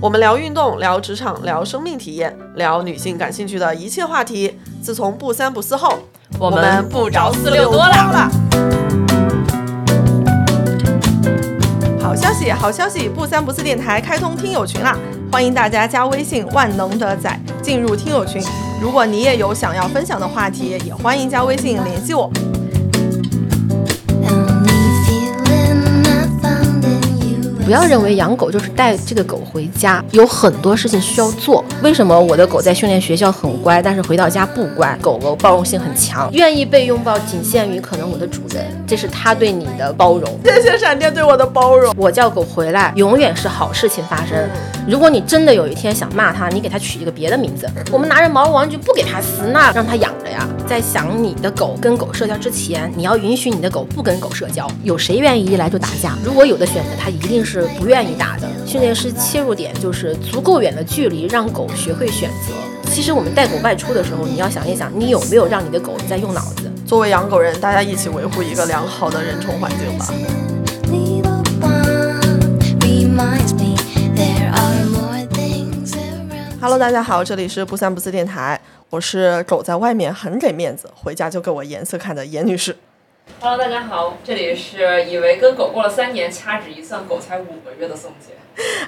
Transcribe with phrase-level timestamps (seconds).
[0.00, 4.56] 我们聊运动，聊职场，聊生命体验，聊女性感兴趣的一切话题。
[4.80, 5.98] 自从不三不四后，
[6.38, 8.30] 我们不着四六多了。
[12.00, 13.08] 好消息，好消息！
[13.08, 14.96] 不三不四电台开通听友群啦，
[15.32, 18.40] 欢迎大家加微信“万能的仔”进入听友群。
[18.80, 22.30] 如果你也有想要分享的话题，也欢迎加微信联系我。
[27.68, 31.62] 不要认为养狗就是带这个狗回家，有很多事情需要做。
[31.82, 34.98] 为什么我的狗在训练学校很乖，但是回到家不乖？
[35.02, 40.34] 狗狗包容性很强，愿意被拥抱仅限于可能我的主人，这是他对你的包容。
[40.42, 41.94] 谢谢闪电对我的包容。
[41.98, 44.48] 我叫狗回来，永远是好事情发生。
[44.88, 47.68] 如果你真的有一天想骂它，你给它取一个别的名字。
[47.92, 50.48] 我们拿着毛绒玩具不给它撕，那让它养着呀。
[50.66, 54.66] 在想你的狗跟狗社交之前，你要允许你的狗不跟狗社交。
[54.82, 56.16] 有谁愿意一来就打架？
[56.24, 57.57] 如果有的选择，它一定是。
[57.60, 58.48] 是不愿意打的。
[58.66, 62.54] 训练师切入点就是足够远的距离，让狗学会选择。
[62.90, 66.70] 其实我们带狗外出的时候，你要想一想，你有没有让你的狗在用脑子？
[66.86, 70.06] 作为养狗人，大家一起维护一个良好的人宠环境吧。
[76.60, 82.76] Hello，大家好，这里是不三不四电台，我是狗在外面很给面子，回家就给我颜色看的严女士。
[83.40, 88.34] Hello，大家好，这里是以为跟狗过了三年，掐指一算狗才五个月的宋姐。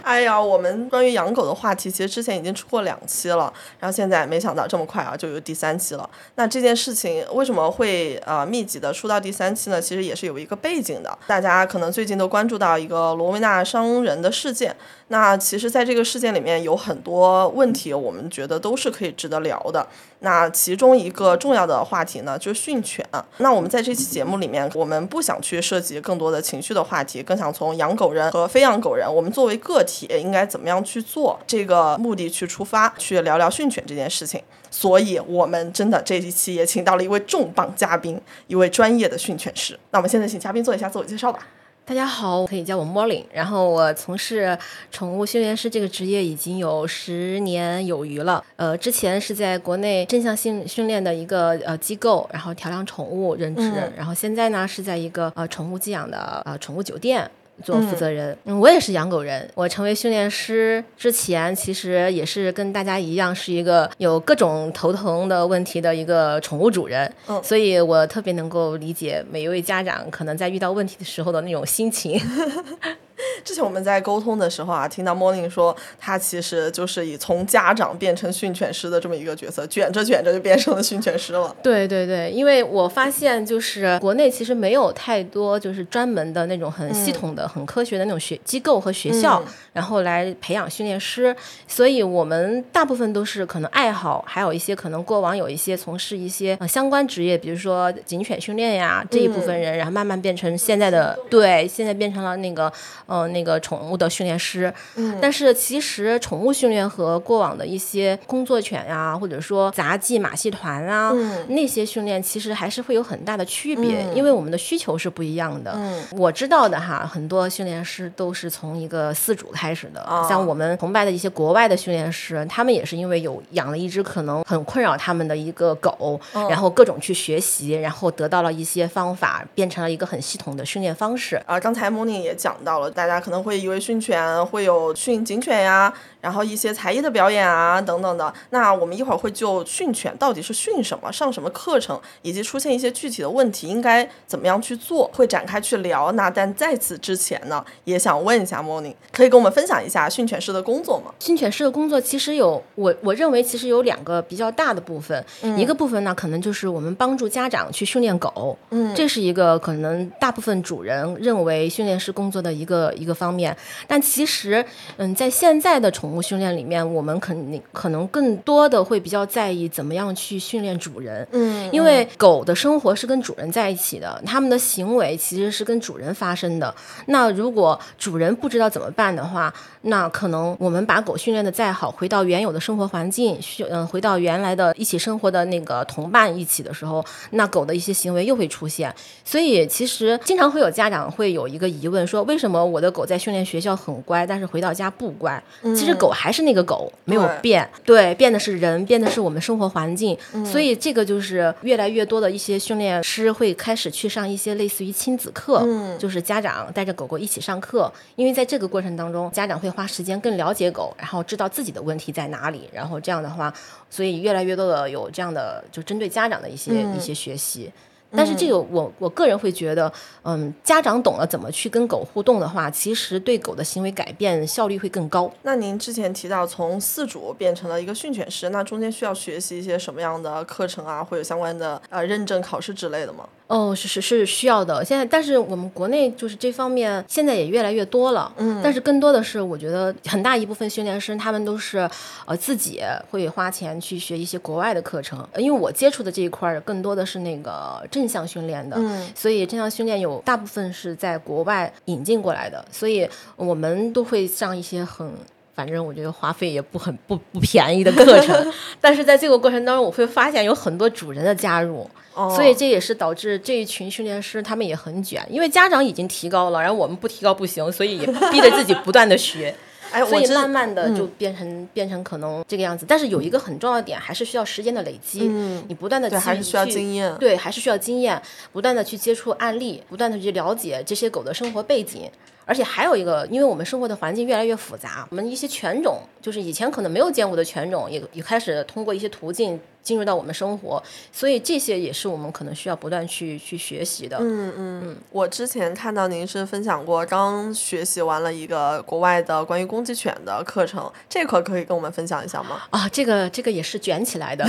[0.03, 6.11] 哎呀，我们关于养狗的话题，其实之前已经出过两期了，然后现在没想到这么快啊，就有第三期了。
[6.35, 9.81] 那这件事情为什么会呃密集的出到第三期呢？
[9.81, 14.75] 其实也是有一个背景的，大家可能最近都关注到一个罗威纳伤人的事件。
[15.13, 19.85] 那其实，在这个事件里面有很多问题，我们觉得都是可以值得聊的。
[20.21, 23.05] 那其中一个重要的话题呢，就是训犬。
[23.39, 34.41] 那我们在这期节目里面，我们不想去涉及更多的情绪的话题，更想从养狗人和非养狗人，我们作为个体应该怎么样去做这个目的去出发，去聊聊训犬这件事情。
[34.71, 39.77] 所以，我们真的这一期也请到了一位重磅嘉宾，一位专业的训犬师。
[39.91, 41.41] 那我们现在请嘉宾做一下自我介绍吧。
[41.85, 43.25] 大家好，可以叫我 Morlin，。
[43.33, 44.57] 然后我从事
[44.93, 48.45] 宠物训练师这个职业已经有十年有余了。
[48.55, 53.73] 呃，之前是在国内正向训训练的一个呃机构，然后调养宠物任职。
[53.97, 57.29] 然后现在呢是在一个呃宠物寄养的呃宠物酒店。
[57.63, 59.49] 做负责人，我也是养狗人。
[59.55, 67.13] 我成为训练师之前，其实也是跟大家一样，是一个有各种头疼的问题的一个宠物主人。
[67.29, 72.21] 嗯，所以我特别能够理解每一位家长可能在遇到问题的时候的那种心情。
[73.45, 81.55] 之前我们在沟通的时候啊，听到 Morning 说，他其实就是以从家长变成训犬师的这么一个角色，卷着卷着就变成了训犬师了。
[81.63, 89.43] 对对对，因为我发现就是国内其实没有太多就是专门的那种很系统的、很科学的那种学机构和学校，
[89.73, 91.35] 然后来培养训练师，
[91.67, 102.73] 所以我们大部分都是可能爱好，还有一些可能过往有一些从事一些相关职业，比如说警犬训练呀这一部分人，然后慢慢变成现在的对，现在变成了那个。
[103.13, 111.13] 嗯，那个宠物的训练师，嗯，但是其实宠物训练和过往的一些工作犬呀，或者说杂技马戏团啊，
[111.49, 115.73] 那些训练其实还是会有很大的区别，因为我们的需求是不一样的。
[115.75, 131.37] 嗯，我知道的哈，很多训练师都是从一个饲主开始的，像我们崇拜的一些国外的训练师，他们也是因为有养了一只可能很困扰他们的一个狗，然后各种去学习，然后得到了一些方法，变成了一个很系统的训练方式。
[131.47, 132.91] 啊，刚才 Morning 也讲到了。
[132.91, 135.93] 大家可能会以为训犬会有训警犬呀。
[136.21, 138.33] 然后一些才艺的表演啊，等等的。
[138.51, 146.13] 那我们一会儿会就训犬到底是训什么，上什么课程，以及出现一些具体的问题应该怎么样去做，会展开去聊。
[146.13, 151.13] 那但在此之前呢，也想问一下 Morning，可以跟我们分享一下训犬师的工作吗？
[151.19, 155.25] 训犬师的工作其实有我我认为其实有两个比较大的部分，
[155.57, 163.57] 一个部分呢可能就是我们帮助家长去训练狗，嗯，这是一个可能大部分主人认为训练师工作的一个一个方面。
[163.87, 164.65] 但其实，
[164.97, 176.75] 嗯，在现在的宠宠物训练里面，我们肯定可能更多的会比较在意怎么样去训练主人，嗯，因为狗的生活是跟主人在一起的，它们的行为其实是跟主人发生的。
[177.07, 188.93] 那如果主人不知道怎么办的话，那可能我们把狗训练的再好，回到原有的生活环境，训嗯，回到原来的一起生活的那个同伴一起的时候，那狗的一些行为又会出现。
[189.25, 195.41] 所以其实经常会有家长会有一个疑问，说为什么我的的狗在训练学校很乖，但是回到家不乖。
[195.63, 197.69] 嗯其实狗还是那个狗，没有变。
[197.85, 200.17] 对，变的是人，变的是我们生活环境。
[200.45, 207.93] 所以这个就是越来越多的一些训练师会开始去上一些类似于亲子课，嗯就是家长带着狗狗一起上课。
[208.17, 213.53] 因为在这个过程当中，家长会花时间更了解狗，然后知道自己的问题在哪里，然后这样的话，
[213.91, 217.71] 所以越来越多的有这样的就针对家长的一些、嗯一些学习。
[218.13, 219.93] 但是这个我我个人会觉得，
[220.23, 225.31] 嗯，家长懂了怎么去跟狗互动的话，其实对狗的行为改变效率会更高。
[225.43, 233.29] 那您之前提到从饲主变成了一个训犬师，那中间需要学习一些什么样的课程啊，会有相关的呃认证考试之类的吗？
[233.51, 234.85] 哦，是是是需要的。
[234.85, 238.33] 现在，但是我们国内就是这方面现在也越来越多了。
[238.37, 241.79] 嗯，但是更多的是，我觉得很大一部分训练师他们都是
[242.27, 242.81] 呃自己
[243.11, 245.19] 会花钱去学一些国外的课程。
[245.33, 255.11] 呃因为我接触的这一块儿更多的是那个正向训练的，嗯所以正向训练有大部分是在国外引进过来的，所以我们都会上一些很。
[255.55, 262.33] 反正我觉得花费也不很不不便宜的课程， 但是在这个过程当中，我会发现有很多主人的加入，哦。
[262.35, 269.55] 所以这也是导致这一群训练师他们也很卷，因为家长已经提高了，然后我们不提高不行，所以也逼着自己不断的学，
[269.93, 272.87] 哎，所以慢慢的就变成、变成可能这个样子。
[272.89, 275.65] 但是有一个很重要的点，还是需要时间的累积，嗯。
[275.69, 277.15] 你不断的对还是需要经验。
[277.17, 278.21] 对，还是需要经验，
[278.53, 282.09] 不断的去接触案例，不断的去了解这些狗的生活背景。
[282.51, 290.83] 而且还有一个，因为我们生活的环境越来越复杂，我们一些犬种，就是以前可能没有见过的犬种，也也开始通过一些途径进入到我们生活，
[291.13, 294.19] 所以这些也是我们可能需要不断去去学习的。
[294.21, 302.63] 嗯嗯，我之前看到您是分享过刚学习完了一个国外的关于攻击犬的课程，这块可以跟我们分享一下吗？
[302.71, 304.47] 啊，这个这个也是卷起来的，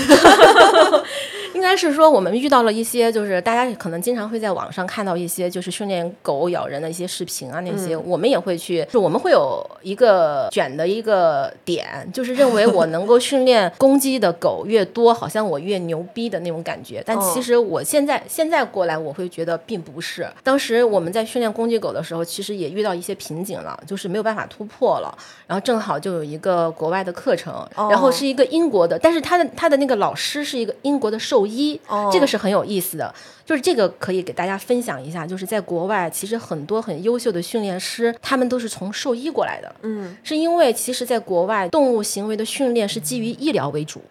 [1.55, 17.03] 应该是说我们遇到了一些，就是大家可能经常会在网上看到一些就是训练狗咬人的一些视频啊，那些、我们也会去，就我们会有一个卷的一个点，就是认为我能够训练 攻击的狗越多，好像我越牛逼的那种感觉。
[17.05, 20.27] 但其实我现在现在过来，我会觉得并不是。
[20.43, 25.15] 当时我们在训练攻击狗的时候，其实也遇到一些瓶颈了，就是没有办法突破了。
[25.45, 31.79] 然后正好就有一个国外的课程，然后是一个英国的，但是他的他的那个老师是一个英国的兽医，
[32.11, 33.13] 这个是很有意思的。
[33.43, 39.75] 就是这个可以给大家分享一下，就是在国外，其实很多很优秀的训练师，他们都是从兽医过来的。
[39.81, 44.01] 嗯，是因为其实在国外，动物行为的训练是基于医疗为主，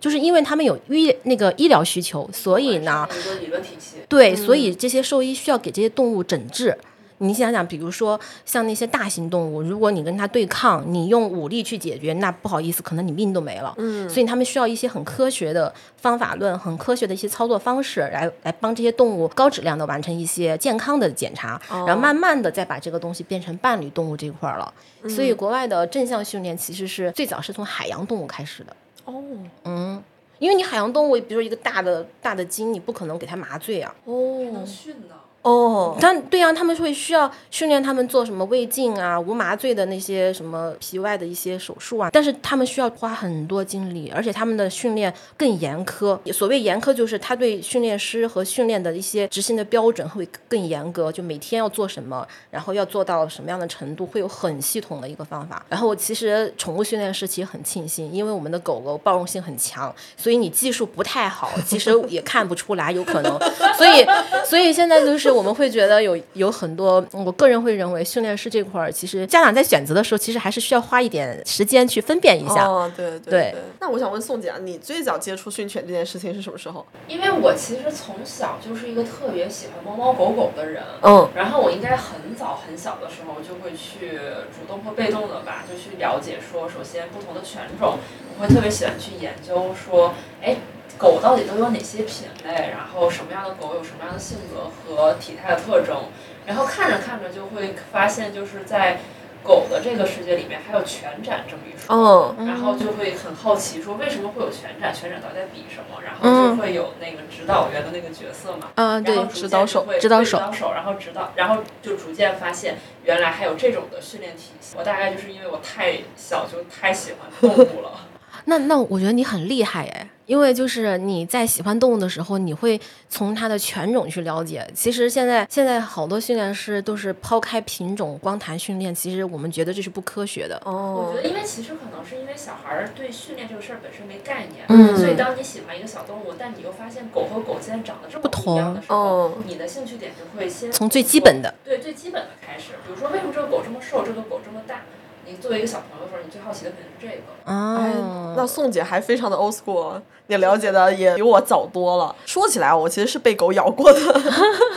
[0.00, 3.98] 就是因为他们有医那个医疗需求，所以呢，一个理论体系。
[4.08, 6.76] 对，所以这些兽医需要给这些动物诊治。
[7.22, 13.74] 你想想，比如说像那些大型动物，如果你跟它对抗，你用武力去解决，那不好意思，可能你命都没了。
[13.76, 24.72] 嗯，所以他们需要一些很科学的方法论、很科学的一些操作方式，来来帮这些动物高质量的完成一些健康的检查，然后慢慢的再把这个东西变成伴侣动物这一块儿了。
[25.06, 28.74] 所以国外的正向训练其实是最早是从海洋动物开始的。
[29.04, 29.22] 哦
[29.64, 30.02] 嗯，
[30.38, 33.94] 因为你海洋动物，比如说一个大的大的鲸，你不可能给它麻醉啊。
[34.04, 35.19] 哦能训的。
[35.42, 46.18] 哦，但对啊，他们会需要训练他们做什么胃镜啊、无麻醉的那些什么皮外的一些手术啊，但是他们需要花很多精力，而且他们的训练更严苛。
[46.30, 55.64] 所谓严苛，就是他对训练师和训练的一些执行的标准会更严格，就每天要做什么，然后要做到什么样的程度，会有很系统的一个方法。
[55.70, 63.30] 然后其实宠物训练师其实很庆幸，因为我们的狗狗包容性很强，所以你技术不太好，其实也看不出来，有可能。
[63.78, 64.04] 所以，
[64.44, 72.66] 所以现在就是我们会觉得有有很多，我个人会认为训练师这块儿，其实家长在选择的时候，其实还是需要花一点时间去分辨一下。
[72.66, 76.84] 哦，对对对那我想问宋姐啊，你最早接触训犬这件事情是什么时候？
[77.08, 84.18] 因为我其实从小就是一个特别喜欢猫猫狗狗的人，嗯然后我应该很早很小的时候就会去
[84.50, 87.98] 主动或被动的吧，就去了解说，首先不同的犬种，
[88.38, 90.56] 我会特别喜欢去研究说，哎，
[91.00, 95.96] 狗到底都有哪些品类，然后什么样的狗有什么样的性格和体态的特征，
[96.44, 98.98] 然后看着看着就会发现，就是在
[99.42, 102.36] 狗的这个世界里面还有犬展这么一说。
[102.38, 104.92] 嗯然后就会很好奇，说为什么会有犬展？
[104.94, 106.02] 犬展到底在比什么？
[106.04, 114.74] 然后就会有那个指导员的那个角色嘛，嗯、对指导手就会指导手指导手，然后指导，然后就逐渐发现原来还有这种的训练体系。
[114.76, 117.92] 我大概就是因为我太小就太喜欢动物了，
[118.44, 124.64] 那那我觉得你很厉害哎，因为就是你在喜欢动物的时候，你会从它的犬种去了解。
[124.72, 130.54] 其实现在现在好多训练师都是抛开品种光谈训练，其实我们觉得这是不科学的。
[130.64, 142.74] 哦我哦觉得，因为其实可能是因为小孩儿对训练这个事儿本身没概念，嗯所以当你喜欢一个小动物，但你又发现狗和狗现在长得这么不同的时候，哦你的兴趣点就会先从最基本的，对最基本的开始。
[142.86, 144.82] 比如说，为什么这个狗这么瘦，这个狗这么大？
[145.30, 147.22] 你作为一个小朋友的时候，你最好奇的肯定是这个。
[147.44, 152.14] 哎哦，，那宋姐还非常的 old school，你了解的也比我早多了。
[152.26, 154.00] 说起来，我其实是被狗咬过的，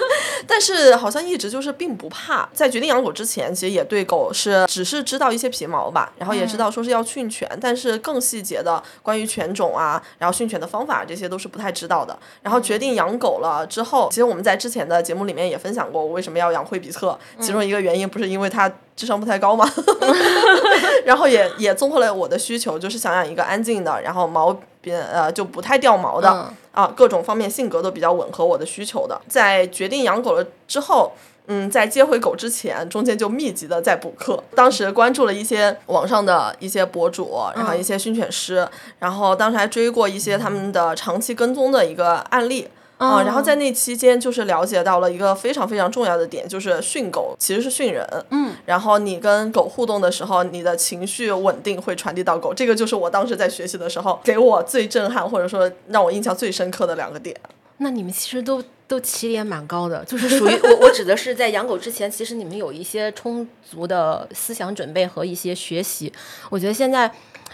[0.48, 2.48] 但是好像一直就是并不怕。
[2.53, 12.17] 在决定养狗之前，其实也对狗是只是知道一些皮毛吧，然后也知道说是要训犬，但是更细节的关于犬种啊，然后训犬的方法这些都是不太知道的。
[12.41, 19.69] 然后决定养狗了之后，其实我们在之前的节目里面也分享过，我为什么要养惠比特，其中一个原因不是因为它智商不太高嘛？
[21.05, 29.19] 然后也也综合了我的需求，就是想养一个安静的，然后毛边呃就不太掉毛的、嗯啊，各种方面性格都比较吻合我的需求的。
[29.27, 31.12] 在决定养狗了之后。
[31.47, 34.41] 嗯，在接回狗之前，中间就密集的在补课。
[34.55, 38.65] 当时关注了一些网上的一些博主，然后一些训犬师，
[39.00, 42.69] 然后当时还追过一些他们的长期跟踪的一个案例。
[42.97, 48.07] 啊、然后在那期间，就是了解到了一个非常非常重要的点，就是训狗其实是训人。
[48.29, 57.35] 嗯，然后你跟狗互动的时候，你的情绪稳定会传递到狗，这个就是我当时在学习的时候给我最震撼，或者说让我印象最深刻的两个点。
[57.79, 66.13] 那你们其实都都起点蛮高的， 就是属于我我指的是在养狗之前，其实你们有一些充足的思想准备和一些学习。
[66.50, 67.12] 我觉得现在。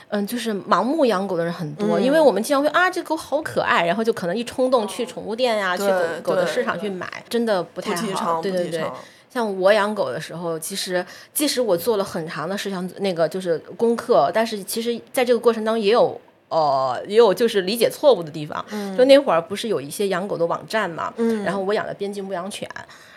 [0.09, 5.83] 嗯，就是盲目养狗的人很多，嗯因为我们经常会啊，这狗好可爱，然后就可能一冲动去宠物店呀、去
[6.23, 8.41] 狗狗的市场去买，真的不不太好。
[8.41, 8.83] 对对对。
[9.29, 16.19] 像我养狗的时候，其实即使我做了很长的事项那个就是功课，但是其实在这个过程当中也有。
[16.49, 18.65] 呃，也有就是理解错误的地方。
[18.97, 22.67] 就那会儿不是有一些养狗的网站嘛，嗯然后我养的边境牧羊犬，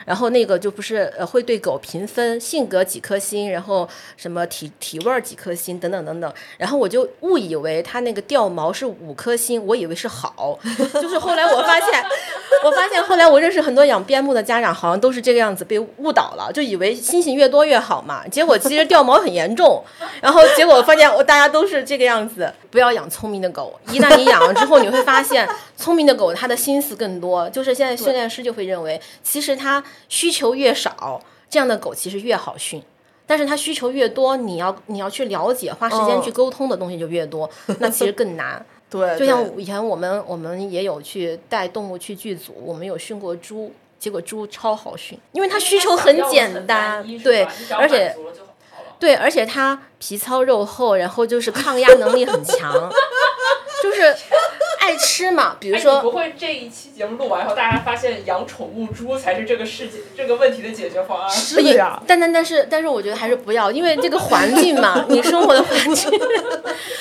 [0.05, 10.59] 然后那个就不是呃会对狗评分，性格几颗星，然后什么体体味儿几颗星等等等等，然后我就误以为它那个掉毛是五颗星，我以为是好，
[10.95, 12.05] 就是后来我发现，
[12.65, 19.83] 我发现后来我认识很多养边牧的家长，好像都是这个样子被误导了，就以为星星越多越好嘛，结果其实掉毛很严重，
[20.21, 32.83] 然后结果发现我大家都是这个样子，不要养聪明的狗，一旦你养了之后，你会发现聪明的狗它的心思更多，就是现在训练师就会认为，其实它需求越少，这样的狗其实越好训。
[33.25, 38.65] 但是它需求越多，你要你要去了解，花时间去沟通的东西就越多， 那其实更难。
[38.91, 48.15] 对，就像以前我们我们也有去带动物去剧组，我们有训过猪，结果猪超好训，因为它需求很简单，对，而且
[48.99, 52.71] 对，而且它皮糙肉厚，然后就是抗压能力很强，
[53.83, 54.15] 就是
[54.83, 55.57] 爱吃嘛。
[55.61, 61.31] 比如说，不会这一期节目录完以后，大家发现养宠物猪才是这个世界这个问题的解决方案？
[61.31, 66.11] 是的呀，但但但是但是，我觉得还是不要，因为这个环境嘛，你生活的环境，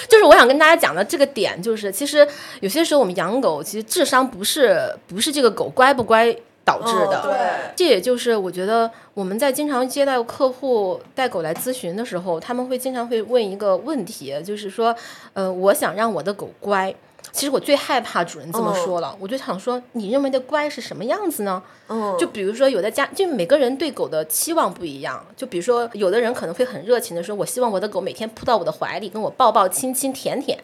[0.08, 2.28] 就是我想跟大家讲的这个点，就是其实
[2.60, 6.32] 有些时候我们养狗，其实智商不是不是这个狗乖不乖
[6.64, 7.34] 导致的，哦对
[7.76, 14.96] 这也就是我觉得我们在经常接待客户带狗来咨询的时候，他们会经常会问一个问题，就是说，
[15.34, 16.94] 呃，我想让我的狗乖。
[17.32, 21.64] 其实我最害怕主人这么说了，我就想说，你认为的乖是什么样子呢？
[21.88, 25.26] 嗯，就比如说，有的家就每个人对狗的期望不一样。
[25.36, 30.58] 就比如说，有的人可能会很热情的说：“我希望我的狗每天扑到我的怀里，跟我抱抱、亲亲、舔舔。”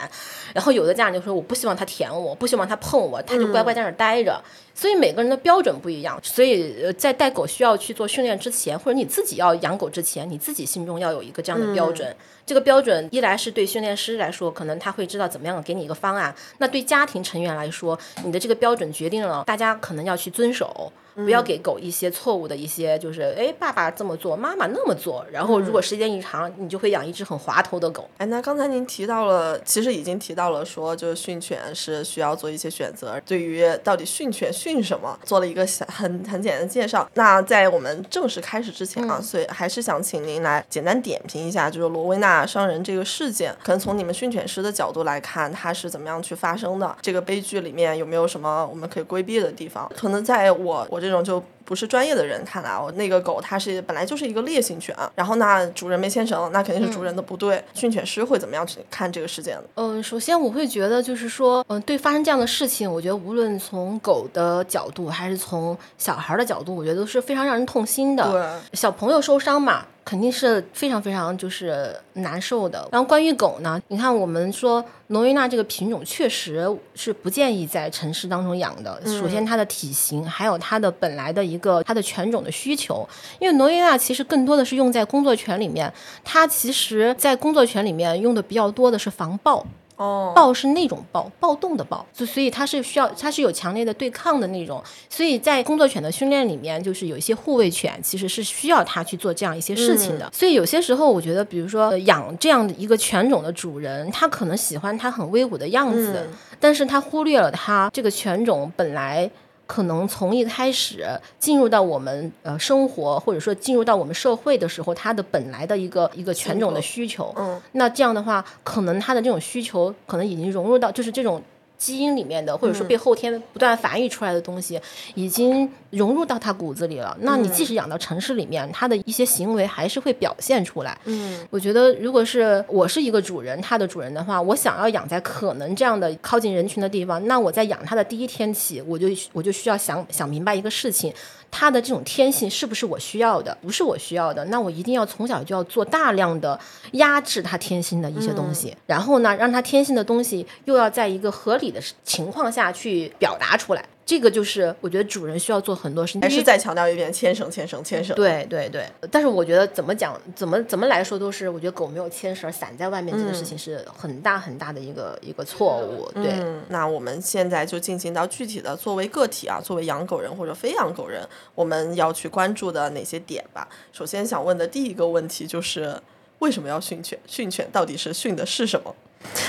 [0.53, 4.41] 然后有的家长就说：“我不希望它舔我，不希望它碰我，它就乖乖在那儿待着。
[4.73, 6.17] 所以每个人的标准不一样。
[6.23, 12.15] 所以呃在带狗需要去做训练之前，或者你自己要养狗之前，你自己心中要有一个这样的标准。
[12.47, 20.89] 这个标准一来是对训练师来说，可能他会知道怎么样给你一个方案；那对家庭成员来说，你的这个标准决定了大家可能要去遵守。
[21.17, 28.07] 不要给狗一些错误的一些，就是哎，爸爸这么做，妈妈那么做，然后如果时间一长，你就会养一只很滑头的狗。
[28.17, 33.19] 哎，那刚才您提到了，其实已经提到了说，就是训犬是需要做一些选择。
[33.25, 37.09] 对于到底训犬训什么，做了一个小很很简单的介绍。
[37.15, 46.95] 那在我们正式开始之前啊，所以还是想请您来简单点评一下，就是罗威纳伤人这个事件，可能从你们训犬师的角度来看，它是怎么样去发生的？
[47.01, 49.91] 这个悲剧里面有没有什么我们可以规避的地方？
[49.95, 57.63] 可能在我我这种就不是专业的人看来哦，那个狗它是本来就是一个烈性犬，然后那主人没牵绳，那肯定是主人的不对。
[57.73, 59.63] 训犬师会怎么样去看这个事件呢？
[59.75, 68.31] 嗯，首先我会觉得就是说，嗯，对发生这样的事情，我觉得无论从狗的角度还是从小孩的角度，我觉得都是非常让人痛心的。
[68.31, 69.85] 对，小朋友受伤嘛。
[70.07, 72.87] 肯定是非常非常就是难受的。
[72.93, 79.01] 然后关于狗呢，你看我们说罗威纳这个品种确实是不建议在城市当中养的。
[79.05, 83.05] 首先它的体型，还有它的本来的一个它的犬种的需求。
[83.37, 85.91] 因为罗威纳其实更多的是用在工作犬里面，
[86.23, 89.65] 它其实在工作犬里面用的比较多的是防暴。
[89.97, 100.29] 哦，暴是那种暴，暴动的暴，就所以它是需要，它是有强烈的对抗的那种，所以在工作犬的训练里面，就是有一些护卫犬其实是需要它去做这样一些事情的。
[100.31, 109.29] 所以有些时候，我觉得，比如说养这样的一个犬种的主人，他可能喜欢它很威武的样子，但是他忽略了它这个犬种本来。
[109.67, 111.05] 可能从一开始
[111.37, 121.39] 进入到我们呃生活，或者说进入到我们社会的时候，它的本来的一个一个犬种的需求，嗯，那这样的话，可能它的这种需求可能已经融入到就是这种。
[121.77, 124.79] 基因里面的，或者说被后天不断繁育出来的东西，
[125.15, 127.15] 已经融入到他骨子里了。
[127.21, 130.97] 那你即使养到城市里面，他的一些行为还是会表现出来。
[131.05, 141.13] 嗯，我觉得如果是我是一个主人，他的主人的话，我想要养在可能这样的靠近人群的地方，那我在养它的第一天起，我就我就需要想想明白一个事情。
[141.49, 143.57] 它的这种天性是不是我需要的？
[143.61, 146.59] 不是我需要的，那我一定要从小就要做大量的
[146.93, 153.83] 压制他天性的一些东西，然后呢，让他天性的东西又要在一个合理的情况下去表达出来。
[154.07, 158.15] 这个就是我觉得主人需要做很多事情，还是再强调一遍，牵绳，牵绳，牵绳。
[158.15, 166.09] 对对对，但是我觉得怎么讲，怎么怎么来说都是，我觉得狗没有牵绳散在外面这个事情是很大很大的一个一个错误。
[166.13, 173.67] 对，那我们现在就进行到具体的，作为个体啊，作为养狗人或者非养狗人，我们要去关注的哪些点吧。
[173.91, 175.99] 首先想问的第一个问题就是，
[176.39, 177.19] 为什么要训犬？
[177.27, 178.95] 训犬到底是训的是什么？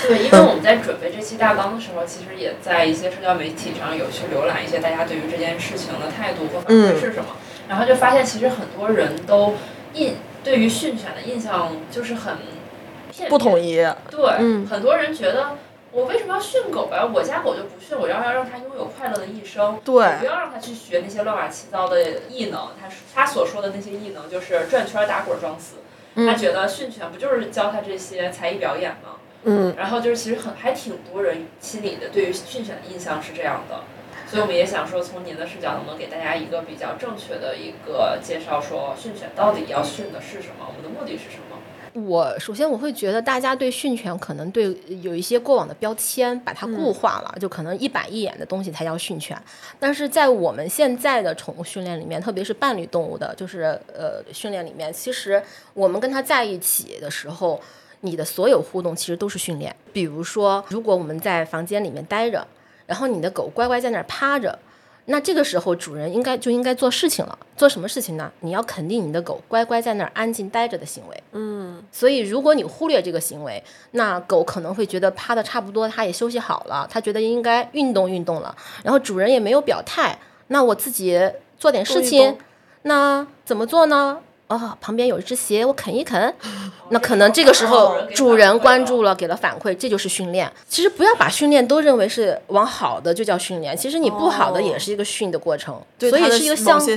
[0.07, 7.35] 对，因为我们在准备这期大纲的时候，其实也在一些社交媒体上有去浏览一些大家对于这件事情的态度和反馈是什么，
[7.67, 9.55] 然后就发现其实很多人都
[9.93, 12.37] 印对于训犬的印象就是很
[13.27, 13.75] 不统一。
[14.09, 15.57] 对，很多人觉得
[15.91, 17.09] 我为什么要训狗呀？
[17.11, 19.79] 我家狗就不训，我要要让它拥有快乐的一生。
[19.83, 22.69] 对，不要让它去学那些乱七八糟的异能。
[22.79, 25.75] 他他所说的那些异能就是转圈打滚装死。
[26.15, 29.18] 他觉得训犬不就是教他这些才艺表演吗？
[29.45, 33.83] 嗯，然后就是其实很还挺多人心里的对于训犬的印象是这样的，
[34.27, 41.57] 所以我们也想说从您的视角能不能给大家一个比较正确的一个介绍，说训犬到底要训的是什么，我们的目的是什么？
[42.05, 49.41] 我首先我会觉得大家对训犬可能对有一些过往的标签，把它固化了，就可能一板一眼的东西才叫训犬，
[49.79, 55.41] 但是在我们现在的宠物训练里面，特别是伴侣动物的，就是呃训练里面，其实
[55.73, 57.59] 我们跟它在一起的时候。
[58.01, 59.75] 你的所有互动其实都是训练。
[59.91, 62.45] 比如说，如果我们在房间里面待着，
[62.85, 64.57] 然后你的狗乖乖在那儿趴着，
[65.05, 67.37] 那这个时候主人应该就应该做事情了。
[67.57, 68.31] 做什么事情呢？
[68.41, 71.23] 你要肯定你的狗乖乖在那儿安静待着的行为。
[71.31, 71.83] 嗯。
[71.91, 78.55] 所以，如果你忽略这个行为，那狗可能会觉得趴的差不多，它也休息好了，它觉得应该运动运动了。
[78.83, 81.19] 然后主人也没有表态，那我自己
[81.57, 82.37] 做点事情，
[82.83, 84.19] 那怎么做呢？
[84.49, 86.33] 哦，旁边有一只鞋，我啃一啃，
[86.89, 90.51] 那可能这个时候主人关注了，给了反馈，这就是训练。
[90.67, 96.87] 其实不要把训练都认为是往好的就叫训练，其实你不好的也是一个训的过程，所以是一个相互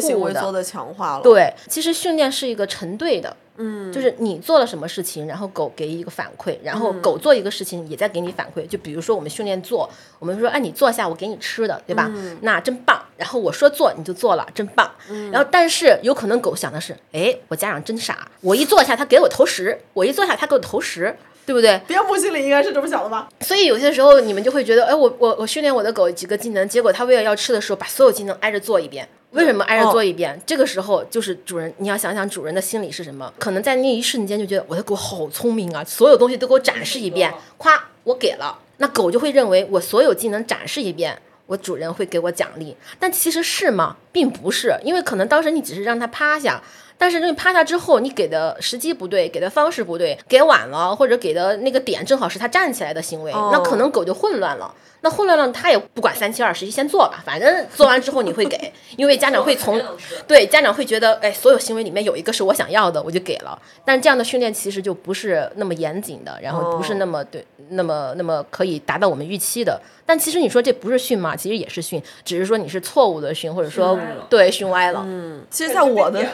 [0.51, 1.23] 的强化了。
[1.23, 3.37] 对，其实训练是一个成对的。
[3.57, 8.67] 嗯，就是你做了什么事情，然后狗给一个反馈，然后狗做一个事情也在给你反馈。
[8.67, 9.89] 就比如说我们训练做，
[10.19, 12.11] 我们说哎你坐下，我给你吃的，对吧？
[12.41, 13.03] 那真棒。
[13.17, 14.91] 然后我说做你就做了，真棒。
[15.31, 21.81] 然后但是有可能狗想的是，哎我家长真傻，我一坐下他给我投食，我一坐下他给我投食，对不对？
[21.87, 23.29] 边牧心里应该是这么想的吧？
[23.43, 29.07] 所以有些时候你们就会觉得，哎我我我训练我的狗几个技能，结果它为了要吃的时候，把所有技能挨着做一遍。
[29.33, 30.41] 为什么挨着做一遍？
[30.47, 33.33] 这个时候就是主人，你要想想主人的心理是什么？
[33.39, 42.77] 可能在那一瞬间就觉得我的狗好聪明啊，所有东西都给我展示一遍，夸我给了，那狗就会认为我所有技能展示一遍，我主人会给我奖励。
[42.99, 43.97] 但其实是吗？
[44.13, 46.63] 并不是，因为可能当时你只是让它趴下。
[46.99, 54.73] 但是你趴下之后，你给的时机不对，给的方式不对，给晚了，或者给的那个点正好是它站起来的行为，那可能狗就混乱了。
[55.03, 59.81] 那混乱了，他也不管三七二十一，先做吧，反正做完之后你会给， 因为家长会从
[60.27, 63.61] 对家长会觉得，哎，所有行为里面有一个是我想要的，我就给了。
[63.85, 69.81] 但这样的训练其实就不是那么严谨的，然后不是那么对，那么那么可以达到我们预期的。
[70.07, 71.35] 但其实你说这不是训吗？
[71.35, 73.99] 其实也是训，只是说你是错误的训，或者说
[74.31, 75.03] 对训歪了。
[75.05, 76.21] 嗯，其实，在我的。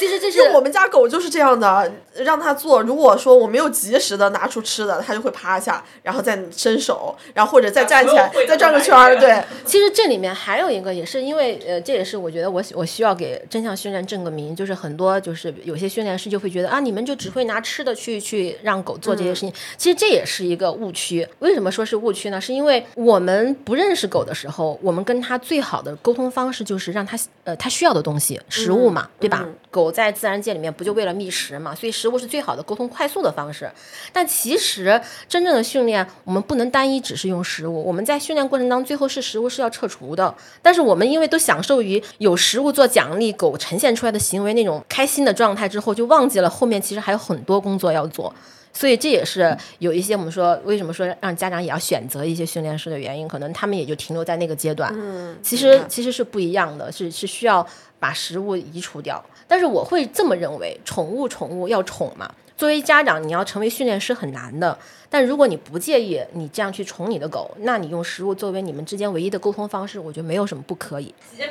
[0.00, 2.80] 其实这是我们家狗就是这样的，让它做。
[2.80, 9.14] 如果说我没有及时的拿出吃的，它就会趴下，然后再伸手，然后或者再站起来，再转个圈儿。
[9.18, 19.52] 对， 其实这里面还有一个，也是因为呃，这也是我觉得我我需要给真相训练正个名，就是很多就是有些训练师就会觉得啊，你们就只会拿吃的去去让狗做这些事情。
[19.76, 21.28] 其实这也是一个误区。
[21.40, 22.40] 为什么说是误区呢？
[22.40, 29.46] 是因为我们不认识狗的时候，我们跟它最好的沟通方式就是让它呃它需要的东西，食物嘛，对吧？
[29.70, 31.74] 狗在自然界里面不就为了觅食嘛？
[31.74, 33.70] 所以食物是最好的沟通快速的方式。
[34.12, 37.82] 但其实真正的训练，我们不能单一只是用食物。
[37.84, 40.34] 我们在训练过程当中，最后是食物是要撤除的。
[40.60, 48.34] 但是我们因为都享受于有食物做奖励，狗呈现出来的行为那种开心的状态之后，就忘记了后面其实还有很多工作要做。
[48.72, 54.92] 所以这也是有一些我们说为什么说让家长也要选择一些训练师的原因，可能他们也就停留在那个阶段。
[54.94, 57.66] 嗯，其实其实是不一样的，是是需要
[57.98, 59.22] 把食物移除掉。
[59.50, 62.30] 但是我会这么认为，宠物宠物要宠嘛。
[62.56, 64.78] 作为家长，你要成为训练师很难的。
[65.08, 71.12] 但如果你不介意你这样去宠你的狗，那你用食物作为你们之间唯一的沟通方式，我觉得没有什么不可以。
[71.32, 71.50] 一天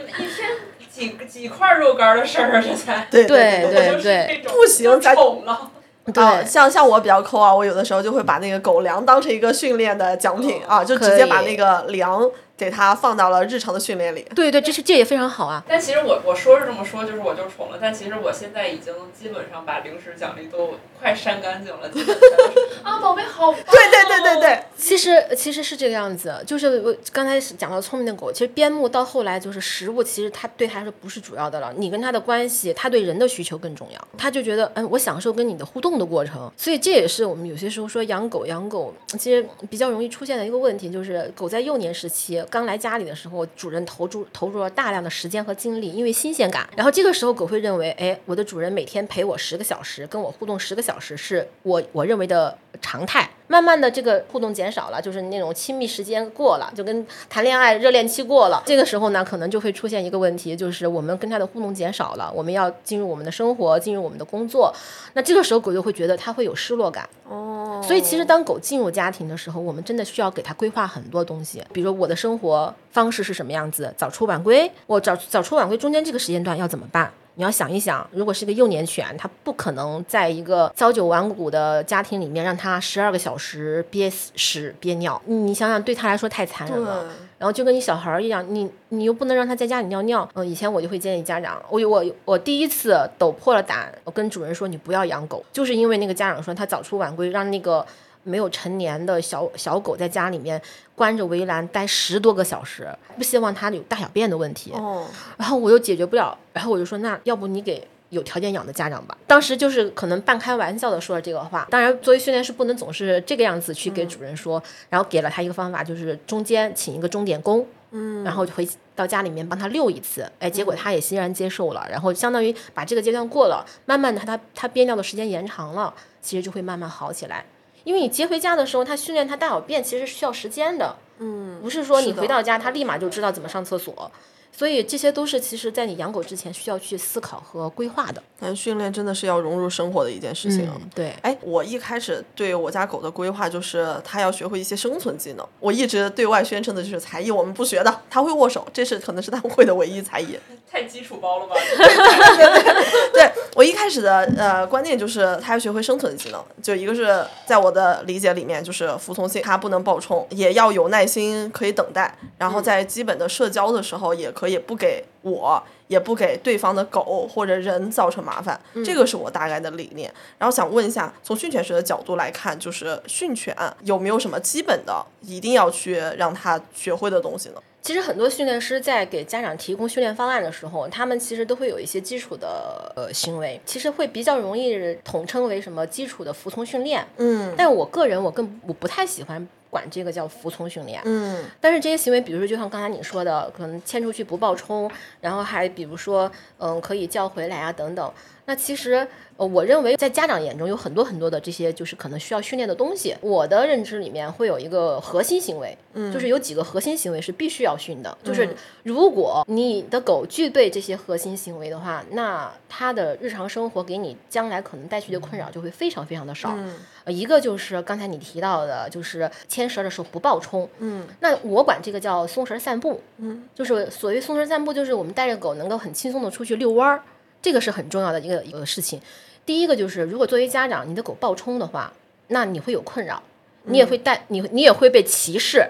[0.89, 5.69] 几几块肉干的事儿，这才对对对对，不行，咱宠了。
[6.13, 12.31] 对，像像我比较抠啊，我有的时候就会把那个狗粮当成一个训练的奖品啊，就直接把那个粮。
[12.59, 14.27] 给它放到了日常的训练里。
[14.35, 15.63] 对对，这是这也非常好啊。
[15.65, 17.77] 但其实我我说是这么说，就是我就宠了。
[17.81, 21.89] 但其实我现在已经基本上把零食奖励都快删干净了。
[22.83, 23.53] 啊，宝贝好。
[23.53, 26.43] 对对对对对，其实其实是这个样子。
[26.45, 31.73] 就是我刚才讲到聪明的狗，其实边牧到后来就是食物，其实它对它来说不是主要的了。
[31.77, 34.07] 你跟它的关系，它对人的需求更重要。
[34.17, 36.51] 它就觉得，嗯，我享受跟你的互动的过程。
[36.57, 42.43] 所以这也是我们有些时候说养狗养狗，其实比较容易出现的一个问题，就是狗在幼年时期。
[42.49, 46.67] 刚来家里的时候，主人投注投入了大量的时间和精力，因为新鲜感。
[46.75, 53.29] 然后这个时候，狗会认为，哎，我的主人每天陪我十个小时，跟我互动十个小时，是我我认为的常态。
[53.51, 58.61] 慢慢的，这个互动减少了，就是那种亲密时间过了，就跟谈恋爱热恋期过了。
[58.63, 64.71] 这个时候呢，可能就会出现一个问题，就是我们跟它的互动减少了，我们要进入我们的生活，进入我们的工作。
[65.13, 67.09] 那这个时候，狗就会觉得它会有失落感。
[67.27, 67.81] 哦。
[67.83, 74.71] 所以，其实当狗进入家庭的时候，我们真的需要给它规划很多东西，比如我的生活方式是什么样子，早出晚归。
[74.85, 77.11] 我早早出晚归中间这个时间段要怎么办？
[77.35, 85.21] 你要想一想，如果是一个幼年犬，它不可能在一个朝九晚五的家庭里面让它十二个小时憋屎憋尿。
[85.25, 87.05] 你想想，对它来说太残忍了。
[87.37, 90.27] 然后就跟你小孩儿一样，你你又不能让他在家里尿尿。
[90.33, 97.85] 嗯，以前我就会建议家长，我我我第一次抖破了胆，我跟主人说你不要养狗，就是因为那个家长说他早出晚归，让那个。
[98.23, 100.61] 没有成年的小小狗在家里面
[100.95, 104.71] 关着围栏待十多个小时，不希望它有大小便的问题。
[104.73, 105.05] 哦，
[105.37, 109.17] 然后我又解决不了，然后我就说，那要不你给有条件养的家长吧。
[109.25, 111.67] 当时就是可能半开玩笑的说了这个话。
[111.69, 114.61] 当然，作为训练师不能总是这个样子去给主人说。
[114.89, 120.29] 然后给了他一个方法，就是中间请一个钟点工，嗯，然后回到家里面帮他遛一次。
[120.39, 121.87] 哎，结果他也欣然接受了。
[121.89, 127.45] 然后相当于把这个阶段过了，慢慢的他他憋尿的时间延长了，其实就会慢慢好起来。
[127.83, 134.11] 因为你接回家的时候，他训练他大小便其实是需要时间的，嗯，不是说你回到家他立马就知道怎么上厕所。
[134.51, 138.21] 所以这些都是其实，在你养狗之前需要去思考和规划的。
[138.41, 140.69] 但训练真的是要融入生活的一件事情。
[140.95, 145.45] 对，哎，我一开始对我家狗的规划就是它要学会一些生存技能。
[145.59, 150.39] 我一直对外宣称的就是才艺我们不学的，它会握手，这是可能是它会的唯一才艺。
[150.71, 151.55] 太基础包了吧？
[153.11, 164.59] 对，我一开始的呃观念就是它要学会生存技能，就一个是在我的理解里面就是服从性，它不能暴冲，也要有耐心可以等待，然后在基本的社交的时候也可以。
[164.69, 170.13] 不给我，也不给对方的狗或者人造成麻烦，这个是我大概的理念。
[170.37, 177.55] 然后想问一下，从训犬师的角度来看，就是训犬有没有什么基本的一定要去让他学会的东西呢？
[177.81, 187.07] 其实很多训练师在给家长提供训练方案的时候，他们其实都会有一些基础的呃行为，其实会比较容易统称为什么基础的服从训练。
[187.17, 189.47] 嗯，但我个人我更我不太喜欢。
[189.69, 191.01] 管这个叫服从训练。
[191.05, 194.89] 嗯但是这些行为，比如说就像刚才你说的，可能牵出去不报冲，
[195.21, 198.11] 然后还比如说，嗯，可以叫回来啊等等。
[198.49, 199.07] 那其实，
[199.37, 203.15] 呃，我认为在家长眼中有很多很多的这些就是可能需要训练的东西。
[203.21, 208.17] 我的认知里面会有一个核心行为，嗯就是有几个核心行为是必须要训的。
[208.23, 208.49] 就是
[208.81, 216.55] 如果你的狗具备这些核心行为的话，那它的日常生活给你将来可能带去的困扰就会非常非常的少。
[216.57, 220.67] 嗯呃，一个就是刚才你提到的，就是牵绳的时候不暴冲。
[220.79, 227.03] 嗯那我管这个叫松绳散步，嗯，就是所谓松绳散步，就是我们带着狗能够很轻松的出去遛弯儿，
[227.41, 229.01] 这个是很重要的一个一个事情。
[229.45, 231.91] 第一个就是，如果作为家长，你的狗暴冲的话，
[232.27, 233.21] 那你会有困扰，
[233.63, 235.65] 你也会带你你也会被歧视。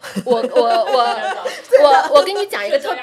[0.24, 1.16] 我我我
[1.82, 2.96] 我我跟你讲一个特。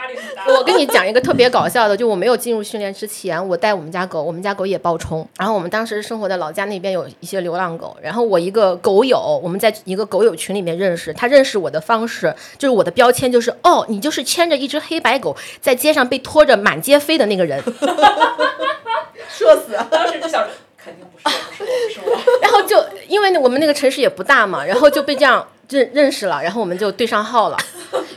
[0.47, 5.27] 我跟你讲一个特别搞笑的，就我没有进入训练之前，我带我们家狗，我们家狗也暴冲。
[5.37, 17.61] 然后我们当时生活在老家那边有一些流浪狗，然后我一个狗友，我们在一个狗友群里面认识，他认识我的方式就是我的标签就是哦，你就是牵着一只黑白狗在街上被拖着满街飞的那个人。
[19.29, 19.77] 社死。
[19.91, 20.47] 当时就想，
[20.81, 22.39] 肯定不是我，不是我，不是我。
[22.41, 27.57] 然后就因为我们那个城市也不大嘛，然后就被这样认认识了，然后我们就对上号了。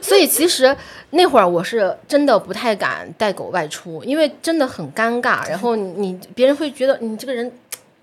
[0.01, 0.77] 所以其实
[1.11, 5.49] 那会儿我是真的不太敢带狗外出，因为真的很尴尬。
[5.49, 7.51] 然后你你别人会觉得你这个人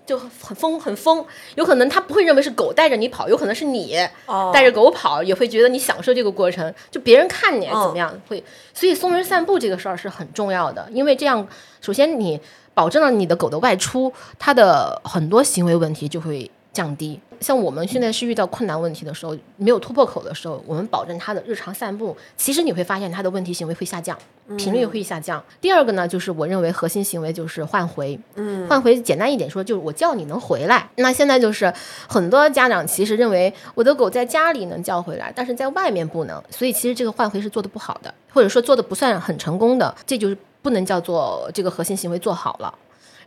[0.06, 6.72] 就很疯很疯，有可能他不会认为是狗带着你跑，有可能是你哦带着狗跑，也会觉得你享受这个过程。
[6.90, 11.46] 就别人看你怎么样会，所以松人散步这个事儿是很重要的，因为这样
[11.80, 12.40] 首先你
[12.72, 17.20] 保证了你的狗的外出，它的很多行为问题就会降低。
[17.40, 24.18] 像我们现在是遇到困难问题的时候，没有突破口的时候，我们保证他的日常散步，其实你会发现他的问题行为会下降，
[24.56, 25.42] 频率会下降。
[25.60, 28.18] 第二个呢，就是我认为核心行为就是换回。
[28.36, 30.88] 嗯换回简单一点说，就是我叫你能回来。
[30.96, 31.72] 那现在就是
[32.08, 42.74] 很多家长其实认为我的狗在家里能叫回来，但是在外面不能，所以其实这个换回是做的不好的，或者说做的不算很成功的，这就是不能叫做这个核心行为做好了。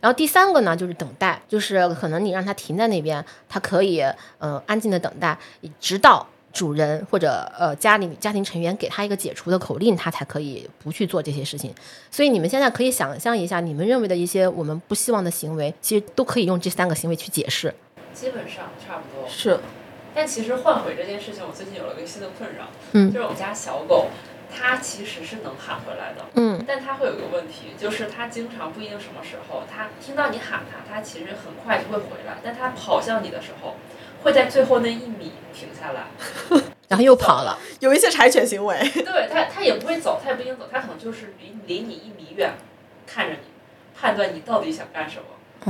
[0.02, 4.00] 然后第三个呢，就是等待，就是可能你让它停在那边，它可以
[4.38, 5.38] 呃安静的等待，
[5.78, 11.72] 直到主人或者呃家里家庭成员给它一个解除的口令，它才可以不去做这些事情。
[12.10, 17.72] 所以你们现在可以想象一下，你们认为的一些我们不希望的行为，其实都可以用这三个行为去解释。
[18.12, 19.28] 基本上差不多。
[19.28, 19.60] 是，
[20.12, 24.08] 但其实换回这件事情，我最近有了个新的困扰，嗯就是我们家小狗，
[24.54, 33.76] 它其实是能喊回来的，嗯但它会有一个问题，就是它经常不一定什么时候，它听到你喊它，它其实很快就会回来，但它跑向你的时候，
[34.22, 36.06] 会在最后那一米停下来，
[36.88, 37.58] 然后又跑了。
[37.80, 38.78] 有一些柴犬行为。
[38.92, 42.52] 对它，它也不会走，它也不一定走，它可能就是离离你一米远，
[43.06, 43.40] 看着你，
[43.98, 45.24] 判断你到底想干什么。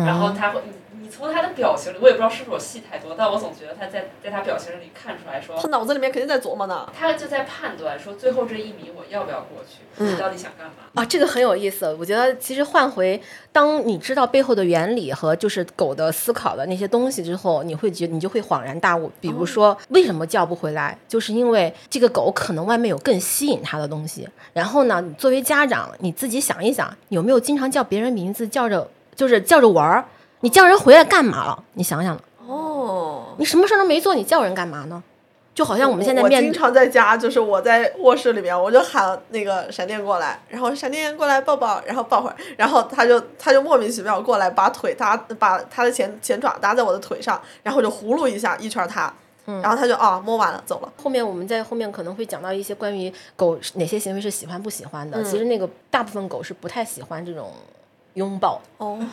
[0.05, 0.63] 然后他会，
[1.03, 6.89] 你你从他的表情里，我也不知道是不是我戏太多，但我总觉得他在在他表情里看出来说，他脑子里面肯定在琢磨呢。
[6.97, 10.75] 他就在判断说最后这一米我要不要过去，嗯你到底想干嘛？
[10.95, 11.93] 啊，这个很有意思。
[11.99, 19.11] 我觉得其实换回，当你知道背后的原理和就是狗的思考的那些东西之后，你会觉你就会恍然大悟。
[19.21, 24.29] 比如说，为什么叫不回来，就是因为这个狗可能外面有更吸引它的东西。
[24.53, 30.05] 然后呢，你作为家长，你自己想一想，有没有经常叫别人名字，叫着就是叫着玩儿？
[30.43, 31.65] 你叫人回来干嘛了？
[31.75, 35.03] 你想想，哦，你什么事儿都没做，你叫人干嘛呢？
[35.55, 49.13] 就好像我们现在我经常在家，就是我在卧室里面，我就喊那个闪电过来，然后闪电过来抱抱，然后抱会儿，然后他就他就莫名其妙过来，把腿搭把他的前前爪搭在我的腿上，然后就呼噜一下一圈他，
[49.45, 50.91] 然后他就啊摸完了走了。
[51.03, 55.23] 后面我们在后面可能会讲到一些关于狗哪些行为是喜欢不喜欢的。
[55.23, 57.53] 其实那个大部分狗是不太喜欢这种
[58.15, 58.99] 拥抱，哦，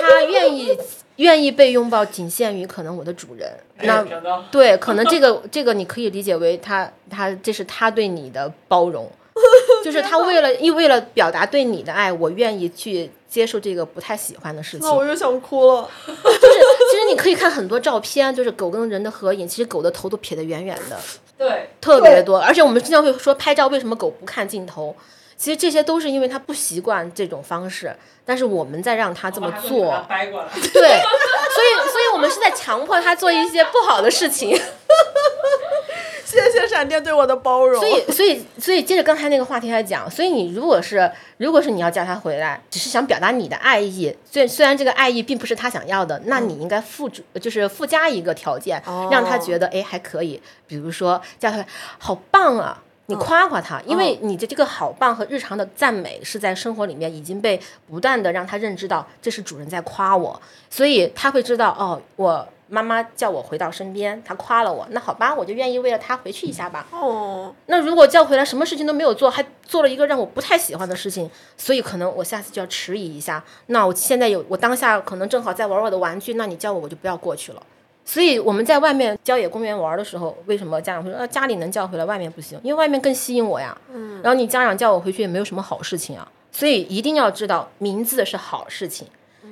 [0.00, 0.76] 他愿意
[1.16, 3.50] 愿意被拥抱，仅限于可能我的主人。
[3.82, 4.04] 那
[4.50, 9.10] 对，可能这个 这个你可以理解为他他这是他对你的包容，
[9.84, 14.86] 就是他为了因为了表达对你的爱，我愿意去接受这个不太喜欢的事情。
[14.86, 15.88] 那我又想哭了。
[16.06, 16.58] 就是
[16.90, 20.96] 其实你可以看很多照片，就是狗跟人的合影，其实狗的头都撇得远远的。
[21.36, 24.94] 对，特别多，而且我们经常会说拍照为什么狗不看镜头？
[25.42, 27.92] 其实这些都是因为他不习惯这种方式，
[28.24, 30.48] 但是我们在让他这么做，掰过来。
[30.54, 34.56] 对，所以所以我们是在强迫他做一些不好的事情。
[36.24, 37.80] 谢谢闪电对我的包容。
[37.80, 51.66] 所以所以所以接着刚才那个话题来讲，所以你如果是如果是你要叫他回来，只是想表达你的爱意，虽虽然这个爱意并不是他想要的，那你应该附注就是附加一个条件，让他觉得哎还可以，比如说叫他
[51.98, 52.80] 好棒啊。
[53.06, 66.86] 你夸夸他，因为你的这个好棒和日常的赞美是在生活里面已经被不断的让他认知到，这是主人在夸我，所以他会知道哦，我妈妈叫我回到身边，他夸了我，那好吧，我就愿意为了他回去一下吧。
[66.90, 73.44] 哦，那如果叫回来什么事情都没有做，还做了一个让我不太喜欢的事情，所以可能我下次就要迟疑一下。
[73.66, 77.62] 那我现在有我当下可能正好在玩我的玩具，那你叫我我就不要过去了。
[78.04, 82.58] 所以我们在外面郊野公园玩的时候，为什么家长会说呃家里能叫回来，外面不行？
[82.62, 83.76] 因为外面更吸引我呀。
[83.92, 84.20] 嗯。
[84.22, 89.06] 然后你家长叫我回去也没有什么好事情啊，所以一定要知道名字是好事情。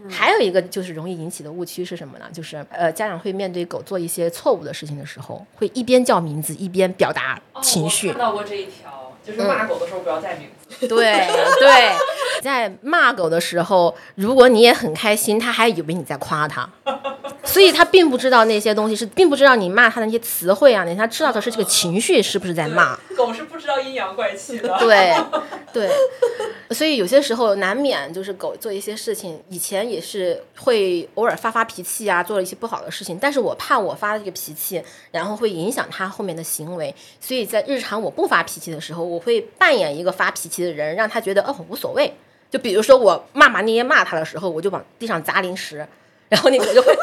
[0.08, 2.24] 还有一个就是容易引起的误区是什么呢？
[2.32, 8.08] 就是呃家长会面对狗做一些错误的事情的时候，会一边叫名字一边表达情绪。
[8.08, 10.88] 看到过这一条，就是骂狗的时候不要带名字。
[10.88, 11.92] 对对，
[12.40, 16.68] 在骂狗的时候，如果你也很开心，他还以为你在夸他。
[17.42, 22.96] 所以他并不知道那些东西是，并不知道你骂他的那些词汇啊，他知道的是这个情绪是不是在骂。
[23.16, 24.76] 狗是不知道阴阳怪气的。
[24.78, 25.16] 对，
[25.72, 25.90] 对，
[26.70, 42.12] 所以有些时候难免就是狗做一些事情，以前也是会偶尔发发脾气啊，做了一些不好的事情，但是我怕我发这个脾气，然后会影响它后面的行为，所以在日常我不发脾气的时候，我会扮演一个发脾气的人，让他觉得哦无所谓。
[42.50, 45.86] 就比如说我骂骂咧咧骂他的时候，我就往地上砸零食。
[46.28, 46.96] 然后那个就会，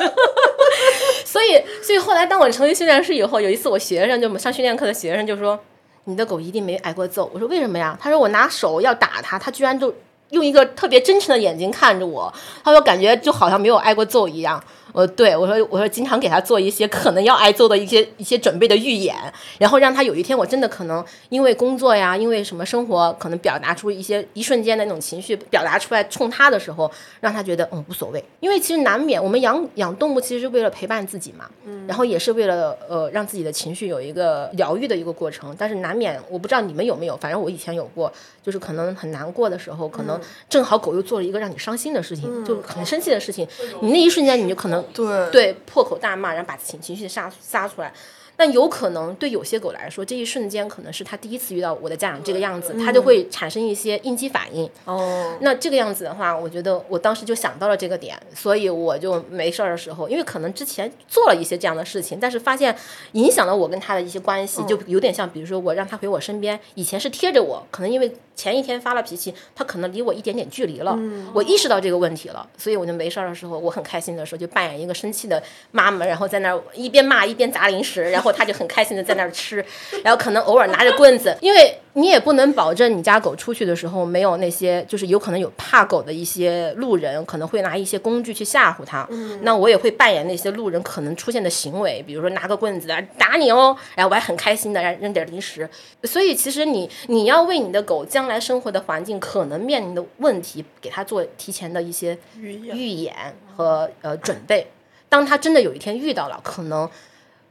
[1.25, 5.59] 所以所以后来当我成为训练师以后，有一次我学生就我们上训练课的学生就说，
[6.05, 7.29] 你的狗一定没挨过揍。
[7.33, 7.97] 我说为什么呀？
[8.01, 9.93] 他说我拿手要打它，它居然就
[10.29, 12.33] 用一个特别真诚的眼睛看着我，
[12.63, 14.63] 他说感觉就好像没有挨过揍一样。
[14.97, 19.15] 呃，对我说，我说经常给他做一些可能要挨揍的一些一些准备的预演，
[19.59, 38.11] 然后让他有一天我真的可能因为工作呀，因为什么生活可能表达出一些一瞬间的那种情绪表达出来冲他的时候，让他觉得嗯无所谓，因为其实难免我们养养动物其实是为了陪伴自己嘛，嗯，然后也是为了呃让自己的情绪有一个疗愈的一个过程，但是难免我不知道你们有没有，反正我以前有过，
[38.47, 43.45] 就是可能很难过的时候，可能正好狗又做了一个让你伤心的事情，就很生气的事情，
[43.81, 44.81] 你那一瞬间你就可能。
[44.93, 47.91] 对对，破口大骂，然后把情情绪撒撒出来。
[48.39, 54.69] 那有可能对有些狗来说，这一瞬间可能是它第一次遇到我的家长这个样子，它就会产生一些应激反应。
[54.85, 62.75] 哦，那这个样子的话，我觉得我当时就想到了这个点，所以我就没事儿的时候，因为可能之前做了一些这样的事情，但是发现
[63.13, 70.97] 影响了我跟他的一些关系，就有点像，比如说我让他回我身边，以前是贴着我，可能因为前一天发了脾气，他可能离我一点点距离了。
[71.33, 78.31] 我意识到这个问题了，所以我就没事儿的时候，我很开心的时候，就扮演一个生气的妈妈，然后在那儿一边骂一边砸零食， 然后。
[78.37, 79.65] 他就很开心的在那儿吃，
[80.03, 89.09] 然后可能偶尔拿着棍子，因为你也不能保证你家狗出去的时候没有那些，就是有可能有怕狗的一些路人可能会拿一些工具去吓唬它。
[89.41, 95.67] 那我也会扮演那些路人可能出现的行为，比如说拿个棍子打你哦，然后我还很开心的扔点零食。
[96.03, 103.13] 所以其实你你要为你的狗将来生活的环境可能面临的问题，给他做提前的一些预演
[103.55, 104.67] 和呃准备。
[105.09, 106.89] 当他真的有一天遇到了，可能。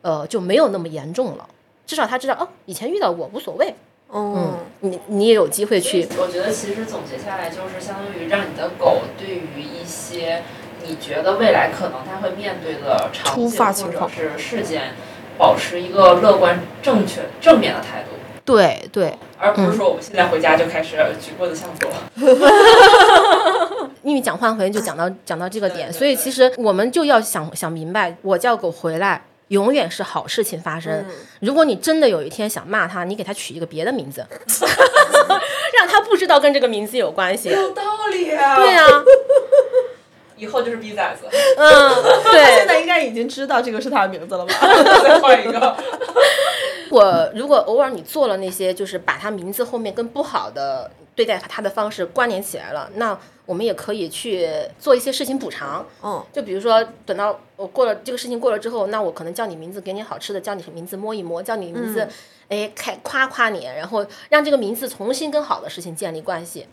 [0.03, 1.49] 呃，就没有那么严重了，
[1.85, 3.75] 至少他知道哦，以前遇到过无所谓。
[4.12, 6.07] 嗯，你你也有机会去。
[6.17, 10.45] 我觉得其实总结下来就是相当于让你的狗对于一些
[10.87, 13.35] 你觉得未来可能它会面对的场
[13.73, 14.95] 景或者是事件，
[15.37, 18.11] 保持一个乐观、正确、正面的态度。
[18.47, 21.91] 对对，而不是说我们现在回家就开始举棍子向狗。
[24.03, 29.25] 因为讲换回就讲到讲到这个点，所以其实我们就要想想明白，我叫狗回来。
[29.49, 31.07] 永远是好事情发生。
[31.39, 34.27] 如果你真的有一天想骂他，你给他取一个别的名字，
[35.79, 37.51] 让他不知道跟这个名字有关系。
[37.51, 38.57] 有道理啊。
[38.57, 39.05] 对啊，
[40.37, 41.29] 以后就是逼崽子。
[41.57, 41.91] 嗯，
[42.33, 42.57] 对。
[42.57, 44.53] 现在应该已经知道这个是他的名字了吧？
[45.05, 45.77] 再换一个。
[46.97, 53.19] 我如果偶尔你做了那些，就是把他名字后面跟不好的对待他的方式关联起来了，那。
[53.47, 62.09] 我们也可以去做一些事情补偿，嗯，就比如说等到我过了这个事情过了之后，那我可能叫你名字，给你好吃的，叫你名字摸一摸，叫你名字，
[62.49, 66.67] 哎，开夸夸你，然后让这个名字重新跟好的事情建立关系，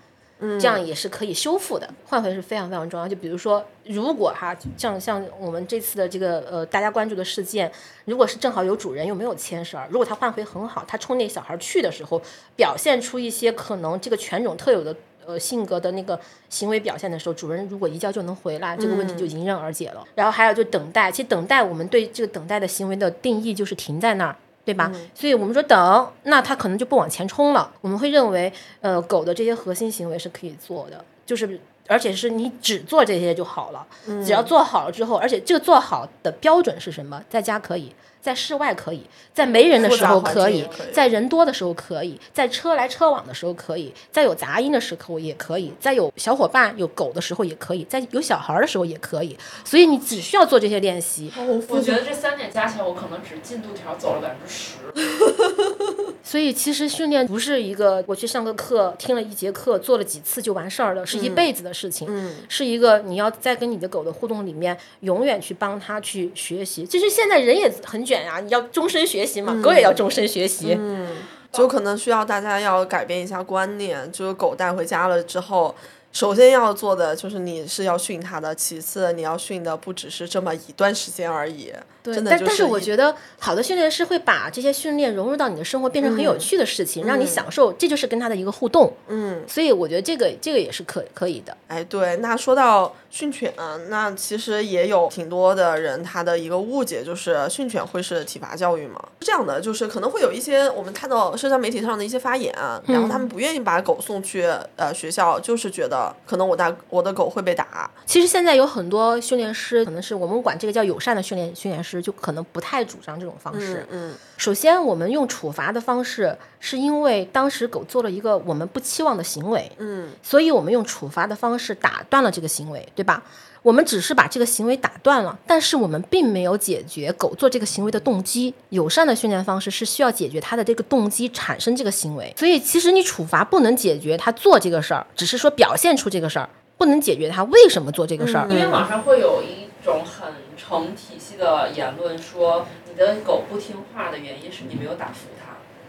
[0.44, 1.90] 嗯，这样也是可以修复的。
[2.06, 3.08] 换回是非常非常重要。
[3.08, 7.72] 就比如说，如果哈，像像我们这次的这个呃大家关注的事件，
[8.06, 12.22] 如果是正好有主人又没有牵绳，如果他换回很好，他冲那小孩去的时候，
[12.56, 14.96] 表现出一些可能这个犬种特有的。
[15.26, 20.06] 呃，性格的那个行为表现的时候，主人如果一叫就能回来，这个问题就迎刃而解了。
[20.16, 24.91] 然后还有就等待，其实等待我们对这个等待的行为的定义就是停在那儿，对吧？
[25.13, 27.71] 所以我们说等，那它可能就不往前冲了。
[27.82, 33.86] 我们会认为，呃，狗的这些核心行为是可以做的，就是而且是你只做这些就好了。
[34.23, 37.21] 只要做好了之后，而且这个做好的标准是什么？
[37.30, 37.93] 在家可以。
[38.24, 39.02] 在室外可以，
[39.34, 49.38] 在没人的时候可以，在人多的时候可以，在车来车往的时候可以，在有杂音的时候也可以，在有小伙伴有狗的时候也可以，在有小孩的时候也可以。
[49.66, 51.30] 所以你只需要做这些练习。
[51.68, 56.12] 我觉得这三点加起来，我可能只进度条走了百分之十。
[56.24, 62.08] 所以其实训练不是一个我去上个课，听了一节课，做了几次就完事儿了，是一辈子的事情。
[62.10, 66.86] 嗯，是一个你要在跟你的狗的互动里面，永远去帮它去学习。
[66.86, 70.76] 其实现在人也很卷呀，你要终身学习嘛，狗也要终身学习。
[70.80, 71.10] 嗯，
[71.52, 75.76] 就可能需要大家要改变一下观念，就是狗带回家了之后。
[76.13, 81.73] 首先要做的就是你是要训他的，其次你要训的不只是这么一段时间而已。
[82.04, 88.93] 对，但但是我觉得好的训练师会把这些训练融入到你的生活，变成很有趣的事情，让你享受，这就是跟他的一个互动。
[89.08, 91.58] 嗯，所以我觉得这个这个也是可可以的。
[91.67, 93.54] 哎，对，那说到训犬，
[93.89, 98.99] 那其实也有挺多的人他的一个误解就是训犬会是体罚教育吗？
[99.20, 102.51] 是这样的，就是可能会有一些我们看到社交媒体上的一些发言，
[102.88, 104.47] 然后他们不愿意把狗送去
[104.78, 106.11] 呃学校，就是觉得。
[106.26, 107.88] 可能我大我的狗会被打。
[108.07, 113.86] 其实现在有很多训练师，可能是我们管这个叫友善的训练训练师，就可能不太主张这种方式。
[113.91, 114.16] 嗯。
[114.38, 116.36] 首先，我们用处罚的方式，
[116.66, 119.70] 是因为当时狗做了一个我们不期望的行为。
[119.80, 120.07] 嗯。
[120.24, 123.22] 所以我们用处罚的方式打断了这个行为，对吧？
[123.61, 128.53] 我们只是把这个行为打断了，但是我们并没有解决狗做这个行为的动机。
[128.70, 132.34] 友善的训练方式是需要解决它的这个动机，产生这个行为。
[132.38, 138.47] 所以其实你处罚不能解决它做这个事儿，只是说表现出这个事儿，不能解决它为什么做这个事儿。
[138.49, 145.11] 因为网上会有一种很成体系的言论，说你的狗不听话的原因是你没有打。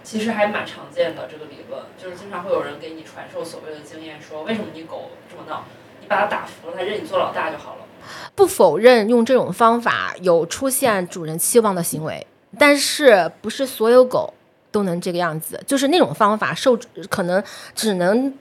[0.05, 5.65] 其实还蛮常见的这个理论，就是经常会有人给你传授所谓的经验，说为什么你狗这么闹。
[6.01, 7.81] 你把它打服了，它认你做老大就好了。
[8.35, 12.27] 不否认用这种方法有出现主人期望的行为，
[12.59, 14.35] 但是不是所有狗
[14.71, 15.59] 都能这个样子。
[15.67, 16.79] 就是那种方法受
[17.09, 17.43] 可能
[17.75, 18.35] 只能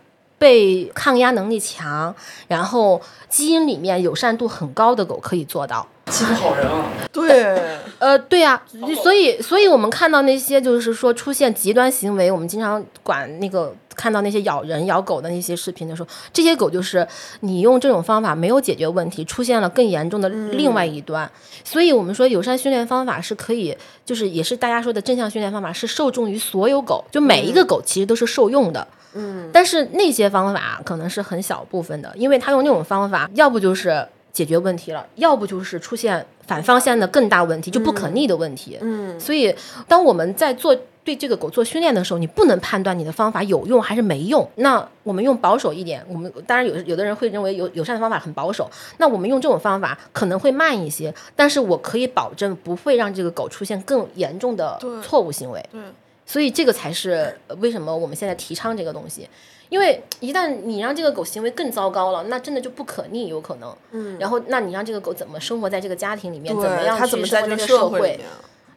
[0.43, 2.13] 被抗压能力强，
[2.49, 5.87] 然后基因里面友善度很高的狗可以做到。
[6.11, 6.85] 欺负好人啊！
[7.13, 8.61] 对，呃，对呀，
[9.01, 17.07] 所以，所以我们看到那些就是说出现极端行为，我们经常管那个看到那些咬人、咬狗的那些视频的时候，这些狗就是
[17.39, 21.31] 你用这种方法没有解决问题，出现了更严重的另外一端。
[21.63, 23.75] 所以我们说友善训练方法是可以，
[24.05, 28.85] 就是也是大家说的正向训练方法是受众于所有狗，就每一个狗其实都是受用的。
[28.89, 29.02] 嗯，
[29.51, 34.07] 但是那些方法可能是很小部分的，因为他用那种方法，要不就是。
[34.33, 38.75] 解决问题了，要不就是出现反方向的更大问题，就不可逆的问题。
[38.81, 39.55] 嗯，所以
[39.87, 44.49] 当我们在做对这个狗做训练的时候，你不能判断你的方法有用还是没用。
[44.55, 55.63] 那我们用保守一点，我们当然有有的人会认为有友善的方法很保守，那我们用这种方法可能会慢一些，但是我可以保证不会让这个狗出现更严重的错误行为。
[55.71, 55.79] 对，
[56.25, 59.27] 所以这个才是为什么我们现在提倡这个东西。
[59.69, 63.75] 因为一旦你让这个狗行为更糟糕了，那真的就不可逆，有可能。
[63.89, 64.19] 嗯。
[64.19, 66.55] 然后，那你让这个狗怎么生活在这个家庭里面？
[66.55, 68.19] 怎么样去生活在这个社会？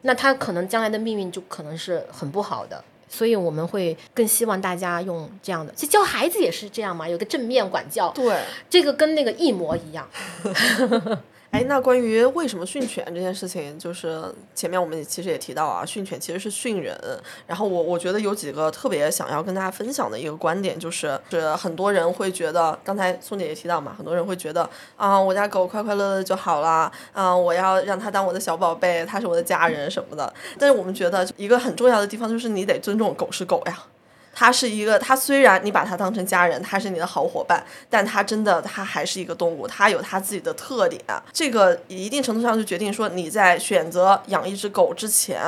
[0.01, 2.83] 那它可能将来的命运就可能是很不好的。
[3.07, 8.09] 所以我们会更希望大家用这样的，其实教孩子也是这样嘛，有个正面管教。
[8.09, 8.35] 对。
[8.67, 10.09] 这个跟那个一模一样。
[11.57, 16.95] 哎，那关于为什么训犬这件事情，就是前面我们其实也提到啊，训犬其实是训人。
[17.47, 30.31] 然后我我觉得有几个特别想要跟大家分享的一个观点，就是是很多人会觉得，刚才宋姐也提到嘛，很多人会觉得啊，我家狗快快乐乐就好了，啊，我要让它当我的小宝贝，它是我的家人什么的。
[30.59, 33.83] 但是我们觉得一个很重要的地方就是你得尊重狗是狗呀。
[34.39, 41.01] 它是一个，它虽然你把它当成家人，它是你的好伙伴，但它真的，它还是一个动物，它有它自己的特点。
[41.33, 45.41] 这个一定程度上就决定说，你在选择养一只狗之前，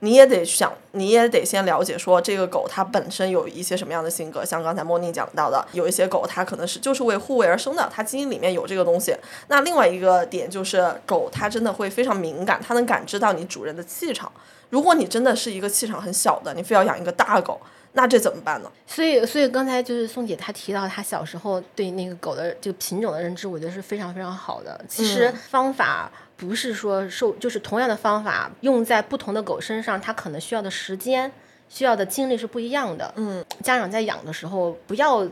[0.00, 4.44] 你也得想，你也得先了解说，这个狗它本身有一些什么样的性格。
[4.44, 9.16] 像刚才莫宁讲到的，有一些狗它可能是就是为护卫而生的，它基因里面有这个东西。
[9.48, 14.30] 那另外一个点就是，狗它真的会非常敏感，它能感知到你主人的气场。
[14.68, 17.58] 如果你真的是一个气场很小的，你非要养一个大狗。
[17.96, 18.70] 那这怎么办呢？
[18.86, 24.84] 所以，所以刚才就是宋姐她提到她小时候对那个狗的这个品种的认知，我觉得是非常非常好的。
[24.88, 31.30] 其实方法不是说受，就是同样的方法用在不同的狗身上，它可能需要的时间、
[31.68, 33.14] 需要的精力是不一样的。
[33.16, 35.24] 嗯，家长在养的时候不要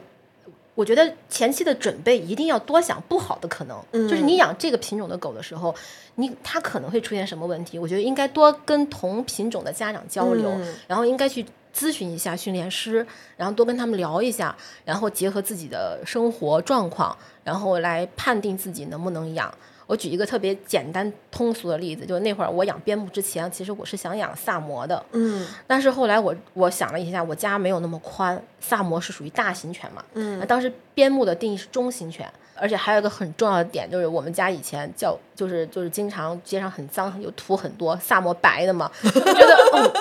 [0.75, 5.75] 我觉得前期的准备一定要多想不好的可能，就是你养这个品种的狗的时候，
[6.15, 7.79] 你它可能会出现什么问题？
[7.79, 10.51] 我觉得应该多跟同品种的家长交流，
[10.87, 11.45] 然后应该去
[11.75, 13.07] 咨询一下训练师，
[13.37, 14.55] 然后多跟他们聊一下，
[14.85, 19.53] 然后结合自己的生活状况，然后来判定自己能不能养。
[19.89, 39.93] 我举一个特别简单通俗的例子，就那会儿我养边牧之前，其实我是想养萨摩的，嗯，但是后来我我想了一下，我家没有那么宽，萨摩是属于大型犬嘛，嗯，当时边牧的定义是中型犬，而且还有一个很重要的点，就是我们家以前叫就是就是经常街上很脏，有土很多，萨摩白的嘛，我觉得嗯。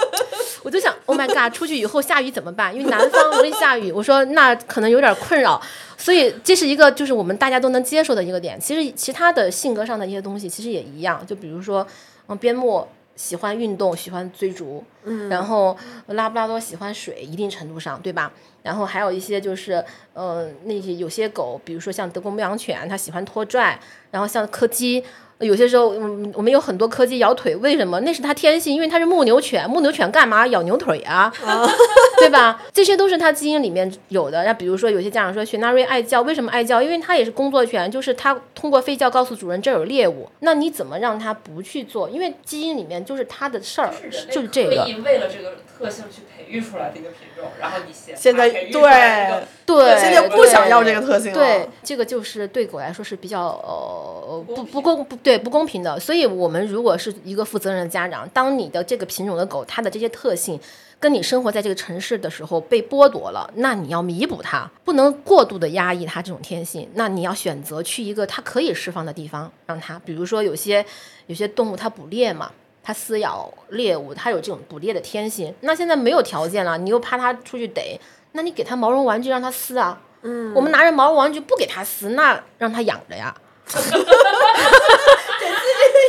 [0.64, 2.76] 我就想，Oh my god，出去以后下雨怎么办？
[2.76, 3.91] 因为南方容易下雨。
[3.91, 5.59] 我说那可能有点困扰，
[5.97, 8.59] 所以这是一个就是我们大家都能接受的一个点。
[8.59, 11.86] 其实其他的性格上的一些东西其实也一样，就比如说，
[12.28, 15.76] 嗯，边牧喜欢运动，喜欢追逐，嗯，然后
[16.07, 18.32] 拉布拉多喜欢水，一定程度上，对吧？
[18.62, 19.84] 然后还有一些就是，
[20.14, 23.80] 呃，那些有些狗，比如说像德国牧羊犬，它喜欢拖拽，
[24.12, 25.03] 然后像柯基。
[25.41, 27.99] 有些时候，嗯，我们有很多柯基咬腿，为什么？
[28.01, 31.33] 那是它天性，因为它是牧牛犬，牧牛犬干嘛咬牛腿啊？
[32.19, 32.61] 对吧？
[32.71, 34.43] 这些都是它基因里面有的。
[34.43, 36.81] 那比如说，有些家长说雪纳瑞爱叫，为什么爱叫？
[36.81, 40.29] 因为它也是工作犬，就是它通过吠叫告诉主人这有猎物。
[40.41, 42.09] 那你怎么让它不去做？
[42.09, 43.91] 因为基因里面就是它的事儿，
[44.29, 44.87] 就是这个。
[45.03, 51.38] 为了这个特性去培育出来的一个品种，然后你现现在对对，现在不想要这个特性了。
[51.38, 55.99] 对，这个就是对狗来说是比较呃不不公不对不公平的。
[55.99, 60.59] 所以我们如果是一个负责任的家长，当你的这个品种的狗它的这些特性。
[61.01, 66.88] 跟你生活在这个城市的时候被剥夺了，那你要弥补它，不能过度的压抑它这种天性。
[66.93, 70.86] 那你要选择去一个它可以释放的地方，让它，比如说有些
[71.25, 72.51] 有些动物它捕猎嘛，
[72.84, 75.53] 它撕咬猎物，它有这种捕猎的天性。
[75.61, 77.99] 那现在没有条件了，你又怕它出去逮，
[78.32, 80.01] 那你给它毛绒玩具让它撕啊。
[80.23, 83.34] 嗯，我们拿着毛绒玩具不给它撕，那让它养着呀。
[83.71, 83.93] 给自己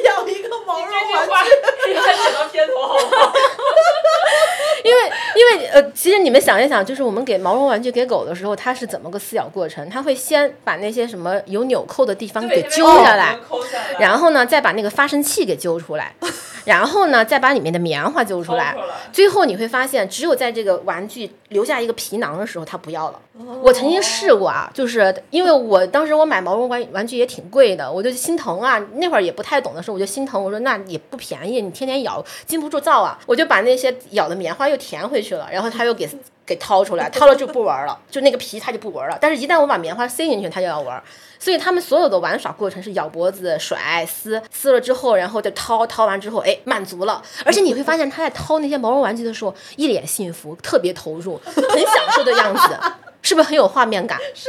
[0.05, 0.89] 养一个毛绒
[1.29, 1.51] 玩具，
[1.87, 3.33] 给它写到片头好不好？
[4.85, 9.89] 因为，因为，呃，其实你们想一想，就是我们给毛绒玩具给狗的时候，它是怎么个撕咬过程？
[9.89, 13.37] 它会先把那些什么有纽扣的地方给揪下来，
[13.99, 16.15] 然后呢，再把那个发声器给揪出来，
[16.65, 18.77] 然后呢，再把里面的棉花揪出来，
[19.13, 23.19] 最后你会发现，只有在这个玩具留下一个皮囊的时候，它不要了。
[23.63, 28.79] 我曾经试过啊，就是因为我当时我买毛绒玩玩具也挺贵的，我就心疼啊。
[28.97, 30.43] 那会儿也不太懂的时候，我就心疼。
[30.43, 33.19] 我说那也不便宜，你天天咬，禁不住造啊。
[33.27, 36.09] 我就把那些咬的棉花又填回去了，然后他又给
[36.45, 39.17] 给掏出来，掏了就不玩了，就那个皮他就不玩了。
[39.21, 41.01] 但是，一旦我把棉花塞进去，他就要玩。
[41.39, 47.23] 所以他们所有的玩耍过程是咬脖子、甩、撕，撕了之后，然后再掏，掏完之后，哎，满足了。
[47.45, 52.77] 而且你会发现他在掏那些毛绒玩具的时候，一脸幸福，特别投入，很享受的样子。
[53.25, 54.19] 是不是很有画面感？
[54.35, 54.49] 是，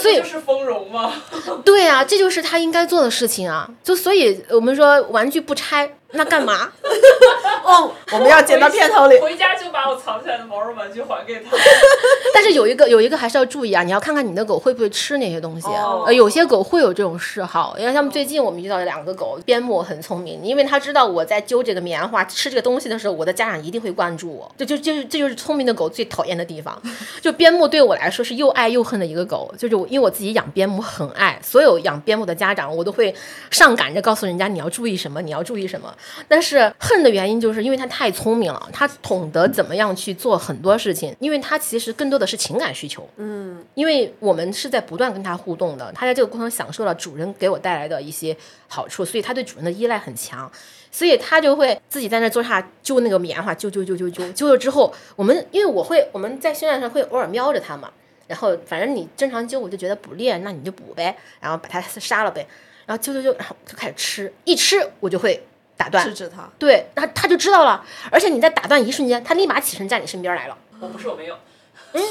[0.00, 1.12] 所以就是丰容吗？
[1.64, 3.68] 对啊，这就是他应该做的事情啊！
[3.82, 5.97] 就所以我们说玩具不拆。
[6.12, 6.72] 那干嘛？
[7.64, 9.18] 哦，我们要剪到片头里。
[9.20, 11.50] 回家就把我藏起来的毛绒玩具还给他。
[12.32, 15.68] 但是有一个有一个还是要注意啊，你要看看你的狗会不会吃那些东西。
[16.06, 24.50] 呃，有些狗会有这种嗜好，因为他们最近我们遇到两个狗，边牧很聪明，因为他知道我在揪这个棉花吃这个东西的时候，我的家长一定会关注我。
[24.56, 26.80] 这就就这就是聪明的狗最讨厌的地方。
[27.20, 33.14] 就边牧对我来说是又爱又恨的一个狗，就是我因为我自己养边牧很爱，所有养边牧的家长我都会
[33.50, 35.94] 上赶着告诉人家你要注意什么，你要注意什么。
[36.26, 43.08] 但是恨的原因就是因为他太聪明了，他懂得怎么样去做很多事情，因为他其实更多的是情感需求。
[43.16, 48.36] 嗯，因为我们是在不断跟他互动的，他在这个过程享受了主人给我带来的一些
[48.66, 50.50] 好处，所以他对主人的依赖很强，
[50.90, 57.90] 所以他就会自己在那坐下揪那个棉花，揪揪揪揪揪，揪了之后，我们因为我会我们在训练上会偶尔瞄着他嘛，
[58.26, 62.46] 然后反正你正常揪，我就觉得捕猎，那你就捕呗，然后把它杀了呗，
[62.86, 65.42] 然后揪揪揪，然后就开始吃，一吃我就会。
[65.78, 70.58] 打断，制止他，对，他他就知道了，而且你在打断一瞬间，他立马起身在你身边来了。
[70.80, 71.34] 我不是我没有，
[71.94, 72.02] 哎，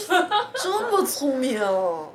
[0.55, 1.61] 这么聪明。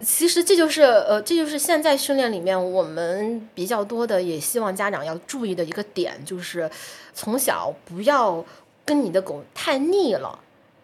[0.03, 6.69] 其实这就是呃，这就是现在训练里面我们比较多的，也希望家长要注意的一个点，就是
[7.15, 8.45] 从小不要
[8.85, 10.39] 跟你的狗太腻了。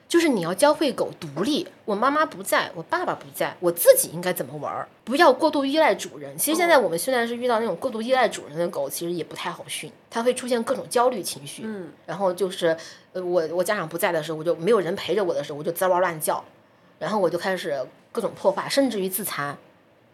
[0.09, 4.89] 就是你要教会狗独立，我妈妈不在，我爸爸不在，我自己应该怎么玩儿？
[5.05, 6.37] 不要过度依赖主人。
[6.39, 11.63] 其实现在我们训练是遇到那种过度依赖主人的狗，其实也不太好训，它会出现各种焦虑情绪。
[11.67, 12.75] 嗯，然后就是，
[13.13, 16.43] 呃，我我家长不在的时候，我就没有人陪着我的时候，我就滋哇乱叫，
[16.99, 17.79] 然后我就开始
[18.11, 19.55] 各种破坏，甚至于自残，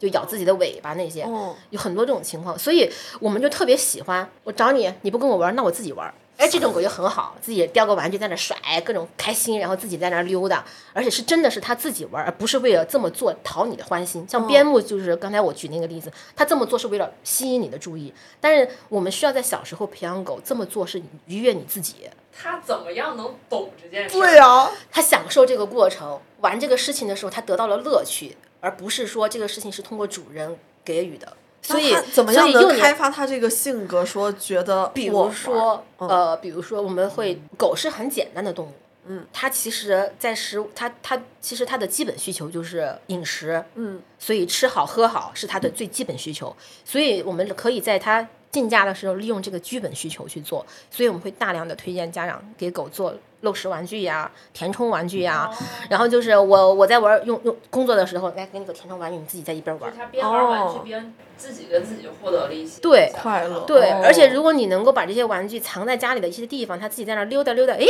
[0.01, 1.25] 就咬自己的尾巴那些，
[1.71, 2.59] 有很多这种情况。
[2.59, 2.91] 所以
[3.21, 6.13] 我们就特别喜欢我找你，你不跟我玩，那我自己玩。
[6.37, 14.27] 哎，这种狗就很好，自己叼个玩具在那甩，各种开心，然后自己在那溜达，而且是真的是他自己玩，而不是为了这么做讨你的欢心。
[14.29, 24.19] 像边牧就是刚才我举那个例子，他这么做是为了吸引你的注意，但是我们需要在小时候培养狗这么做是愉悦你自己，他怎么样能懂这件事？
[24.19, 31.37] 对呀、他享受这个过程，玩这个事情的时候，他得到了乐趣，而不是说这个事情是通过主人给予的。
[31.65, 34.05] 所以怎么样能开发他这个性格？
[34.05, 38.73] 说觉得比如说，玩呃，比如说我们会，狗是很简单的动物，
[39.07, 46.55] 嗯，它其实在食物，它它其实它的基本需求就是饮食，嗯，所以吃好喝好是它的最基本需求，
[46.85, 55.51] 所以我们可以在它进价的时候利用这个基本需求去做，所以我们会大量的推荐家长给狗做漏食玩具呀、填充玩具呀，
[55.91, 60.03] 然后就是我我在玩用用工作的时候，来给你个填充玩具，你自己在一边玩就是。
[60.03, 63.61] 他边玩玩具哦边自己跟自己获得了一些对快乐。
[63.61, 64.03] 对，哦。
[64.05, 67.87] 而且如果你能够把这些玩具藏在家里的一些地方，他自己在那溜达溜达，诶，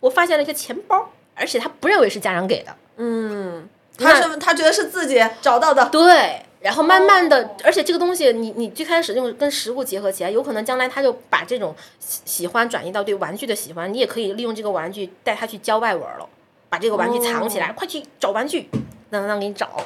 [0.00, 3.68] 我发现了一个钱包，而且他不认为是家长给的，嗯，
[3.98, 6.42] 他是他觉得是自己找到的，对。
[6.58, 16.26] 然后慢慢的哦，而且这个东西你你最开始用跟食物结合起来，有可能将来他就把这种喜喜欢转移到对玩具的喜欢，你也可以利用这个玩具带他去郊外玩了，
[16.68, 17.74] 把这个玩具藏起来，哦。
[17.76, 18.68] 快去找玩具，
[19.10, 19.80] 让让给你找，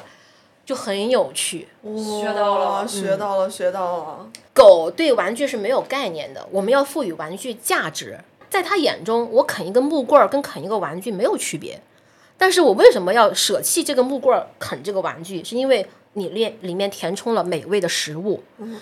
[0.70, 1.66] 就很有趣。
[1.82, 4.30] 学到了学到了，学到了。
[4.54, 8.20] 狗对玩具是没有概念的，我们要赋予玩具价值。
[8.48, 11.82] 在他眼中，我啃一根木棍儿跟啃一个玩具没有区别，
[12.38, 15.42] 但是我为什么要舍弃这个木棍儿啃这个玩具？
[15.42, 18.40] 是因为你里里面填充了美味的食物，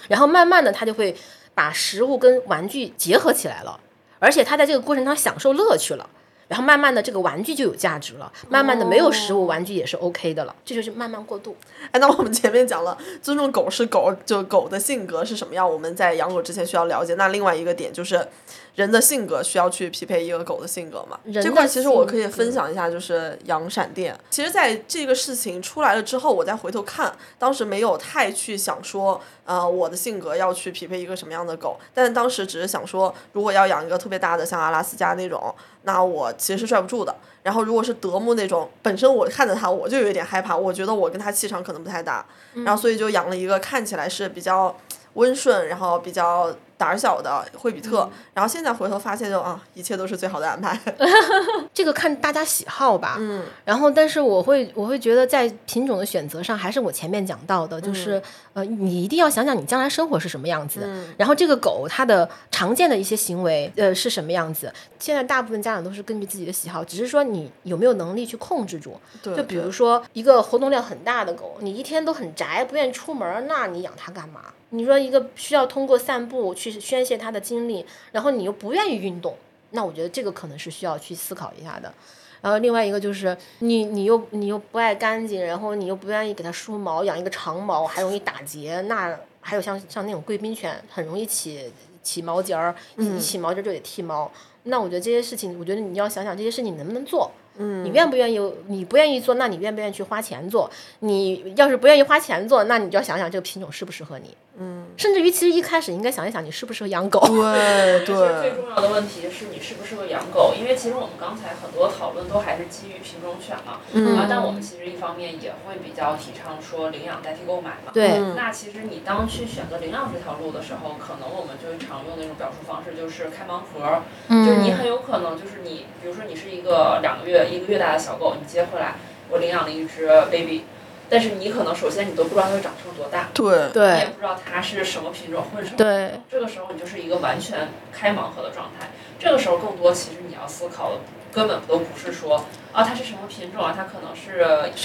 [0.09, 1.17] 然后慢慢的他就会
[1.55, 3.81] 把食物跟玩具结合起来了，
[4.19, 6.07] 而且他在这个过程当中享受乐趣了。
[6.49, 8.33] 然后慢慢的，这个玩具就有价值了。
[8.49, 10.55] 慢慢的，没有食物，玩具也是 OK 的了。
[10.65, 11.55] 这就是慢慢过渡。
[11.93, 17.15] 哎，那我们前面讲了尊重狗是狗，就狗的性格是什么样，我们在养狗之前需要了解。
[17.15, 18.27] 那另外一个点就是，
[18.75, 21.19] 人的性格需要去匹配一个狗的性格嘛。
[21.33, 24.19] 这块其实我可以分享一下，就是养闪电。
[24.31, 37.15] 其实，在这个事情出来了之后，我再回头看，当时没有太去想说，呃，我的性格要去匹配一个什么样的狗，但是当时只是想说，如果要养一个特别大的，像阿拉斯加那种，那我其实是拽不住的。
[37.43, 42.25] 然后如果是德牧那种，本身我看着它我就有点害怕，我觉得我跟它气场可能不太搭，
[42.65, 44.77] 然后所以就养了一个看起来是比较
[45.19, 48.09] 温顺，然后比较胆儿小的惠比特。
[48.33, 50.79] 然后现在回头发现就啊，一切都是最好的安排。
[51.75, 64.73] 这个看大家喜好吧，嗯，然后但是我会我会觉得在品种的选择上，还是我前面讲到的，就是、呃，你一定要想想你将来生活是什么样子，嗯然后这个狗它的常见的一些行为，呃，是什么样子。
[65.01, 68.99] 现在大部分家长都是根据自己的喜好，只是说你有没有能力去控制住。
[69.23, 74.41] 对就比如说一个活动量很大的狗，你一天都很宅，不愿意出门，那你养它干嘛？
[74.71, 79.35] 你说一个需要通过散步去宣泄他的精力，然后你又不愿意运动，
[79.71, 81.93] 那我觉得这个可能是需要去思考一下的。
[82.41, 94.31] 然后另外一个就是你你又你又不爱干净，然后你又不愿意给它梳毛，养一个长毛还容易打结，那还有像像那种贵宾犬很容易起起毛尖儿，一起毛尖儿就得剃毛。
[94.65, 97.31] 那我觉得这些事情，我觉得你要想想这些事情能不能做。
[97.59, 98.41] 嗯，你愿不愿意？
[98.69, 100.71] 你不愿意做，那你愿不愿意去花钱做？
[101.01, 104.37] 你要是不愿意花钱做，那你就要想想这个品种适不适合你。
[104.61, 107.21] 嗯，甚至于其实一开始应该想一想，你适不适合养狗。
[107.21, 117.93] 对 其实最，重要的问题是你适不适合养狗，因为其实我们刚才很多讨论都还是基于品种犬嘛，嗯啊，但我们其实一方面也会比较提倡说领养代替购买嘛。
[117.95, 128.95] 对嗯那其实你当去选择领养这条路的时候，可能我们就会常用的那种表述方式就是开盲盒，嗯就是你很有可能就是你，比如说你是一个两个月、一个月大的小狗，你接回来，
[129.31, 130.65] 我领养了一只 baby，
[131.09, 133.95] 但是你可能首先你都不知道它会长成多大，对。
[133.95, 138.89] 你也不知道它是什么品种混什么对，这个时候你就是一个完全开盲盒的状态。
[139.19, 140.99] 这个时候更多其实你要思考的
[141.33, 144.39] 根本都不是说啊它是什么品种啊，它可能是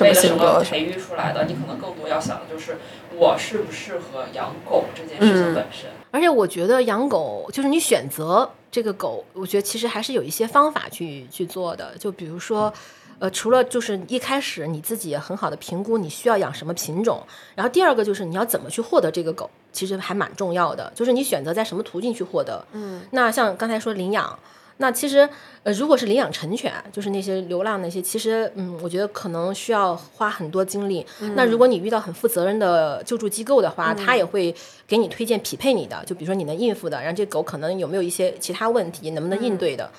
[0.03, 2.77] 为了什么培育出来的，你可能更多要想的就是
[3.15, 5.91] 我适不适合养狗这件事情本身。
[6.13, 11.97] 而且我觉得养狗就是你选择这个狗，我觉得其实还是有一些方法去去做的。
[11.97, 12.71] 就比如说，
[13.17, 17.23] 呃，除了就是一开始你自己也很好的评估你需要养什么品种，
[17.55, 20.93] 然后第二个就是你要怎么去获得这个狗，其实还蛮重要的。
[20.93, 22.63] 就是你选择在什么途径去获得。
[22.73, 24.37] 嗯，那像刚才说领养。
[24.77, 25.27] 那其实，
[25.63, 31.05] 呃，如果是领养成犬，就是那些流浪那些，其实，嗯，我觉得可能需要花很多精力。
[31.35, 34.53] 那如果你遇到很负责任的救助机构的话，他也会
[34.87, 39.89] 给你推荐匹配你的，就比如说你能应付的，然后这狗可能有没有一些其他问题，能不能应对的。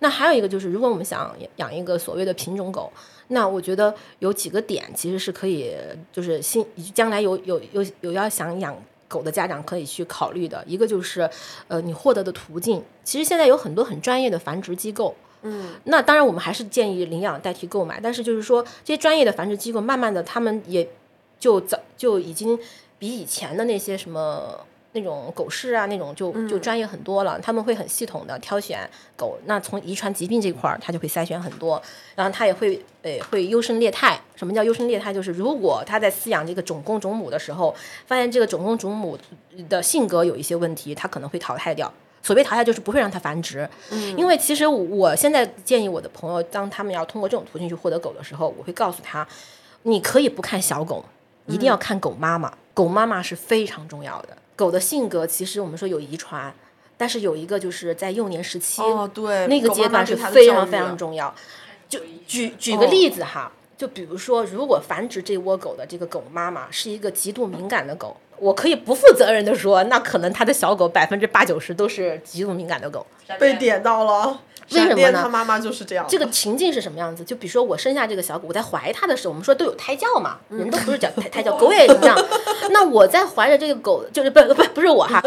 [0.00, 2.92] 那还有一个就是，如果我们想养一个所谓的品种狗，
[3.28, 5.72] 那我觉得有几个点其实是可以，
[6.12, 8.76] 就是新将来有有有有要想养
[9.08, 11.28] 狗的家长可以去考虑的，一个就是
[11.68, 12.82] 呃你获得的途径。
[13.02, 15.14] 其实现在有很多很专业的繁殖机构。
[15.46, 18.00] 嗯，那当然，我们还是建议领养代替购买。
[18.00, 20.88] 但是就是说，这些专业的繁殖机构，慢慢的，他们也
[21.38, 22.58] 就早就已经
[22.98, 24.58] 比以前的那些什么
[24.94, 27.38] 那种狗市啊那种就就专业很多了。
[27.40, 31.80] 他们会很系统的挑选狗，那从遗传疾病这块儿，他就会筛选很多。
[32.14, 34.18] 然后他也会呃会优胜劣汰。
[34.34, 35.12] 什么叫优胜劣汰？
[35.12, 37.74] 就是如果他在饲养这个种公种母的时候，
[38.06, 39.18] 发现这个种公种母
[39.68, 41.92] 的性格有一些问题，他可能会淘汰掉。
[42.22, 49.28] 所谓淘汰就是不会让它繁殖，嗯因为其实我现在建议我的朋友，当他们要通过这种途径去获得狗的时候，我会告诉他，
[49.82, 51.04] 你可以不看小狗，
[51.46, 54.28] 一定要看狗妈妈，狗妈妈是非常重要的。
[54.56, 56.54] 狗的性格其实我们说有遗传，
[56.96, 61.34] 但是有一个就是在幼年时期，哦对，那个阶段是非常非常重要。
[61.88, 73.06] 就举举哦个例子哈，就比如说，如果繁殖这窝狗的这个狗妈妈是一个极度敏感的狗，我可以不负责任的说，那可能它的小狗百分之八九十都是极度敏感的狗。
[73.38, 74.40] 被点到了。
[74.70, 76.06] 为什么呢他妈妈就是这样。
[76.08, 77.22] 这个情境是什么样子？
[77.24, 82.16] 就比如说我生下这个小狗，我在怀它的时候，我们说都有胎教嘛，人都不是讲胎 胎教，狗也一样。
[82.70, 85.22] 那我在怀着这个狗， 就是不不不是我哈，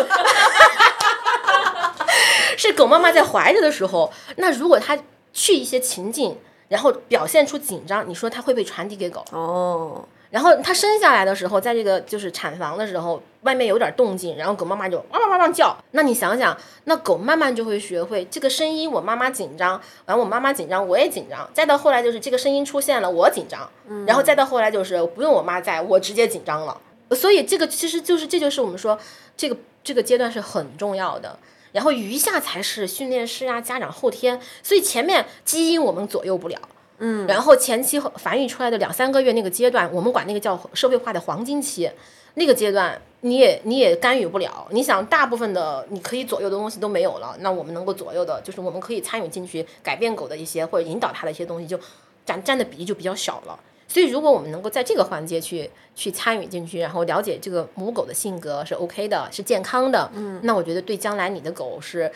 [2.58, 4.98] 是狗妈妈在怀着的时候，那如果它
[5.34, 6.38] 去一些情境，
[6.70, 9.24] 然后表现出紧张，你说它会不会传递给狗？
[9.32, 15.76] 哦，然后它生下来的时候，在这个就是产房的时候，外面有点动静，然后狗妈妈就汪汪汪汪叫。
[15.92, 21.50] 那你想想，那狗慢慢就会学会这个声音，我妈妈紧张，完我妈妈紧张，我也紧张。
[21.54, 23.70] 再到后来就是这个声音出现了，我紧张，
[24.06, 26.80] 然后再到后来就是不用我妈在，我直接紧张了。
[27.12, 29.00] 所以这个其实就是这就是我们说
[29.38, 31.40] 这个这个阶段是很重要的。
[31.74, 36.58] 然后余下才是训练师啊、家长后天，所以前面基因我们左右不了，
[37.00, 41.89] 嗯，然后前期繁育出来的两三个月那个阶段，我们管那个叫社会化的黄金期，
[42.34, 44.68] 那个阶段你也你也干预不了。
[44.72, 51.80] 你想，大部分的你可以左右的东西都没有了，那我们能够左右的，就是我们可以参与进去改变狗的一些或者引导它的一些东西，就
[52.26, 53.60] 占占的比例就比较小了。
[53.89, 62.12] 所以，如果我们能够在这个环节去去参与进去，然后了解这个母狗的性格是 OK 的，是健康的，嗯，那我觉得对将来你的狗是呃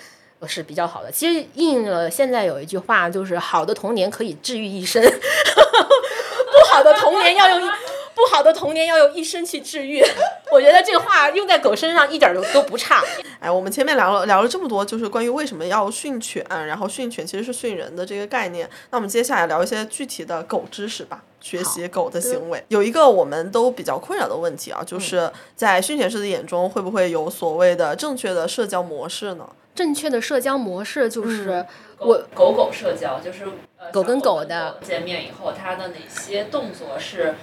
[0.48, 1.12] 是比较好的。
[1.12, 7.72] 其实应了现在有一句话，就是好的童年可以治愈一生， 不好的童年要用一
[8.14, 10.04] 不好的童年要用一生去治愈。
[10.52, 13.02] 我觉得这个话用在狗身上一点儿都都不差。
[13.40, 18.70] 哎，我们前面聊了聊了这么多，就是关于为什么要训犬，然后训犬其实是训人的这个概念。
[18.92, 22.64] 那我们接下来聊一些具体的狗知识吧，学习狗的行为。
[22.68, 29.48] 有一个我们都比较困扰的问题啊，就是在训犬师的眼中，会不会有所谓的正确的社交模式呢？
[29.74, 31.66] 正确的社交模式就是
[31.98, 33.46] 狗我狗狗社交就是
[33.78, 37.36] 呃狗跟小狗狗的见面以后，它的哪些动作是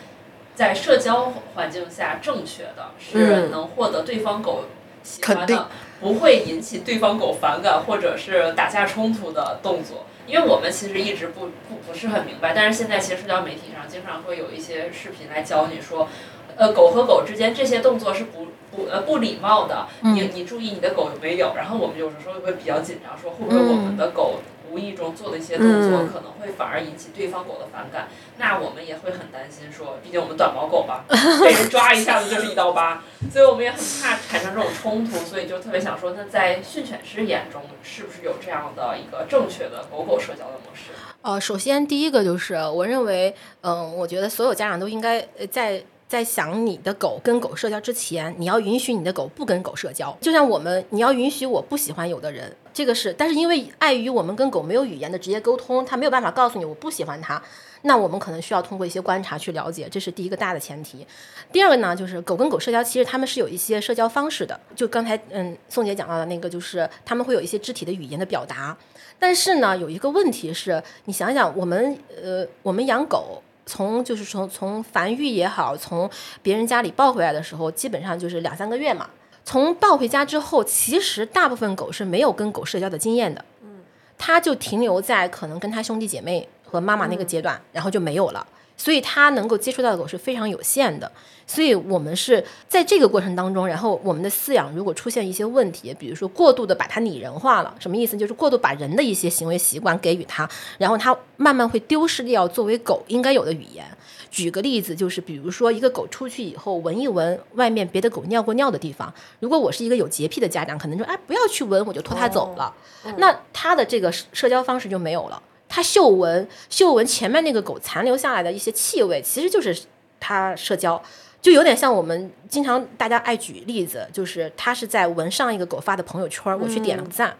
[0.54, 3.50] 在社交环境下正确的，是嗯。
[3.50, 4.64] 能获得对方狗
[5.02, 5.68] 喜欢的，
[6.00, 10.04] 不会引起对方狗反感或者是打架冲突的动作。
[10.26, 16.06] 因为我们其实一直不不不是很明白，但是现在其实社交媒体上经常会有一些视频来教你说，
[16.54, 18.48] 呃，狗和狗之间这些动作是不
[18.78, 21.54] 不呃不礼貌的，你你注意你的狗有没有？
[21.56, 24.36] 然后我们有时候会比较紧张，说会不会我们的狗
[24.70, 31.00] 无意中做的一些动作嗯可能会反而引起对方狗的反感，那我们也会很担心说，毕竟我们短毛狗嘛，
[31.42, 33.02] 被人抓一下子就是一刀疤，
[33.32, 40.92] 所以我们也很怕产生这种冲突，所以就特别想说，那在训犬师眼中是不是有这样的一个正确的狗狗社交的模式？
[41.22, 50.16] 呃，首先第一个就是，我认为，嗯、我觉得所有家长都应该呃在在想你的狗跟狗社交之前，你要允许你的狗不跟狗社交。
[50.22, 57.40] 就像我们，你要允许我不喜欢有的人，这个是，但是因为碍于我们跟狗没有语言的直接沟通，它没有办法告诉你我不喜欢它。
[57.82, 61.06] 那我们可能需要通过一些观察去了解，这是第一个大的前提。
[61.52, 64.58] 第二个呢，就是狗跟狗社交，其实他们是有一些社交方式的。
[64.74, 68.76] 就刚才嗯，宋姐讲到的那个，就是他们会有一些肢体的语言的表达。
[69.18, 76.10] 但是呢，有一个问题是，你想想，我们呃，我们养狗，从就是从从繁育也好，从
[76.42, 79.08] 别人家里抱回来的时候，基本上就是两三个月嘛。
[79.44, 83.80] 从抱回家之后，其实大部分狗是没有跟狗社交的经验的，嗯，
[84.16, 88.46] 它就停留在可能跟它兄弟姐妹和妈妈那个阶段，然后就没有了。
[88.78, 91.10] 所以它能够接触到的狗是非常有限的，
[91.46, 98.16] 所以我们是在这个过程当中，然后我们的饲养如果出现一些问题，比如说过度的把它拟人化了，什么意思？
[98.16, 100.48] 就是过度把人的一些行为习惯给予它，
[100.78, 103.84] 然后它慢慢会丢失掉作为狗应该有的语言。
[104.30, 112.72] 举个例子，就是比如说一个狗出去以后闻一闻外面别的狗尿过尿的地方，如果我是一个有洁癖的家长，可能说哎不要去闻，我就拖它走了，
[113.16, 115.42] 那它的这个社社交方式就没有了。
[115.68, 119.78] 它嗅闻嗅闻前面那个狗残留下来的一些气味，其实就是
[120.18, 121.00] 它社交。
[121.40, 127.36] 就有点像我们经常大家爱举例子，就是他是在闻上一个狗发的朋友圈，我去点了个赞。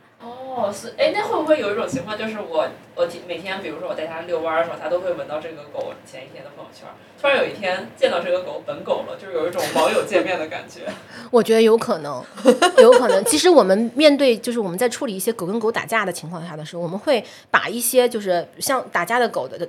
[0.59, 6.89] 哦，是，哎，那会不会有一种情况，就是我我每天，比如说我带它遛弯的时候，它都会闻到这个狗前一天的朋友圈。
[7.21, 10.83] 突然有一天见到这个狗本狗了，就是有一种网友见面的感觉。
[11.31, 12.23] 我觉得有可能，
[12.79, 13.25] 有可能。
[13.25, 19.69] 其实我们面对就是我们在处理一些狗跟狗打架的情况下的时候，我们会把一些就是像打架的狗的。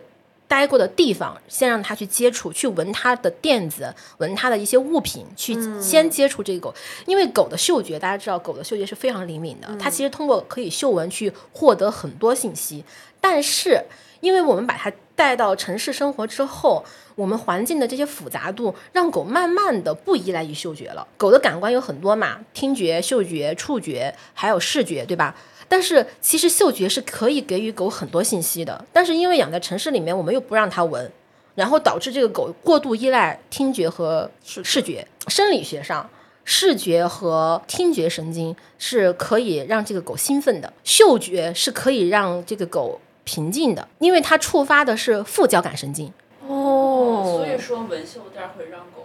[0.49, 6.73] 待过的地方，先让它去接触，去闻它的垫子，闻它的一些物品，去先接触这个狗。
[7.05, 9.69] 因为狗的嗅觉，大家知道，狗的嗅觉是非常灵敏的。
[9.79, 12.83] 它其实通过可以嗅闻去获得很多信息。
[13.21, 13.85] 但是，
[14.21, 16.83] 因为我们把它带到城市生活之后，
[17.13, 21.07] 我们环境的这些复杂度，让狗慢慢的不依赖于嗅觉了。
[21.17, 25.35] 狗的感官有很多嘛，听觉、嗅觉、触觉，还有视觉，对吧？
[25.69, 31.09] 但是其实嗅觉是可以给予狗很多信息的，但是因为养在城市里面，我们又不让它闻，
[31.53, 35.07] 然后导致这个狗过度依赖听觉和视觉。
[35.27, 36.09] 生理学上，
[36.43, 46.11] 视觉和听觉神经是可以让这个狗兴奋的，嗅觉是可以让这个狗平静的，因为它触发的是副交感神经。
[46.47, 48.98] 哦，所以说闻嗅垫会让狗。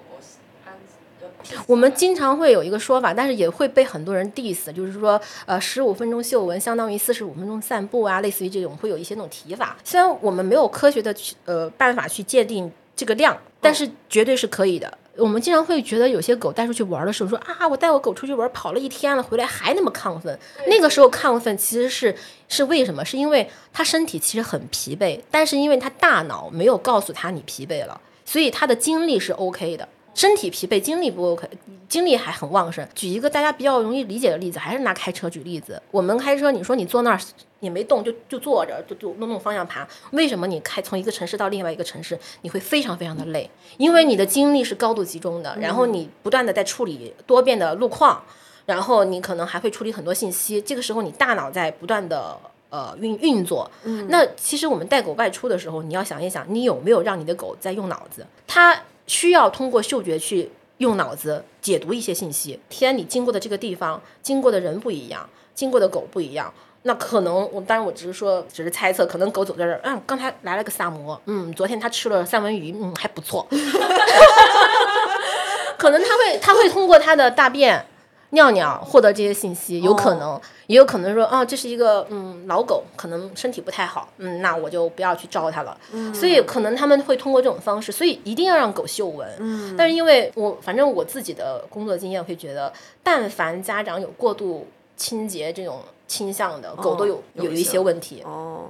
[1.67, 9.77] 我们经常会有一个说法，但是也会被很多人 diss，就是说，呃，十五分钟嗅闻相当于四十五分钟散步啊，类似于这种会有一些那种提法。
[9.85, 14.99] 虽然我们没有科学的去呃办法去界定这个量，但是绝对是可以的。
[15.17, 20.37] 我们经常会觉得有些狗带出去玩的时候，说啊，我带我狗出去玩跑了一天了，回来还那么亢奋。
[20.67, 22.13] 那个时候亢奋其实是
[22.49, 23.05] 是为什么？
[23.05, 29.89] 是因为它身体其实很疲惫，但是因为它大脑没有告诉它你疲惫了，所以它的精力是 OK 的。
[30.15, 31.49] 身体疲惫，精力不 OK，
[31.89, 32.87] 精力还很旺盛。
[32.95, 35.83] 举一个大家比较容易理解的例子，还是拿开车举例子。
[35.91, 37.21] 我们开车，你说你坐那儿
[37.59, 39.87] 也没动，就就坐着，就就弄弄方向盘。
[40.13, 43.51] 为什么你开从一个城市到另外一个城市，你会非常非常的累？
[43.77, 48.23] 因为你的精力是高度集中的，然后你不断的在处理多变的路况，
[48.67, 50.61] 然后你可能还会处理很多信息。
[50.61, 52.39] 这个时候你大脑在不断的
[52.71, 53.69] 呃运运作。
[54.09, 58.25] 那其实我们带狗外出的时候，你要想一想，你有没有让你的狗在用脑子？
[58.47, 58.81] 它。
[59.07, 62.59] 需要通过嗅觉去用脑子解读一些信息。
[62.69, 66.53] 天，你经过的这个地方，经过的人不一样，经过的狗不一样，
[66.83, 73.47] 那可能我当然我只是说，只是猜测，可能狗走在这儿，嗯，刚才来了个萨摩，嗯，昨天他吃了三文鱼，嗯，还不错，
[75.79, 77.87] 可能他会他会通过他的大便。
[78.35, 85.77] 尿尿获得这些信息有可能，也有可能说啊，这是一个嗯老狗，可能身体不太好，嗯，那我就不要去招它了。
[86.13, 89.27] 所以可能他们会通过这种方式，所以一定要让狗嗅闻。
[89.39, 92.71] 嗯，但是因为我反正我自己的工作经验会觉得，
[93.03, 94.67] 但凡家长有过度
[94.97, 98.23] 清洁这种倾向的，狗都有有一些问题。
[98.25, 98.67] 哦，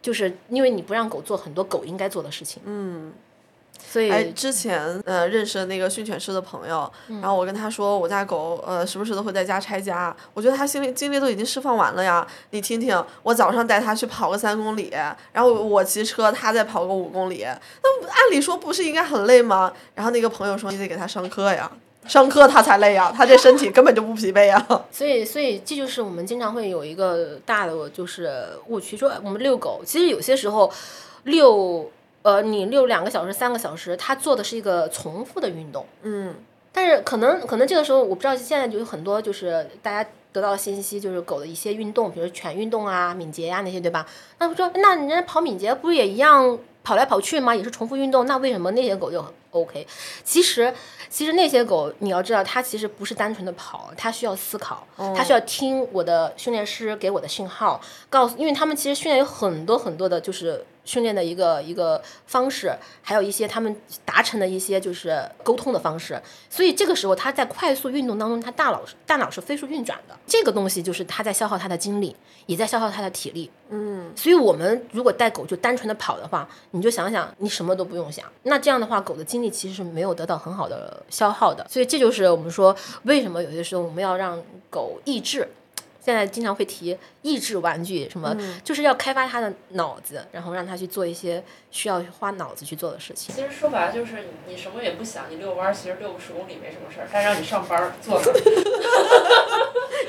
[0.00, 2.62] 就是因为你不让狗做很多狗应该做的事情。
[2.64, 3.12] 嗯。
[3.90, 12.26] 所以，哎，之前呃认识的那个训犬师的朋友，然后我跟他说，我家狗呃时不时的会在家拆家，我觉得他心里精力都已经释放完了呀。
[12.50, 14.92] 你听听，我早上带他去跑个三公里，
[15.32, 17.46] 然后我骑车，他再跑个五公里，
[17.82, 19.72] 那按理说不是应该很累吗？
[19.94, 21.70] 然后那个朋友说，你得给他上课呀，
[22.06, 24.62] 上课他才累呀，他这身体根本就不疲惫呀。
[24.92, 30.70] 所以，所以这就是我们经常会有一个大的就是误区，说我们遛狗，其实有些时候
[31.24, 31.90] 遛。
[32.22, 35.86] 呃，你遛两个小时、三个小时，它做的是一个重复的运动。
[36.02, 36.34] 嗯，
[36.72, 44.06] 但是可能可能这个时候，我不知道现在就有很多就是大家得到的信息，就是狗的一些运动，比如犬运动啊、敏捷呀那些，对吧？
[44.38, 47.54] 那我说，那人家跑敏捷不是也一样跑来跑去吗？
[47.54, 49.86] 也是重复运动，那为什么那些狗就 OK？
[50.24, 50.74] 其实。
[51.10, 63.76] 其实那些狗，你要知道，它其实不是单纯的跑，它需要思考，它需要听我的训练师给我的信号，告诉，因为他们其实训练有很多很多的，就是训练的一个一个方式，还有一些他们
[64.06, 66.18] 达成的一些就是沟通的方式，
[66.48, 72.16] 所以这个时候他在快速运动当中，他大脑大脑是飞速运转的，这个东西就是他在消耗他的精力，
[72.46, 73.50] 也在消耗他的体力。
[73.68, 81.66] 嗯，所以我们如果带狗就单纯的跑的话，你就想想，你什么都不用想，那这样的话，狗的精力其实是没有得到很好的消耗的。
[81.68, 85.46] 所以这就是我们说，为什么有些时候我们要让狗抑制。
[86.00, 86.96] 现在经常会提
[87.28, 93.34] 益智玩具，什么就是要开发他的脑子，然后让他去做一些需要花脑子去做的事情。
[93.34, 98.20] 其实说白了就是你什么也不想，你遛弯儿，其实遛个十公里没什么事儿，但让你上班儿做。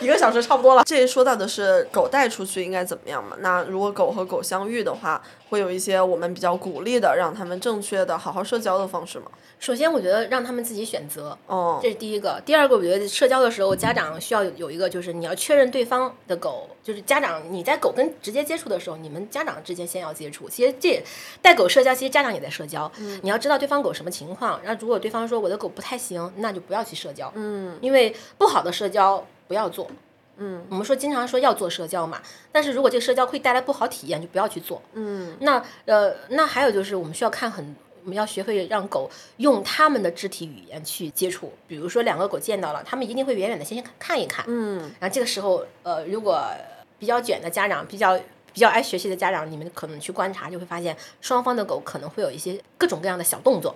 [0.02, 0.84] 一个小时差不多了。
[0.86, 3.36] 这说到的是狗带出去应该怎么样嘛？
[3.40, 9.26] 那如果狗和狗相遇的话，会有一些我们比较鼓励的，让他们正确的好好社交的方式吗？
[9.60, 12.42] 首先，我觉得让他们自己选择，哦这，是第一个。
[12.46, 20.48] 第二个，我觉得社交的时候，家长需要有有一个，就是你要确认对方的狗，就是家长你在狗跟直接接触的时候，你们家长之间先要接触。
[20.48, 21.04] 其实这
[21.42, 22.92] 带狗社交，其实家长也在社交。
[23.24, 27.32] 你要知道对方狗什么情况，然后如果对方说我的狗不太行，那就不要去社交。
[27.34, 29.90] 嗯，因为不好的社交不要做。
[30.38, 34.80] 嗯，我们说经常说要做社交嘛，但是如果这个社交会带来不好体验，就不要去做。
[34.94, 41.52] 嗯，那呃，那还有就是我们需要看很，我们要学会让狗用它们的肢体语言去接触。
[41.68, 44.46] 比如说两个狗见到了，它们一定会远远的先看一看。
[44.48, 46.42] 嗯，然后这个时候，呃，如果
[47.00, 48.16] 比较卷的家长，比较
[48.54, 53.76] 比较爱学习的家长，你们可能去观察，就会发现双方的狗可能会有一些各种各样的小动作。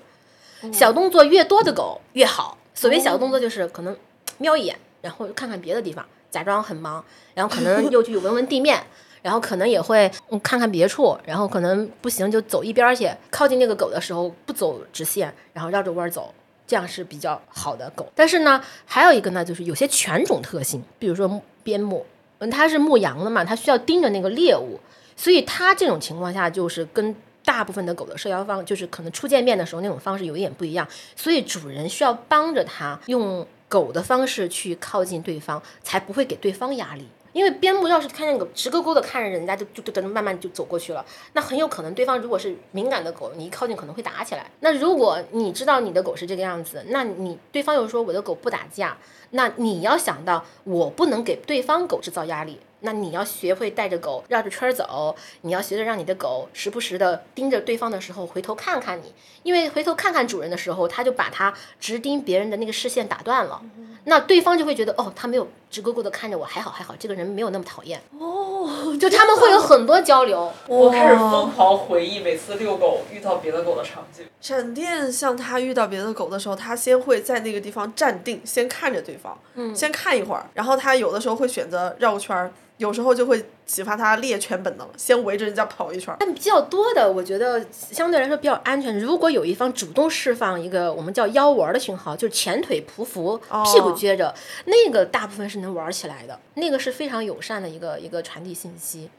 [0.71, 2.57] 小动作越多的狗越好。
[2.75, 3.97] 所谓小动作，就是可能
[4.37, 7.03] 瞄一眼，然后看看别的地方，假装很忙，
[7.33, 8.83] 然后可能又去闻闻地面。
[9.21, 13.09] 然后可能也会嗯看看别处，然后可能不行就走一边儿去。
[13.31, 16.33] 靠近那个狗的时候不走直线，然后绕着弯儿走，
[16.67, 18.11] 这样是比较好的狗。
[18.13, 22.05] 但是呢，还有一个呢，就是有些犬种特性，比如说边牧，
[22.49, 24.79] 它是牧羊的嘛，它需要盯着那个猎物，
[25.15, 27.15] 所以它这种情况下就是跟
[27.45, 37.07] 大部分的狗的社交方，就是可能初见面的时候那种方式有一点不一样，所以主人需要帮着它用狗的方式去靠近对方，才不会给对方压力。
[37.33, 44.49] 因为边牧要是看见狗直勾勾的看着人家，就就就慢慢就走过去了，那很有可能对方如果是敏感的狗，你一靠近可能会打起来。
[44.61, 48.97] 那如果你知道你的狗是这个样子，那你对方又说我的狗不打架，
[49.31, 52.59] 那你要想到我不能给对方狗制造压力。
[52.85, 59.13] 那你要学会带着狗绕着圈儿走，你要学着让你的狗时不时的盯着对方的时候回头看看你，
[59.43, 63.61] 因为回头看看主人的时候，他就把他直盯别人的那个视线打断了，
[64.05, 70.51] 那对方就会觉得哦，他没有直勾勾的看着我，还好还好，这个人没有那么讨厌，哦，就他们会有很多交流。
[70.67, 74.25] 我开始疯狂回忆每次遛狗遇到别的狗的场景。
[74.41, 82.51] 闪电像他遇到别的狗的时候，他先会在那个地方站定，先看着对方，嗯先看一会儿，然后他有的时候会选择绕个圈儿，
[82.83, 86.17] 有时候就会启发他猎犬本能，先围着人家跑一圈儿。
[86.19, 88.99] 但比较多的，我觉得相对来说比较安全。
[88.99, 99.09] 如果有一方主动释放一个我们叫腰丸的讯号，就是前腿匍匐，屁股撅着，那个大部分是能玩起来的，那个是非常友善的一个一个传递信息。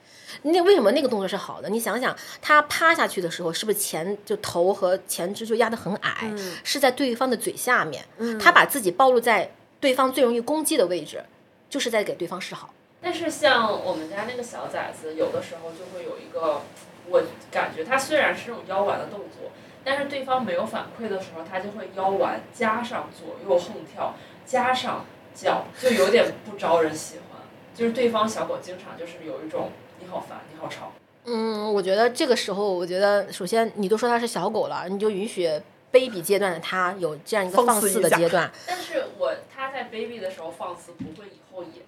[0.42, 1.70] 那为什么那个动作是好的？
[1.70, 6.30] 你想想，他趴下去的时候，是不是前就头和前肢就压得很矮，
[6.62, 8.04] 是在对方的嘴下面，
[8.38, 9.50] 他把自己暴露在
[9.80, 11.24] 对方最容易攻击的位置，
[11.70, 12.73] 就是在给对方示好。
[13.05, 16.62] 但是像我们家那个小崽子，有的时候就会有一个，
[17.11, 19.50] 我感觉它虽然是这种腰丸的动作，
[19.84, 24.14] 但是对方没有反馈的时候，它就会腰丸加上左右横跳，
[24.46, 27.42] 加上叫，就有点不招人喜欢。
[27.74, 30.90] 就是对方小狗经常就是有一种你好烦，你好吵。
[31.26, 38.50] 嗯，我觉得这个时候，我觉得首先你都说它是小狗了，你就允许 baby 阶段的它有这样一个放放肆的阶段。
[38.66, 41.82] 但是我它在 baby 的时候放肆，不会以后也？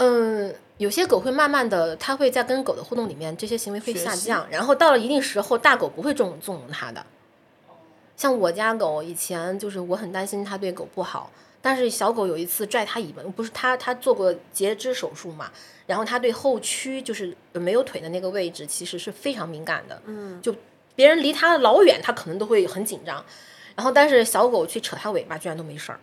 [0.00, 7.04] 嗯，有些狗会慢慢的，它会在跟狗的互动里面，这些行为会下降，然后到了一定时候，大狗不会纵纵容它的。
[8.16, 11.30] 像我家狗以前就是我很担心它对狗不好，
[11.60, 15.50] 但是小狗有一次拽它尾巴，不是它它做过截肢手术嘛，
[15.86, 20.54] 然后它对后区就是没有腿的那个位置其实是非常敏感的，嗯，就
[20.94, 23.22] 别人离它老远，它可能都会很紧张，
[23.76, 26.00] 然后但是小狗去扯它尾巴居然都没事儿。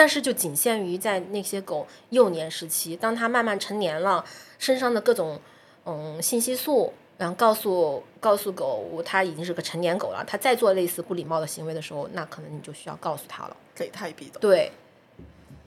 [0.00, 4.24] 但是就仅限于在那些狗幼年时期，当它慢慢成年了，
[4.58, 5.38] 身上的各种
[5.84, 13.54] 嗯信息素，然后告诉告诉狗它已经是个成年狗了，它再做类似不礼貌的行为的时候，那可能你就需要告诉它了。
[13.74, 14.72] 给它一笔的，对，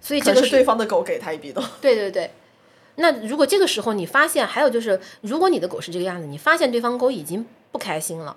[0.02, 1.64] 所以这个是对方的狗给它一笔的。
[1.80, 2.32] 对对对。
[2.96, 8.36] 那如果这个时候你发现，还有就是，如果你的狗是这个样子，你发现对方狗已经不开心了，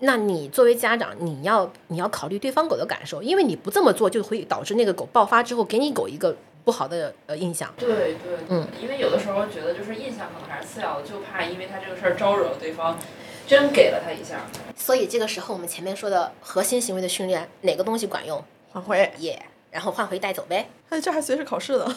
[0.00, 7.72] 那你作为家长，你要你要考虑对方狗的感受，因为你不这么做，就会导致那个狗爆发之后给你狗一个不好的呃印象。
[7.78, 8.16] 对对，
[8.48, 12.98] 嗯，因为有的时候觉得就是印象可能还是次要的，就怕因为他这个事儿招惹了对方，
[13.46, 14.46] 真给了他一下。
[14.76, 18.44] 所以这个时候我们前面说的核心行为的训练，哪个东西管用？
[18.72, 20.68] 换回，耶、然后换回带走呗。
[20.90, 21.84] 哎，这还随时考试的。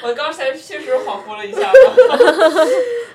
[0.00, 1.72] 我刚才确实恍惚了一下。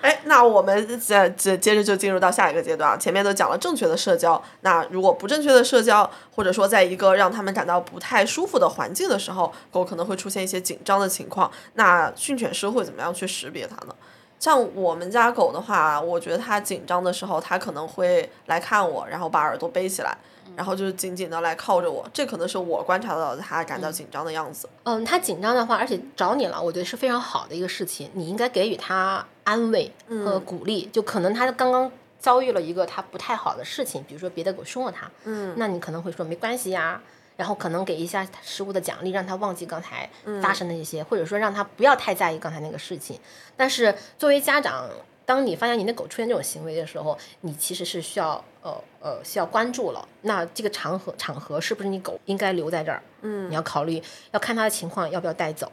[0.04, 2.98] 哎，那我们接接接着就进入到下一个阶段啊。
[2.98, 11.50] 前面都讲了正确的社交，那如果不正确的社交，或者说在一个让他们感到不太舒服的环境的时候，狗可能会出现一些紧张的情况。
[11.76, 13.96] 那训犬师会怎么样去识别它呢？
[14.42, 20.18] 像我们家狗的话，我觉得它紧张的时候，它可能会来看我，然后把耳朵背起来，
[20.56, 24.70] 然后就是紧紧的来靠着我，这可能是我观察到他感到紧张的样子。
[24.84, 28.10] 嗯，他紧张的话，而且找你了，我觉得是非常好的一个事情。
[28.14, 30.90] 你应该给予他安慰和鼓励。
[30.92, 37.02] 就可能他刚刚遭遇了一个他不太好的事情，比如说别的狗凶了他，嗯，那你可能会说没关系呀，
[37.36, 40.10] 然后可能给一下食物的奖励，让他忘记刚才
[40.42, 43.20] 发生的一些，或者说让他不要太在意刚才那个事情。
[43.58, 44.88] 但是作为家长，
[45.26, 50.08] 当你发现你的狗出现这种行为的时候，你其实是需要呃呃需要关注了。
[50.22, 53.02] 那这个场合场合是不是你狗应该留在这儿？
[53.22, 54.02] 嗯你要考虑
[54.32, 55.72] 要看它的情况要不要带走，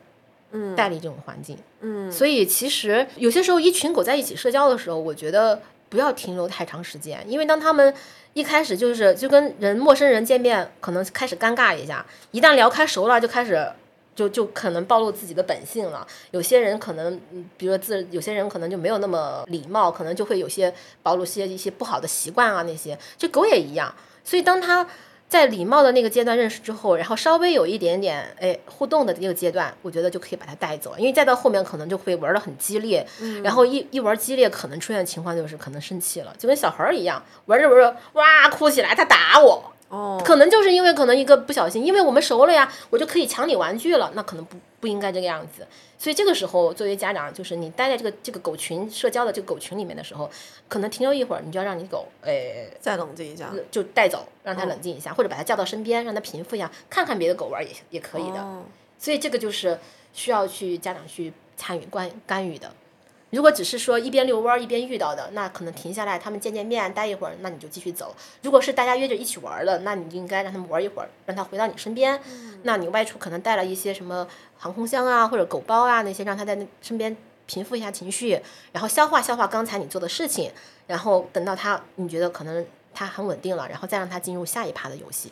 [0.52, 1.58] 嗯带离这种环境。
[1.80, 7.92] 嗯所以其实有些时候一群狗在一起社交的时候，我觉得不要停留太长时间，因为当他们
[8.34, 13.68] 一开始就是就跟人陌生人见面，可能开始尴尬一下，一旦聊开熟了，就开始。
[14.20, 16.06] 就就可能暴露自己的本性了。
[16.30, 22.98] 有些人可能，嗯比如说自，有些人可能就没有那么礼貌，可能就会有些暴露些一些不好的习惯啊那些。
[23.16, 24.86] 这狗也一样，所以当它
[25.26, 33.06] 在礼貌的那个阶段认识之后，然后稍微有一点点哎互动的那个阶段，我觉得就可以把它带走，因为再到后面可能就会玩的很激烈，
[33.42, 45.66] 然后一一玩激烈，可能出现的情况就是可能生气了，就跟小孩儿一样，玩着玩着哇哭起来，他打我，哦，可能就是因为可能一个不小心，因为我们熟了呀，我就可以抢你玩具了，那可能不不应该这个样子。
[45.98, 50.30] 所以这个时候，作为家长，就是你待在这个这个狗群社交的这个狗群里面的时候，
[50.68, 53.52] 可能停留一会儿，你就要让你狗，哎，再冷静一下。
[53.70, 58.40] 就带走，让它冷静一下，或者把它叫到身边，让它平复一下，看看别的狗玩也也可以的。
[58.40, 58.62] 哦
[59.02, 59.78] 所以这个就是
[60.12, 62.70] 需要去家长去参与关干预的。
[63.30, 68.14] 如果只是说一边遛弯儿一边遇到的，那可能停下来，他们见见面，待一会儿，那你就继续走。
[68.42, 72.20] 如果是大家约着一起玩儿的，那你就应该让他们玩一会儿，让他回到你身边。
[72.64, 74.26] 那你外出可能带了一些什么
[74.58, 77.16] 航空箱啊，或者狗包啊那些，让他在那身边
[77.46, 78.40] 平复一下情绪，
[78.72, 80.50] 然后消化消化刚才你做的事情，
[80.88, 85.30] 然后等到他你觉得可能他很稳定了，然后再让他进入下一趴的游戏，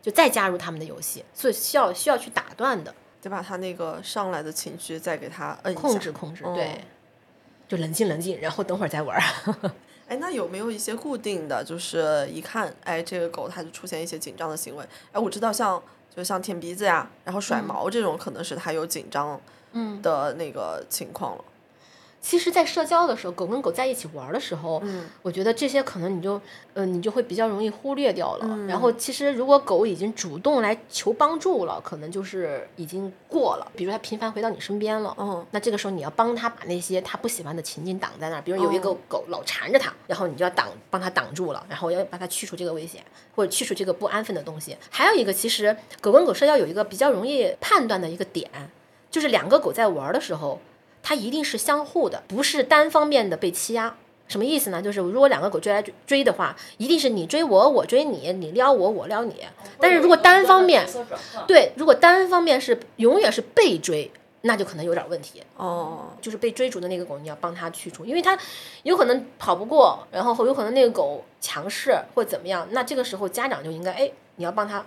[0.00, 2.94] 就再加入他们的游戏，所以需要需要去打断的。
[3.20, 5.72] 得把他那个上来的情绪再给他摁。
[5.76, 6.84] 控制控制，哦对，
[7.68, 9.72] 就冷静冷静，然后等会儿再玩儿。
[10.08, 14.84] 哎，那有没有一些固定的，就是一看，哎，这个狗它就出现一些紧张的行为？
[15.12, 15.82] 哎，我知道像
[16.14, 19.40] 就像舔鼻子呀，然后甩毛这种，可能是它有紧张
[19.72, 21.44] 嗯，的那个情况了。
[22.22, 26.40] 其实，在社交的时候，狗跟狗在一起玩儿的时候，嗯我觉得这些可能你就，
[26.72, 28.66] 呃，你就会比较容易忽略掉了。
[28.68, 33.66] 然后，其实如果狗已经主动来求帮助了，可能就是已经过了。
[33.74, 38.42] 比如它频繁回到你身边了，嗯那这个时候你要帮它把那些它不喜欢的情境挡在那儿。
[38.42, 43.04] 比如有一个狗老缠着它，然后你就要挡，帮它挡住了，然后要把它去除这个危险，
[43.34, 44.76] 或者去除这个不安分的东西。
[44.90, 48.48] 还有一个，其实狗跟狗社交有一个比较容易判断的一个点，
[49.10, 50.60] 就是两个狗在玩儿的时候，
[51.02, 53.96] 它一定是相互的，不是单方面的被欺压。
[54.28, 54.80] 什么意思呢？
[54.80, 59.34] 就是如果两个狗追来追追的话，一定是你追我，我追你，你撩我，我撩你。
[59.78, 60.88] 但是如果单方面
[61.46, 64.10] 对，如果单方面是永远是被追，
[64.42, 65.42] 那就可能有点问题。
[65.56, 68.38] 哦，就是被追逐的那个狗，你要帮它去除，因为它
[68.84, 74.82] 有可能跑不过，然后有可能那个狗强势或怎么样，那这个时候家长就应该哎，你要帮它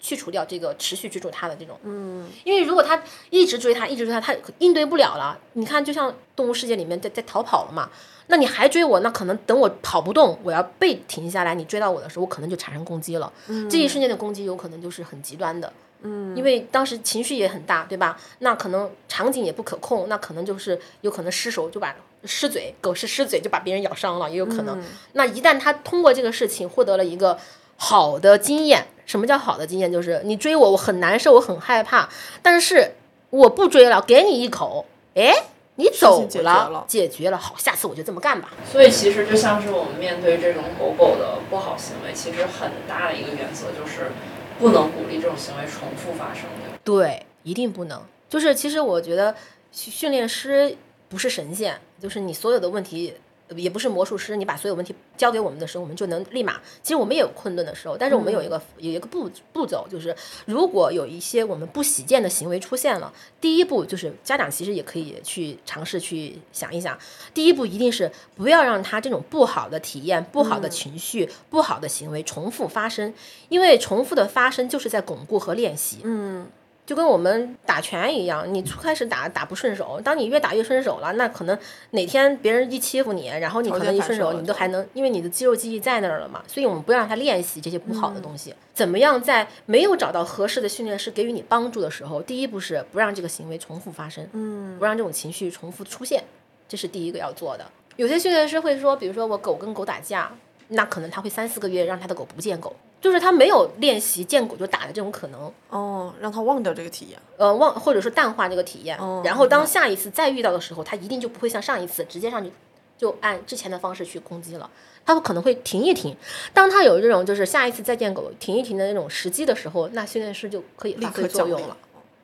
[0.00, 5.38] 去除掉这个持续追逐他的这种，嗯，因为如果他一直追他，一直追它，它应对不了了。
[5.52, 7.90] 你看，就像动物世界里面在在逃跑了嘛，
[8.28, 13.32] 那你还追我，那可能等我跑不动，我要被停下来，你追到我的时候，我可能就产生攻击了。
[13.48, 15.72] 嗯这一瞬间的攻击有可能就是很极端的。
[16.02, 18.18] 嗯，因为当时情绪也很大，对吧？
[18.38, 21.94] 那可能场景也不可控，那可能就是有可能失手就把
[22.24, 24.82] 失嘴，狗是失嘴就把别人咬伤了，也有可能。
[25.12, 27.38] 那一旦他通过这个事情获得了一个
[27.82, 29.90] 好的经验，什么叫好的经验？
[29.90, 32.06] 就是你追我，我很难受，我很害怕，
[32.42, 32.92] 但是
[33.30, 35.32] 我不追了，给你一口，哎，
[35.76, 38.50] 你走情解决了，解决了，好，下次我就这么干吧。
[38.70, 44.12] 所以其实就像是我们面对这种狗狗的不好行为，其实很大的一个原则就是
[44.58, 46.78] 不能鼓励这种行为重复发生的。
[46.84, 48.02] 对，一定不能。
[48.28, 49.34] 就是其实我觉得
[49.72, 50.76] 训训练师
[51.08, 53.14] 不是神仙，就是你所有的问题。
[53.50, 56.60] 呃也不是魔术师，你把所有问题交给我们的时候，我们就能立马。
[56.82, 66.98] 其实我们也有困顿的时候，但是我们有一个、有一个步步骤，就是如果有一些我们不喜见的行为出现了，第一步就是家长其实也可以去尝试去想一想，
[67.34, 73.12] 第一步一定是不要让他这种不好的体验、不好的情绪、不好的行为重复发生，
[73.48, 75.98] 因为重复的发生就是在巩固和练习。
[76.04, 76.46] 嗯，
[76.90, 81.56] 就跟我们打拳一样，你初开始打打不顺手，当你越打越顺手了，那可能
[81.92, 86.42] 哪天别人一欺负你，然后你可能一顺手，你都还能，因为你的肌肉记忆在那儿了嘛。
[86.48, 88.52] 所以我们不要让他练习这些不好的东西。
[88.74, 96.24] 怎么样在没有找到合适的训练师给予你帮助的时候，第一步是不让这个行为重复发生，嗯，不让这种情绪重复出现。
[96.68, 97.64] 这是第一个要做的。
[97.94, 100.32] 有些训练师会说，比如说我狗跟狗打架，
[100.66, 105.52] 那可能他会三四个月让他的狗不见狗，就是他没有练习见狗就打的这种可能。
[105.68, 107.18] 哦，让他忘掉这个体验。
[107.36, 112.52] 呃，忘或者说淡化这个体验，哦然后当下一次再遇到的时候，他一定就不会像上一次直接上去
[112.98, 114.68] 就按之前的方式去攻击了，
[115.06, 116.14] 他可能会停一停。
[116.52, 121.76] 当他有这种就是下一次再见狗停一停的那种时机的时候，那训练师就可以立发挥作用了。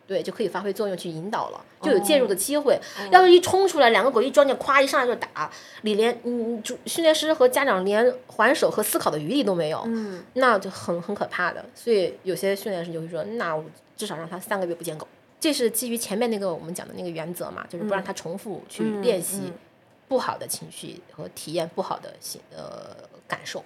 [0.06, 2.78] 对，就可以发挥作用去引导了，就有介入的机会。
[3.10, 5.50] 要是一冲出来，两个狗一撞见，咵一上来就打，
[5.82, 11.64] 你连嗯主训练师和家长连还手和思考的余地都没有，嗯，那就很很可怕的。
[11.74, 13.64] 所以有些训练师就会说，那我
[13.96, 15.08] 至少让他三个月不见狗。
[15.38, 19.52] 这是基于前面那个我们讲的那个原则嘛，就是不让他重复去练习嗯
[20.08, 22.96] 不好的情绪和体验不好的心呃
[23.26, 23.64] 感受。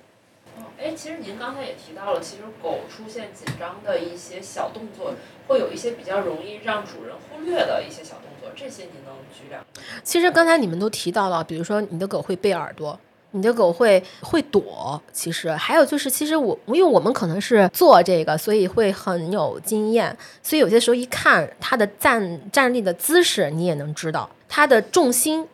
[0.78, 5.12] 哎，其实您刚才也提到了，其实狗出现紧张的一些小动作，
[5.46, 9.80] 会有一些比较容易让主人忽略的一些小动作，这些您能举两个？
[10.02, 12.98] 其实刚才你们都提到了，比如说你的狗会背耳朵，
[13.32, 15.00] 你的狗会会躲。
[15.12, 25.46] 其实还有就是，其实我因为我们可能是做这个，所以会很有经验，所以有些时候一看它的站站立的姿势，你也能知道它的重心。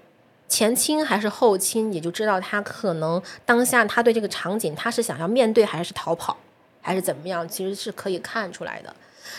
[0.48, 6.36] 前倾还是后倾，你就知道他可能当下他对这个场景，他是想要面对还是逃跑，
[6.80, 8.94] 还是怎么样，其实是可以看出来的。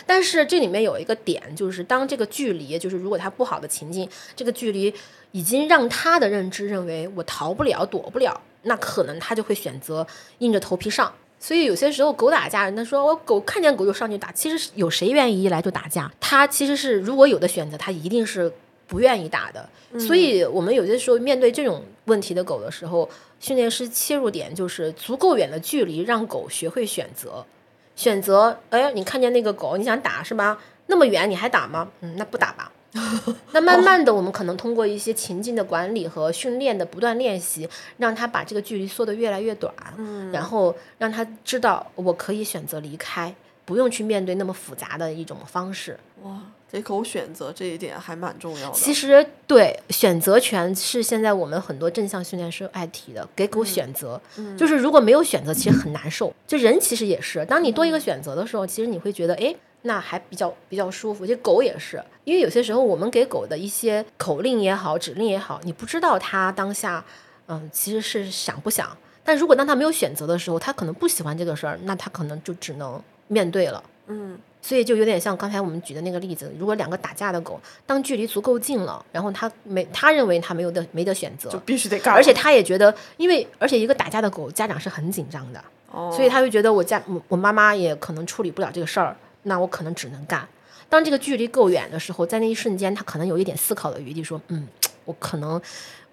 [0.06, 4.92] 但是这里面有一个点，就是当这个距离，就是如果他不好的情境，这个距离
[5.32, 10.06] 已经让他的认知认为我逃不了、躲不了，那可能他就会选择
[10.38, 11.12] 硬着头皮上。
[11.40, 16.10] 所以有些时候狗打架，人家说我狗看见狗就上去打，其实有谁愿意一来就打架？
[16.20, 18.52] 他其实是如果有的选择，他一定是
[18.88, 19.68] 不愿意打的。
[20.00, 23.08] 所以我们有些时候面对这种问题的狗的时候，
[23.38, 27.46] 训练师切入点就是足够远的距离，让狗学会选择。
[27.94, 30.58] 选择，哎，你看见那个狗，你想打是吧？
[30.86, 31.88] 那么远你还打吗？
[32.00, 32.72] 嗯，那不打吧。
[33.52, 43.34] 那慢慢的，我们可能通过一些情境的管理和训练的不断练习，让他把这个距离缩得越来越短，嗯然后让他知道我可以选择离开，
[43.66, 45.98] 不用去面对那么复杂的一种方式。
[46.22, 46.40] 哇，
[46.70, 48.74] 给狗选择这一点还蛮重要的。
[48.74, 54.20] 其实对选择权是现在我们很多正向训练师爱提的，给狗选择，
[54.56, 56.32] 就是如果没有选择，其实很难受。
[56.46, 61.24] 就人其实也是，当你多一个选择的时候，其实你会觉得，哎，那还比较比较舒服。
[61.24, 67.04] 其实狗也是，因为有些时候我们给狗的一些口令也好，指令也好，你不知道它当下，
[67.46, 68.94] 嗯，其实是想不想。
[69.24, 73.82] 但如果当它没有选择的时候，它可能不喜欢这个事儿，那它可能就只能面对了。
[74.06, 90.46] 嗯所以就有点像刚才我们举的那个例子，如果两个打架的狗，当距离足够近了，然后他没他认为他没有的没得选择就，必须得干，而且他也觉得，因为而且一个打架的狗，家长是很紧张的，哦，所以他会觉得我家我我妈妈也可能处理不了这个事儿，那我可能只能干。
[90.90, 94.66] 当这个距离够远的时候，在那一瞬间，他可能有一点思考的余地，说，嗯，
[95.04, 95.60] 我可能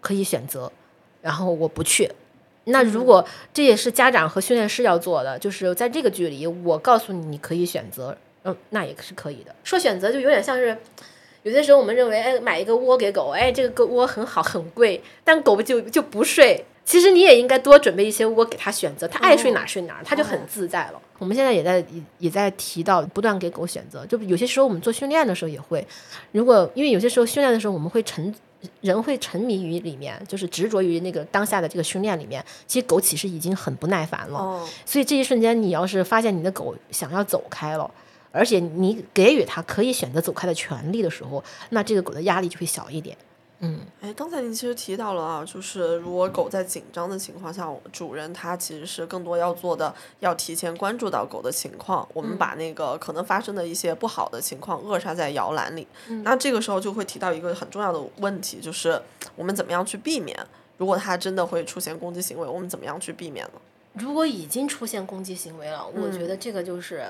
[0.02, 0.72] 可以选择，
[1.22, 2.12] 然后我不去。
[2.66, 9.54] 那如果这也是家长和训练师要做的，就是在这个距离，我告诉你你可以选择，嗯，那也是可以的。
[9.64, 10.78] 说选择就有点像是，
[11.44, 16.64] 有些时候我们认为，哎，买一个窝给狗，哎，这个窝很好很贵，但狗就就不睡。
[16.86, 21.02] 其实你也应该多准备一些窝给它选择，它爱睡哪儿睡哪儿，它就很自在了。
[21.18, 25.84] 我们现在也在也也在提到不断给狗选择，就有些时候我们做训练的时候也会，
[26.32, 28.32] 如果因为有些时候训练的时候我们会沉
[28.82, 34.38] 人会沉迷于里面，就是执着于那个当下的这个训练里面，其实狗其实已经很不耐烦了。
[34.38, 37.90] 哦，所以这一瞬间，你要是发现你的狗想要走开了，
[38.36, 43.18] 而且你给予它可以选择走开的权利的时候，那这个狗的压力就会小一点。
[43.60, 55.88] 嗯，哎，刚才您其实提到了啊，就是如果狗在紧张的情况下，主人他其实是更多要做的，要提前关注到狗的情况，我们把那个可能发生的一些不好的情况扼杀在摇篮里。
[56.24, 59.02] 那这个时候就会提到一个很重要的问题，就是
[59.38, 60.38] 我们怎么样去避免，
[60.78, 63.53] 如果它真的会出现攻击行为，我们怎么样去避免呢？
[63.94, 67.06] 如果已经出现攻击行为了，我觉得这个就是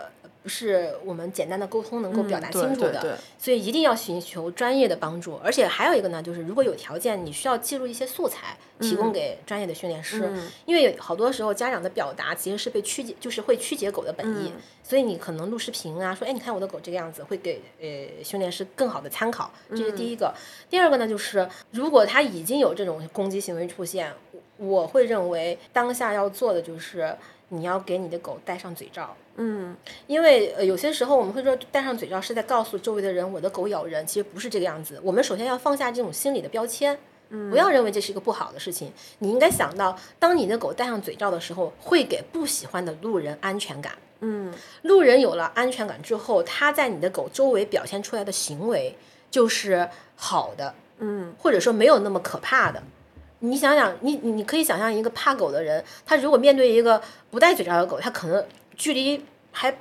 [0.46, 3.02] 不是我们简单的沟通能够表达清楚的。
[3.02, 3.10] 对。
[3.10, 10.48] 对所以一定要寻求专业的帮助，而且还有一个呢，就是如果有条件，你需要记录一些素材，提供给专业的训练师，嗯。
[10.68, 14.62] 因为好多时候家长的表达其实是被曲解，就是会曲解狗的本意，嗯。
[14.84, 20.32] 所以你可能录视频啊，说，哎，你看我的狗这个样子，会给呃训练师更好的参考，这是第一个。
[20.70, 24.14] 第二个呢，就是如果他已经有这种攻击行为出现，
[24.58, 27.18] 我会认为当下要做的就是
[27.50, 29.16] 你要给你的狗戴上嘴罩。
[29.38, 29.76] 嗯
[30.08, 35.00] 因为呃，有些时候我们会说戴上嘴罩是在告诉周围的人我的狗咬人，其实不是这个样子。
[35.04, 36.98] 我们首先要放下这种心理的标签，
[37.30, 38.94] 嗯不要认为这是一个不好的事情。
[39.20, 43.94] 你应该想到，当你的狗戴上嘴罩的时候，会给不喜欢的路人安全感。
[44.22, 44.54] 嗯
[44.84, 48.96] 路人有了安全感之后，他在你的狗周围表现出来的行为
[49.30, 52.82] 就是好的，嗯，或者说没有那么可怕的。
[53.50, 57.02] 你想想，你你你可以想象一个怕狗的人，他如果面对一个
[57.32, 58.46] 不戴嘴罩的狗，他可能
[58.76, 59.78] 距离还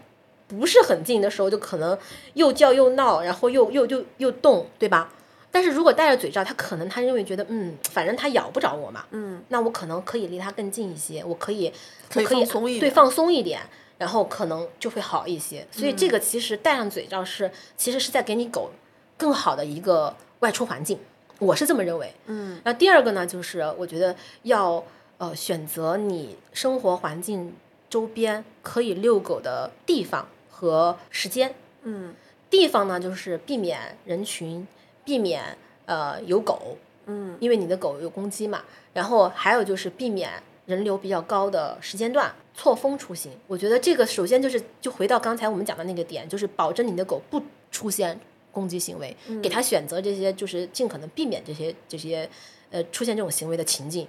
[0.46, 1.98] 不是很近的时候，就可能
[2.34, 5.10] 又叫又闹，然后又又又又动，对吧？
[5.50, 11.72] 但是如果戴着嘴罩，他可能他认为觉得，嗯，反正它咬不着我嘛，嗯，那我可能可以离它更近一些，我可以
[12.10, 13.60] 可以松一点对放松一点，
[13.96, 15.64] 然后可能就会好一些。
[15.70, 18.72] 所以这个其实戴上嘴罩是其实是在给你狗
[19.16, 20.98] 更好的一个外出环境，
[21.38, 22.12] 我是这么认为。
[22.26, 24.82] 嗯，那第二个呢，就是我觉得要
[25.18, 27.54] 呃选择你生活环境
[27.90, 31.54] 周边可以遛狗的地方和时间。
[31.82, 32.14] 嗯
[32.48, 34.66] 地方呢，就是避免人群，
[35.04, 35.56] 避免
[35.86, 38.62] 呃有狗，嗯因为你的狗有攻击嘛。
[38.92, 40.30] 然后还有就是避免
[40.66, 43.32] 人流比较高的时间段错峰出行。
[43.48, 47.42] 我觉得这个首先就是就回到刚才我们讲的那个点，就是保证你的狗不
[47.72, 48.18] 出现
[48.54, 52.26] 攻击行为，给他选择这些就是尽可能避免这些这些
[52.70, 54.08] 呃出现这种行为的情境。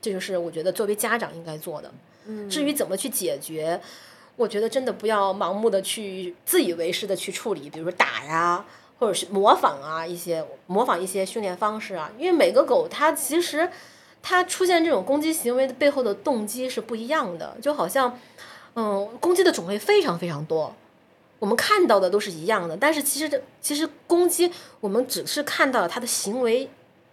[0.00, 1.90] 这就是我觉得作为家长应该做的。
[2.26, 3.80] 嗯，至于怎么去解决，
[4.36, 8.64] 我觉得真的不要盲目的去自以为是的去处理，比如说打呀，
[8.98, 13.68] 或者是模仿啊一些模仿一些训练方式啊，因为每个狗它其实
[14.22, 18.18] 它出现这种攻击行为的背后的动机是不一样的，就好像
[18.74, 20.74] 嗯攻击的种类非常非常多。
[21.38, 24.50] 我们看到的都是一样的，但是其实这其实攻击
[24.80, 26.68] 我们只是看到了他的行为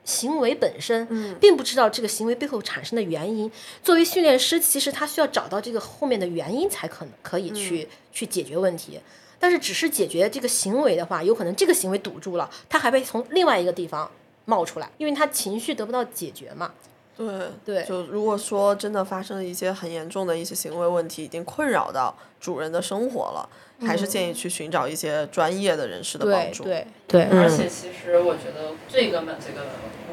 [0.06, 3.52] 行为本身，嗯并不知道这个行为背后产生的原因。
[3.84, 9.00] 作为训练师，其实他需要找到这个后面的原因，才可能可以去、去解决问题。
[9.40, 14.10] 但是只是解决这个行为的话，有可能这个行为堵住了，他还会从另外一个地方
[14.46, 16.72] 冒出来，因为他情绪得不到解决嘛。
[17.16, 17.28] 对
[17.64, 23.48] 对就如果说真的发生了一些很严重的一些行为问题，已经困扰到主人的生活了，
[23.86, 26.64] 还是建议去寻找一些专业的人士的帮对助。
[26.64, 29.68] 对对，而且其实我觉得最根本，这个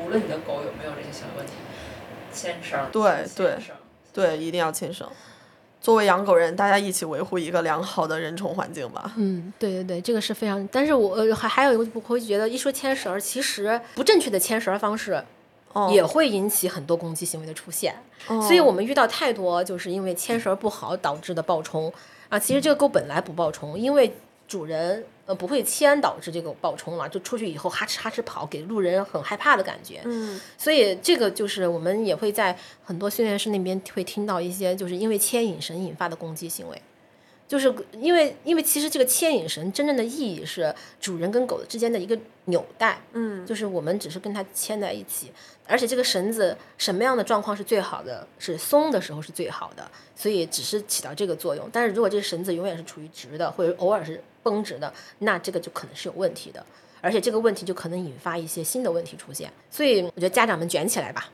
[0.04, 1.52] 无论你的狗有没有这些行为问题，
[2.32, 3.56] 牵绳儿，对对
[4.12, 5.08] 对，一定要牵绳。
[5.80, 9.14] 作为养狗人，大家一起维护一个良好的人宠环境吧。
[9.16, 10.68] 嗯，对对对，这个是非常。
[10.70, 15.24] 但是我呃还还有一个，我会觉得一说牵绳儿，其实不正确的牵绳儿方式哦
[15.90, 17.94] 也会引起很多攻击行为的出现。
[18.26, 21.92] 所以我们遇到太多就是因为牵绳不好导致的暴冲
[22.28, 22.38] 啊。
[22.38, 24.12] 其实这个狗本来不暴冲，因为
[24.46, 30.00] 主人呃不会牵导致这个暴冲了，就出去以后哈哧哈哧跑，给路人很害怕的感觉。
[30.04, 36.82] 嗯所以这个就是我们也会在很多训练师那边会听到一些，就是因为牵引绳引发的攻击行为，
[37.48, 45.32] 就是因为因为其实这个牵引绳真正的意义是主人跟狗之间的一个纽带，嗯就是我们只是跟它牵在一起，
[45.70, 51.68] 而且这个绳子什么样的状况是最好的，是松的时候是最好的，所以只是起到这个作用。
[51.72, 56.66] 但是如果这个绳子永远是处于直的，或者偶尔是绷直的，那这个就可能是有问题的。
[57.02, 61.30] 而且这个问题就可能引发一些新的问题出现，所以我觉得家长们卷起来吧，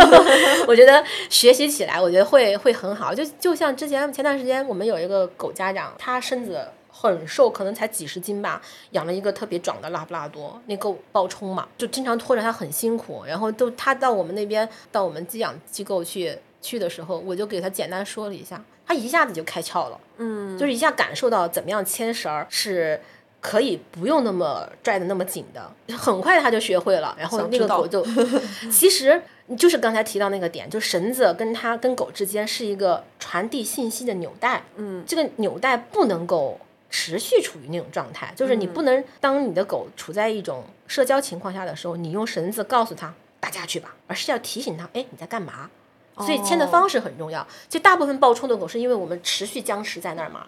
[0.66, 3.14] 我觉得学习起来，我觉得会会很好。
[3.14, 8.60] 就就像之前前段时间我们有一个狗家长，他身子很瘦，可能才几十斤吧，
[8.90, 13.24] 养了一个特别壮的拉布拉多，那狗暴冲嘛，就经常拖着它很辛苦。
[13.26, 19.98] 然后都他到我们那边到我们寄养机构去去的时候，我就给他简单说了一下，他一下子就开窍了。
[20.18, 23.00] 嗯，就是一下感受到怎么样牵绳儿是
[23.40, 27.16] 可以不用那么拽的那么紧的，很快他就学会了。
[27.18, 28.06] 然后那个狗就，
[28.70, 29.20] 其实
[29.58, 34.62] 就是刚才提到那个点，就绳子跟它跟狗之间是一个传递信息的纽带。
[34.76, 36.60] 嗯，这个纽带不能够
[36.92, 45.70] 持续处于那种状态，就是你不能当你的狗处在一种社交情况下的时候，你用绳子告诉它打架去吧，而是要提醒它，哎，你在干嘛？
[46.18, 47.44] 所以牵的方式很重要。
[47.68, 50.46] 就大部分暴冲的狗是因为我们持续僵持在那儿嘛，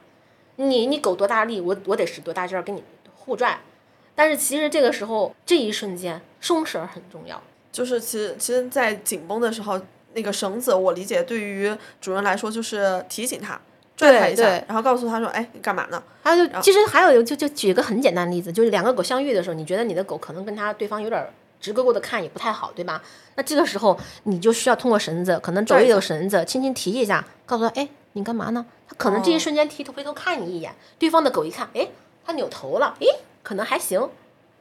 [0.56, 2.84] 你你狗多大力，我我得使多大劲儿跟你
[3.16, 3.58] 互拽。
[4.14, 7.42] 但是其实这个时候这一瞬间松绳儿很重要。
[7.72, 9.80] 就是其实其实，在紧绷的时候，
[10.12, 13.60] 那个绳子，我理解对于主人来说就是提醒他，
[13.96, 23.00] 拽他一下对，然后告诉他说：“哎，你干嘛呢还有就其实还有一个就就举一个很简单的例子，就是两个狗相遇的时候，你觉得你的狗可能跟它对方有点儿直勾勾的看也不太好，对吧？
[23.36, 28.66] 那这个时候你就需要通过绳子，可能抖一抖绳子，轻轻提一下，告诉他，哎，你干嘛呢？
[28.88, 31.88] 他可能这一瞬间提头回头看你一眼，对方的狗一看，哎，
[32.26, 33.06] 他扭头了，哎，
[33.42, 34.08] 可能还行，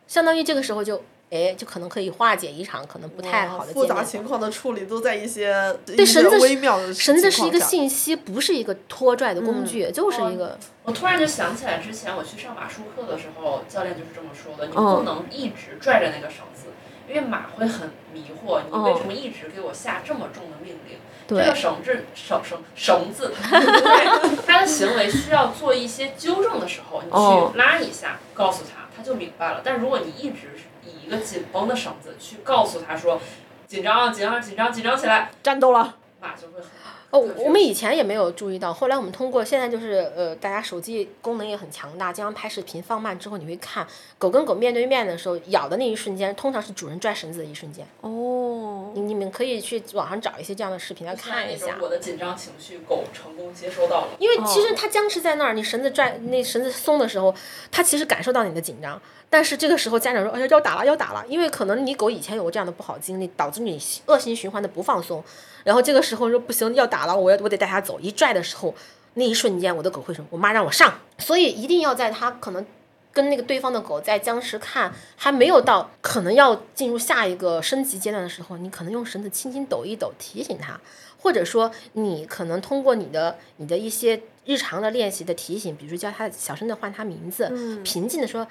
[0.07, 1.01] 相当于这个时候就。
[1.33, 10.57] 哎，就可能可以化解一场可能不？”太好的复杂情况的处理都在一些对绳子是微妙的绳子是一个信息，不是一个拖拽的工具，就是一个。
[10.83, 16.67] 我突然就想起来，之前我去上马术课的时候，教练就是这么说的：你嗯不能一直拽着那个绳子，
[17.09, 18.61] 因为马会很迷惑。
[18.71, 20.97] 你为什么一直给我下这么重的命令？
[21.25, 29.61] 这对个绳子绳绳绳子， 对他的行为需要做一些纠正的时候，你哦去拉一下，告诉他，他就明白了。
[29.63, 30.72] 但如果你一直以一
[31.13, 33.19] 个紧绷的绳子，去告诉他说，
[33.67, 35.97] 紧张紧张紧张紧张起来，战斗了。
[36.19, 36.69] 马就会很。
[37.09, 43.85] 哦，我们以前也没有注意到，后来我们通过现在就是呃，大家手机功能也很强大，经常拍视频放慢之后，你会看
[44.17, 47.85] 狗跟狗面对面的时候，咬的那一瞬间，通常是主人拽绳子的一瞬间。
[48.01, 51.77] 哦，你你们可以去网上找一些这样的视频来看一下。
[51.79, 54.07] 我的紧张情绪，狗成功接收到了。
[54.17, 57.35] 因为其实它僵持在那儿，你绳子拽那绳子松的时候，
[57.69, 58.99] 它其实感受到你的紧张，
[59.33, 65.23] 但是这个时候家长说：“哎呀，要打了，要打了！”因为可能你狗以前有过这样的不好经历，导致你恶性循环的不放松。
[65.63, 67.99] 然后这个时候说不行，要打了，我要我得带它走。
[67.99, 68.75] 一拽的时候，
[69.15, 72.63] 那一瞬间我的狗会说：“我妈让我上。”所以一定要在它可能
[73.11, 80.79] 跟那个对方的狗在僵持看还没有到可能要进入下一个升级阶段的时候，你可能用绳子轻轻抖一抖提醒它，
[81.17, 87.49] 或者说你可能通过你的你的一些日常的练习的提醒，比如叫它小声的唤它名字，
[87.83, 88.47] 平静的说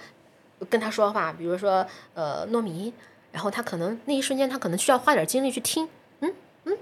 [0.71, 2.93] 跟他说话，比如说呃糯米，
[3.33, 5.89] 然后他可能那一瞬间他可能需要花点精力去听，
[6.21, 6.35] 嗯
[6.65, 6.77] 嗯，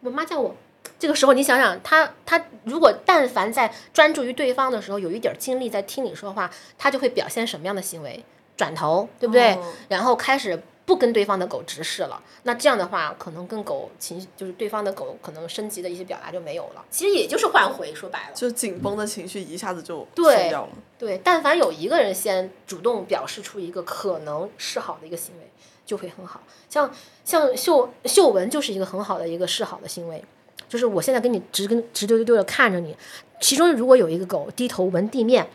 [0.00, 0.54] 我妈叫我。
[0.98, 8.22] 这个时候，你想想，他他如果但凡在专注于对方的时候，有一点精力在听你说话，他就会表现什么样的行为？
[8.56, 9.54] 转头，对不对？
[9.54, 12.22] 哦然后开始不跟对方的狗直视了。
[12.42, 16.84] 那这样的话，可能跟狗情绪就是对方的狗可能升级的一些表达就没有了。
[16.90, 18.34] 其实也就是换回，说白了。
[18.34, 20.68] 就紧绷的情绪一下子就对松掉了。
[20.98, 25.50] 对，但凡有一个人先主动表示出一个可能示好的一个行为，
[25.86, 26.42] 就会很好。
[26.68, 26.90] 像
[27.24, 30.22] 像嗅嗅闻就是一个很好的一个示好的行为，
[30.68, 32.96] 就是我现在跟你直跟直丢丢丢的看着你，
[33.40, 35.48] 其中如果有一个狗低头闻地面，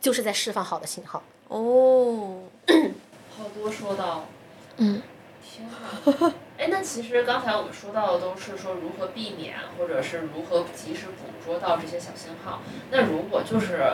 [0.00, 1.22] 就是在释放好的信号。
[1.48, 2.42] 哦，
[3.36, 4.26] 好多说到，
[4.78, 5.02] 嗯，
[5.42, 6.32] 天哪！
[6.58, 12.60] 哎，那其实刚才我们说到的都是说如何避免，或者是如何及时捕捉到这些小信号。
[12.90, 13.92] 那如果就是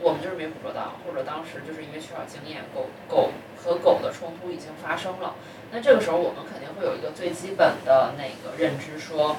[0.00, 3.30] 我们就是没捕捉到，或者当时就是因为缺少经验，狗狗
[3.62, 5.34] 和狗的冲突已经发生了，
[5.72, 9.36] 那这个时候我们肯定会有一个最基本的那个认知说，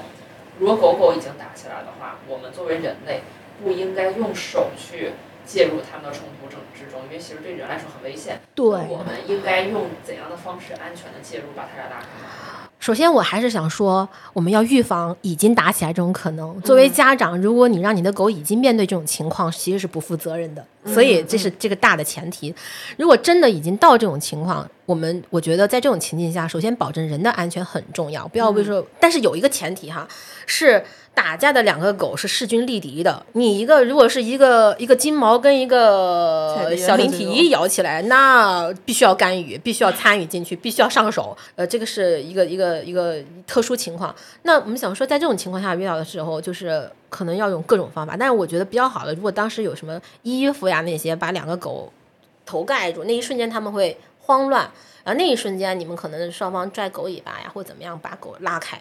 [0.58, 3.22] 如果狗狗已经打起来的话，我们作为人类
[3.62, 5.12] 不应该用手去
[5.50, 8.40] 介入他们的冲突中之中，因为其实对人来说很危险。
[8.54, 12.06] 对我们应该用怎样的方式安全的介入，把他俩拉开？
[12.78, 16.58] 首先，我还是想说，我们要预防已经打起来这种可能。
[16.62, 20.64] 作为家长，如果你让你的狗已经面对这种情况，其实是不负责任的。
[20.86, 22.54] 所以这是这个大的前提。
[22.96, 28.82] 如果真的已经到这种情况，我们我觉得在这种情境下，首先保证人的安全很重要，不要为说。
[28.98, 30.08] 但是有一个前提哈，
[30.46, 30.82] 是
[31.22, 33.24] 打架的两个狗是势均力敌的。
[33.32, 41.36] 你一个如果是一个一个金毛跟一个小灵这种缇咬起来，那必须要干预，必须要参与进去，必须要上手。
[41.56, 44.14] 呃，这个是一个一个一个特殊情况。
[44.44, 48.16] 那我们想说，在这种情况下遇到的时候，就是可能要用各种方法。
[48.18, 51.92] 但是我觉得比较好的，如果当时有什么衣服呀那些，把两个狗
[52.46, 54.62] 头盖住，那一瞬间他们会慌乱，
[55.04, 58.80] 然后那一瞬间你们可能双方拽狗尾巴呀，或怎么样把狗拉开，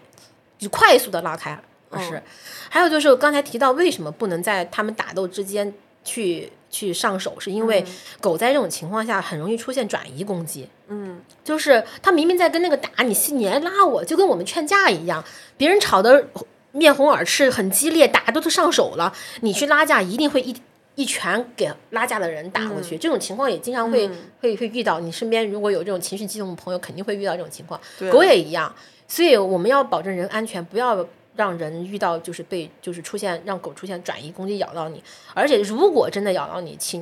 [0.58, 1.60] 就快速的拉开。
[1.90, 2.22] 而是，
[2.70, 7.84] 还有就是刚才提到，为什么不能在他们打斗之间去去上手，是因为
[8.22, 10.70] 狗在这种情况下很容易出现转移攻击。
[10.88, 15.24] 嗯，就是它明明在跟那个打你，你来拉我，就跟我们劝架一样，
[15.58, 16.28] 别人吵得
[16.72, 19.12] 面红耳赤，很激烈，打都都上手了，
[19.42, 20.56] 你去拉架，一定会一
[20.94, 22.98] 一拳给拉架的人打过去。
[22.98, 27.80] 这种情况也经常会、嗯会会遇到，你身边如果有这种情绪激动的朋友，肯定会遇到这种情况。
[27.98, 28.74] 对狗也一样，
[29.08, 31.04] 所以我们要保证人安全，不要。
[31.40, 35.02] 让人遇到就是被就是出现让狗出现转移攻击咬到你，
[35.34, 37.02] 而且如果真的咬到你，请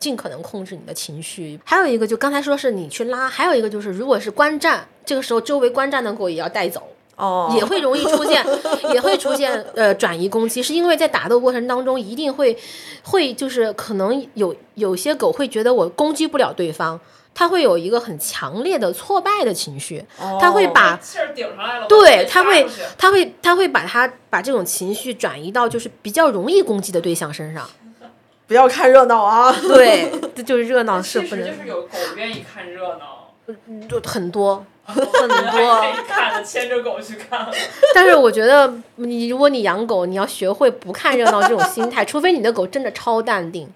[0.00, 1.60] 尽可能控制你的情绪。
[1.64, 6.82] 还有一个就刚才说是你去拉，还有一个就是如果是观战，这个时候周围观战的狗也要带走。
[7.14, 8.44] 哦，也会容易出现，
[8.92, 12.56] 也会出现呃转移攻击，是因为在打斗过程当中一定会
[13.04, 17.00] 会就是可能有有些狗会觉得我攻击不了对方，
[17.38, 20.04] 它会有一个很强烈的挫败的情绪，
[20.40, 22.66] 他会把气儿顶上来了，对，得他会
[22.98, 27.70] 他会，他会把他把这种情绪转移到就是比较容易攻击的对象身上。
[28.48, 29.52] 不要看热闹啊。
[29.52, 33.32] 对， 这就是热闹是不能其实就是有狗愿意看热闹，
[33.88, 34.66] 就 很多。
[34.82, 34.96] 很
[35.28, 37.46] 多可以看的，牵着狗去看。
[37.94, 43.72] 但是我觉得你如果你养狗，你要学会不看热闹这种心态，除非你的狗真的超淡定。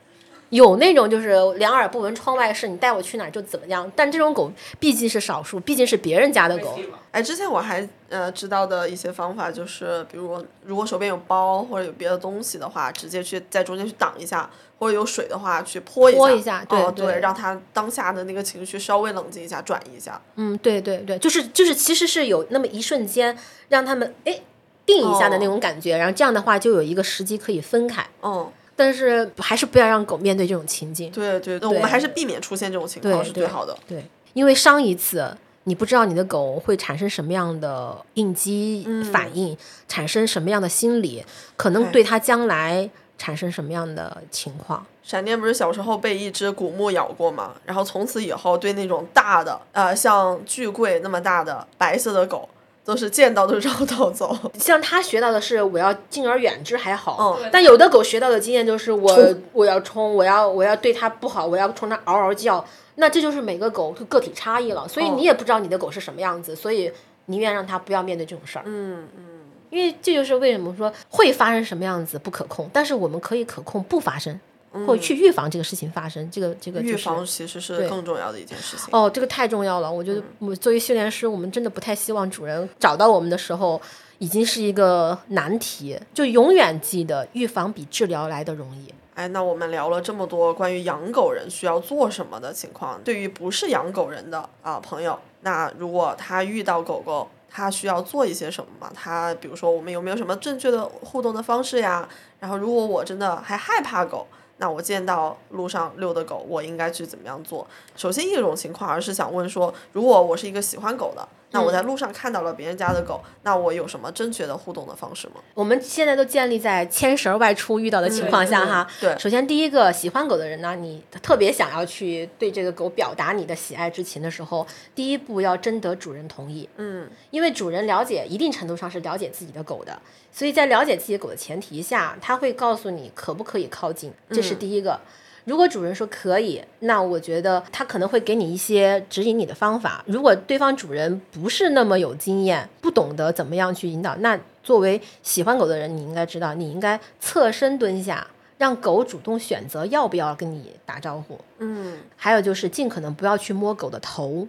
[0.53, 3.91] 有那种就是两耳不闻窗外事，你带我去哪儿就怎么样。
[3.97, 6.79] 但这种狗毕竟是少数，毕竟是别人家的狗。
[7.11, 20.21] 哎，之前我还呃知道的一些方法就是，比如如果手边有包或者有别的东西的话，直接去在中间去挡一下，或者有水的话去泼一下，泼一下对哦对让它当下的那个情绪稍微冷静一下，转移一下。
[20.37, 23.35] 嗯，对对对，就是就是，其实是有那么一瞬间
[23.71, 24.39] 让他们哎
[24.85, 28.07] 定一下的那种感觉，然后这样的话就有一个时机可以分开。
[28.23, 31.11] 嗯，但是还是不要让狗面对这种情境。
[31.11, 33.77] 对对对，我们还是避免出现这种情况是最好的。
[33.87, 41.25] 对，因为伤一次，你不知道你的狗会产生什么样的应激反应，产生什么样的心理，
[41.57, 42.89] 可能对它将来
[43.19, 44.85] 产生什么样的情况。
[45.03, 47.55] 闪电不是小时候被一只古牧咬过吗？
[47.65, 52.49] 然后从此以后对那种大的，呃，像巨贵那么大的白色的狗，
[52.85, 54.37] 都是见到都绕道走。
[54.59, 59.17] 像他学到的是我要敬而远之还好，嗯但有的狗学到的经验就是我
[59.53, 62.65] 我要冲，我要我要对它不好，我要冲它嗷嗷叫。
[62.97, 66.93] 那这就是每个狗个体差异了，所以哦你也不知道你的狗是什么样子，所以
[67.27, 68.65] 宁愿让它不要面对这种事儿。
[68.67, 69.25] 嗯嗯，
[69.71, 74.39] 因为这就是为什么说会发生什么样子不可控，但是我们可以可控不发生，
[74.87, 76.31] 或去预防这个事情发生。
[76.31, 78.89] 这个这个、就是、预防其实是更重要的一件事情。
[78.91, 79.93] 哦，这个太重要了。
[79.93, 83.81] 我觉得我作为训练师，我们真的不太希望主人找到我们的时候
[84.19, 88.93] 已经是一个难题，就永远记得预防比治疗来的容易。
[89.15, 98.91] 哎，那我们聊了这么多关于养狗人需要做什么的情况，对于不是养狗人的啊、朋友，那如果他遇到狗狗，他需要做一些什么吗？
[98.95, 102.09] 他比如说我们有没有什么正确的互动的方式呀？
[102.41, 104.27] 然后如果我真的还害怕狗，
[104.59, 107.67] 那我见到路上遛的狗，我应该去怎么样做？
[107.97, 115.35] 首先一种情况，而是想问说，如果我是一个喜欢狗的，那我在路上看到了别人家的狗，那我有什么正确的互动的方式吗？
[115.55, 118.87] 我们现在都建立在牵绳儿外出遇到的情况下哈。
[119.01, 126.69] 对首先第一个喜欢狗的人呢，你特别想要去对这个狗表达你的喜爱之情的时候，第一步要征得主人同意。
[126.77, 130.01] 嗯，因为主人了解一定程度上是了解自己的狗的，
[130.33, 134.99] 所以在了解自己的狗的前提下，他会告诉你可不可以靠近，这是第一个。
[135.45, 140.05] 如果主人说可以，那我觉得他可能会给你一些指引你的方法。
[140.07, 148.25] 如果对方主人不是那么有经验，不懂得怎么样去引导，那作为喜欢狗的人，你应该知道，你应该侧身蹲下，
[148.59, 151.37] 让狗主动选择要不要跟你打招呼。
[151.59, 154.47] 嗯，还有就是尽可能不要去摸狗的头。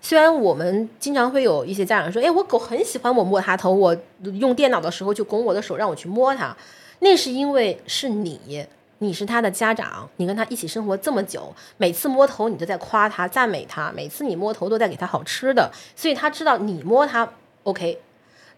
[0.00, 6.56] 虽然我们经常会有一些家长说：“哎，我狗很喜欢我摸它头，我用电脑的时候就拱我的手让我去摸它。”
[6.98, 8.66] 那是因为是你，
[9.02, 17.28] 你是他的家长，你跟他一起生活这么久，每次摸头你都在夸他、赞美他，每次你摸头都在给他好吃的，所以他知道你摸他
[17.64, 18.00] OK。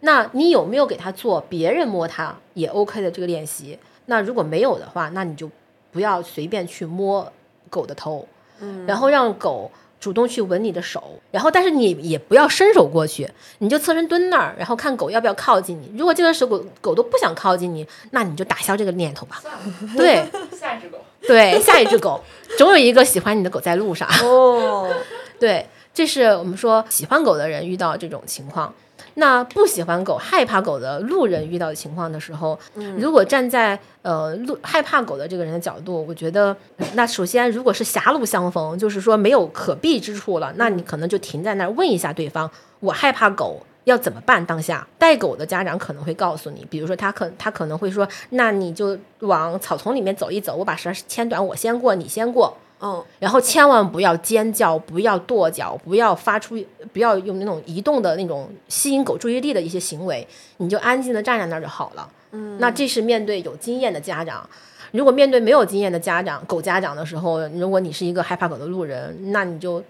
[0.01, 3.79] 那你有没有给他做别人摸他也 OK 的这个练习？
[4.05, 5.51] 那如果没有的话，那你就
[5.91, 7.33] 不要随便去摸
[7.71, 8.29] 狗的头，
[8.61, 9.71] 嗯然后让狗
[10.05, 13.27] 主动去闻你的手，然后但是你也不要伸手过去，
[13.61, 15.91] 你就侧身蹲那儿，然后看狗要不要靠近你。
[15.97, 19.41] 如果这个时候狗狗都不想靠近你，那你就打消这个念头吧。
[19.41, 19.61] 算了，
[19.97, 20.99] 对下一只狗。
[21.23, 22.23] 对，下一只狗
[22.59, 24.07] 总有一个喜欢你的狗在路上。
[24.23, 24.93] 哦，
[25.41, 28.75] 对，这是我们说喜欢狗的人遇到这种情况。
[29.15, 32.59] 那不喜欢狗、害怕狗的路人遇到的情况的时候，
[32.99, 36.57] 如果站在呃路害怕狗的这个人的角度，我觉得，
[36.95, 42.51] 那首先如果是狭路相逢，就是说没有可避之处了，那你可能就停在那儿问一下对方，
[42.81, 43.63] 我害怕狗。
[43.85, 44.43] 要怎么办？
[44.47, 52.57] 当下带狗的家长可能会告诉你，比如说他可他可能会说，那你就往草丛里面走一走，我把绳儿牵短，我先过，你先过。
[52.81, 60.27] 嗯然后千万不要尖叫，不要跺脚，不要发出，不要用那种移动的那种吸引狗注意力的一些行为，
[60.59, 62.11] 你就安静的站在那儿就好了。
[62.33, 64.49] 嗯，那这是面对有经验的家长。
[64.91, 69.83] 如果面对没有经验的家长，狗家长的时候，如果你是一个害怕狗的路人，那你就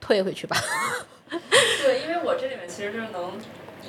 [0.00, 0.56] 退回去吧。
[1.30, 3.32] 对，因为我这里面其实就是能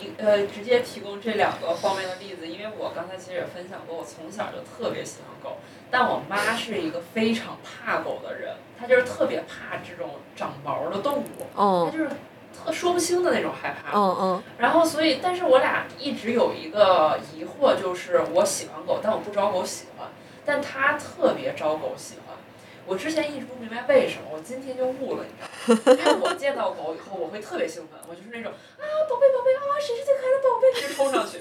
[0.03, 5.57] 一呃直接提供这两个方面的例子，因为我刚才其实也分享过，我从小就特别喜欢狗，
[5.89, 11.25] 但我妈是一个非常怕狗的人，她就是特别怕这种长毛的动物，
[11.55, 12.09] 她哦就是
[12.53, 13.97] 特说不清的那种害怕。
[13.97, 20.07] 嗯嗯然后所以，但是我俩一直有一个疑惑，就是我喜欢狗，但我不招狗喜欢，
[20.45, 22.23] 但她特别招狗喜欢。
[22.85, 25.97] 我之前一直不明白为什么，我今天就悟了，你知道吗？
[25.97, 31.38] 因为我见到狗以后，我会特别兴奋，我就是那种啊，宝贝宝贝啊，谁是最可爱的宝贝，直接冲上去。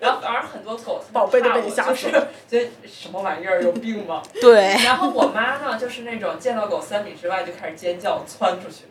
[0.00, 4.22] 然后反而很多狗，宝贝都被你吓死了， 觉得什么玩意儿，有病吗？
[4.40, 8.84] 对，然后我妈呢，就是那种见到狗三米之外就开始尖叫，窜出去。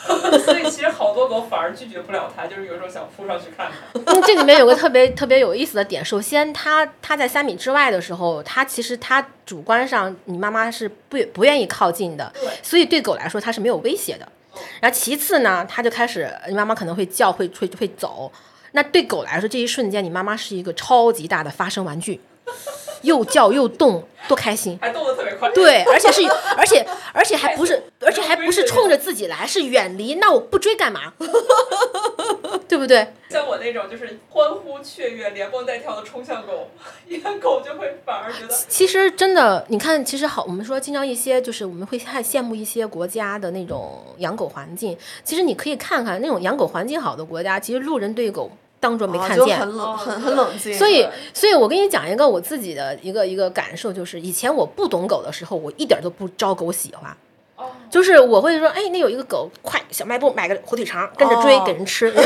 [0.44, 4.00] 所以其实好多狗反而拒绝不了它，就是有时候想扑上去看它。
[4.06, 6.04] 那，这里面有个特别特别有意思的点。
[6.04, 14.26] 首先，它它在三米之外的时候，它其实它主观上你妈妈是不不愿意靠近的，对所以对狗来说它是没有威胁的。
[14.80, 18.30] 然后其次呢，它就开始你妈妈可能会叫，会会会走。
[18.72, 22.20] 那对狗来说，这一瞬间你妈妈是一个超级大的发声玩具，
[23.02, 24.78] 又叫又动，多开心！
[24.80, 25.48] 还动得特别快。
[25.50, 26.22] 对，而且是，
[26.56, 30.16] 而且 而且还不是，而且还不是冲着自己来，是远离。
[30.16, 31.14] 那我不追干嘛？
[32.68, 33.06] 对不不对？
[33.28, 36.68] 像我那种就是欢呼雀跃、连蹦带跳的冲向狗，
[37.08, 38.54] 养狗就会反而觉得。
[38.68, 44.96] 其实真的，你看，其实好，我们说经常一些就是我们会太羡慕一些国家的那种养狗环境。
[45.22, 48.50] 其实你可以看看那种养狗环境好的国家，其实路人对狗
[48.80, 50.76] 当做没看见，很冷，很很冷静。
[50.76, 57.14] 所以，所以我跟你讲一个我自己的一个一个感受，就是以前我不懂狗的时候，我一点都不招狗喜欢。
[57.90, 62.24] 就是我会说，哎，那有一个狗，快小卖部买个火腿肠，跟着追给人吃， 人人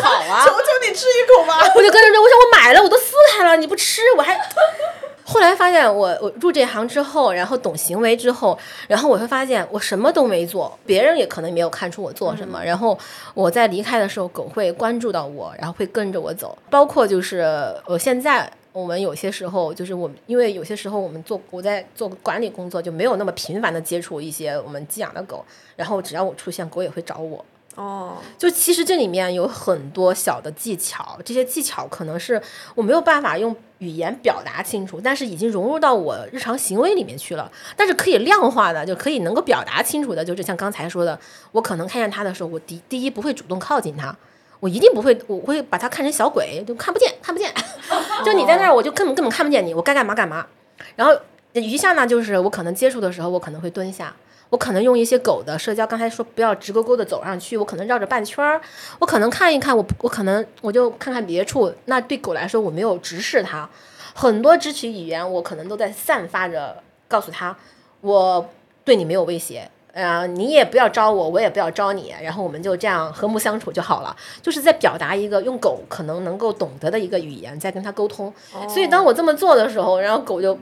[0.00, 0.44] 跑啊！
[0.46, 1.58] 求求你吃一口吧！
[1.74, 4.38] 我就跟着追，我想我买了，我都撕开了，你不吃，我还。
[5.24, 8.58] 后来发现，我我入这行之后，然后懂行为之后，
[8.88, 12.62] 然后我会发现，我什么都没做，别人也可能没有看出我做什么。
[12.64, 12.98] 然后
[13.34, 17.44] 我在离开的时候，狗会关注到我，然后会跟着我走，包括就是
[17.86, 18.50] 我现在。
[18.74, 25.44] 我们有些时候就是我们，因为有些时候我们做我在做管理工作，就没有那么频繁的接触一些我们寄养的狗。
[25.76, 27.44] 然后只要我出现，狗也会找我。
[27.74, 32.40] 哦，就其实这里面有很多小的技巧，这些技巧可能是
[32.74, 37.50] 我没有办法用语言表达清楚，但是已经融入到我日常行为里面去了。
[37.76, 41.18] 但是可以量化的，就可以能够表达清楚的，就是像刚才说的，
[41.52, 44.14] 我可能看见他的时候，我第第一不会主动靠近他。
[44.60, 47.52] 我一定不会，我会把他看成小鬼，就看不见，看不见。
[48.24, 50.46] 就你在那儿，我就根本根本看不见你，我该干嘛干嘛。
[50.94, 51.12] 然后
[51.54, 54.14] 余下呢，就是我可能接触的时候，我可能会蹲下，
[54.52, 58.60] 我可能用一些狗的社交，刚才说不要直勾勾的走上去，我可能绕着半圈儿，
[58.98, 61.72] 我可能看一看，我我可能我就看看别处。
[61.86, 63.66] 那对狗来说，我没有直视它，
[64.12, 66.76] 很多肢体语言我可能都在散发着，
[67.08, 67.56] 告诉他
[68.02, 68.46] 我
[68.84, 69.70] 对你没有威胁。
[69.94, 74.14] 呃，你也不要招我，我也不要招你，然后我们就这样和睦相处就好了。
[74.42, 78.30] 就是在表达一个用狗可能能够懂得的一个语言，在跟他沟通。
[78.68, 80.58] 所以当我这么做的时候，然后狗就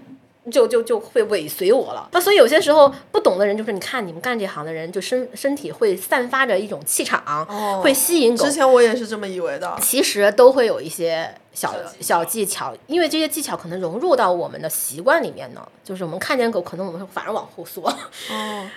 [0.50, 2.08] 就就就会尾随我了。
[2.12, 7.46] 那所以有些时候不懂的人，就是你看你们干这行的人，就身身体会散发着一种气场，
[7.82, 8.44] 会吸引狗。
[8.44, 9.76] 之前我也是这么以为的。
[9.82, 15.66] 其实都会有一些小小技巧，因为这些技巧可能融入到我们的习惯里面呢。
[15.84, 17.82] 就是我们看见狗，可能我们反而往后缩。
[18.30, 18.70] 哦。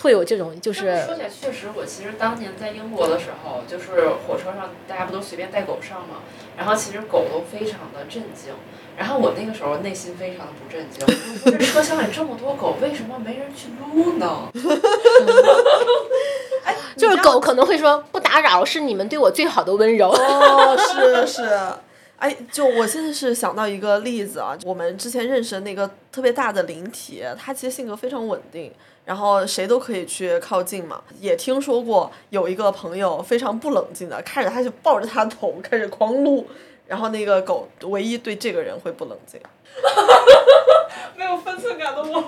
[0.00, 6.22] 会有这种，就是说起来，确实，我其实当年在英国的时候，就是火车上大家不都随便带狗上吗？
[6.56, 8.52] 然后其实狗都非常的震惊，
[8.96, 11.06] 然后我那个时候内心非常的不震惊，
[11.58, 14.50] 这车厢里这么多狗，为什么没人去撸呢？
[16.64, 20.10] 哎，就是狗可能会说不打扰，是你们对我最好的温柔。
[20.10, 21.48] 哦，是 是。
[22.18, 28.72] 哎，就我现在是想到一个例子啊，我们之前认识的那个特别大的灵体，它其实性格非常稳定。
[29.06, 36.44] 然后谁都可以去靠近嘛，也听说过有一个朋友非常不冷静的，看着他就抱着他头开始狂撸，
[36.88, 39.40] 然后那个狗唯一对这个人会不冷静，
[41.16, 42.24] 没有分寸感的我，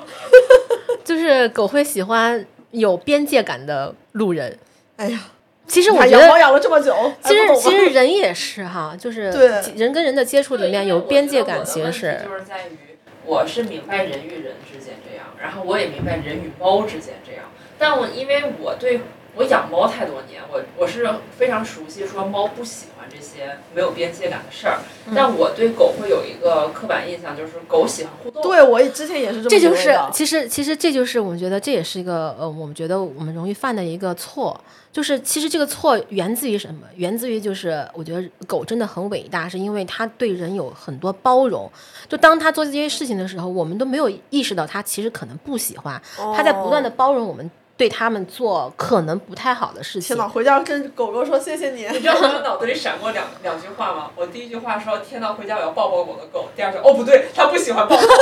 [1.05, 4.57] 就是狗会喜欢有边界感的路人。
[4.97, 5.21] 哎呀，
[5.67, 6.95] 其实我觉得养了这么久，
[7.25, 9.31] 其实其实人也是哈，就是
[9.75, 12.21] 人跟人的接触里面有边界感，其实是。
[12.25, 12.88] 就是在于
[13.29, 15.27] 我是明白人与人之间这样。
[15.39, 17.45] 然后我也明白人与猫之间这样，
[17.79, 19.01] 但我因为我对
[19.39, 21.09] 我养猫太多年，我我是
[21.39, 24.81] 非常熟悉说猫不喜欢这些没有边界感的事儿。
[25.15, 28.43] 但我对狗会有一个刻板印象，就是狗喜欢互动。
[28.43, 34.60] 对我之前也是这么这就是其实其实这就是我们觉得这也是一个呃，我们觉得我们容易犯的一个错。
[34.90, 36.81] 就是其实这个错源自于什么？
[36.97, 41.70] 源自于就是我觉得狗真的很伟大，是因为它对人有很多包容。
[42.09, 46.01] 就当它做这些事情的时候，我们都没有意识到它其实可能不喜欢。
[46.35, 47.48] 它在不断的包容我们，
[47.79, 50.15] 对他们做可能不太好的事情。
[50.15, 51.87] 天呐，回家跟狗狗说谢谢你。
[51.93, 54.11] 你知道我脑子里闪过两两句话吗？
[54.17, 56.49] 我第一句话说天呐，回家我要抱抱我的狗。
[56.57, 58.03] 第二句哦不对，它不喜欢抱抱。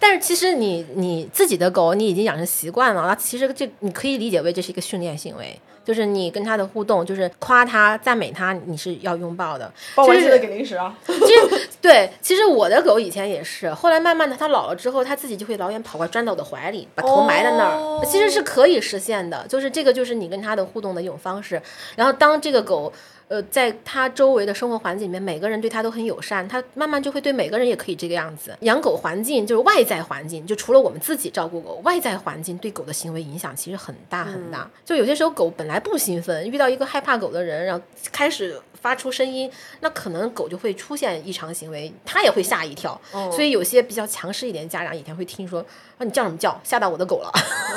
[0.00, 9.72] 但是其实你你自己的狗你已经养成习惯了，那其实这你可以理解为这是一个训练行为，就是你跟它的互动，就是夸它、赞美它，你是要拥抱的。
[9.94, 10.94] 抱完记得给零食啊。
[11.08, 19.46] 其实对，其实我的狗以前也是，后来慢慢的它老了之后，它自己就会老远跑过来钻到我的怀里，把头埋在那儿，其实是可以实现的。
[19.48, 21.62] 就是这个就是你跟它的互动的一种方式。
[21.96, 22.92] 然后当这个狗。
[23.28, 28.56] 呃，在他周围的生活环境里面，每个人对他都很友善，他慢慢就会对每个人也可以这个样子。
[28.60, 34.68] 养狗环境就是外在环境，就除了我们自己照顾狗，外在环境对狗的行为影响其实很大很大。
[34.82, 39.50] 就有些时候狗本来不兴奋，遇到一个害怕狗的人，然后开始发出声音，
[39.80, 42.98] 那可能狗就会出现异常行为，它也会吓一跳。
[43.30, 45.60] 所以有些比较强势一点家长以前会听说，
[45.98, 47.30] 啊你叫什么叫，吓到我的狗了。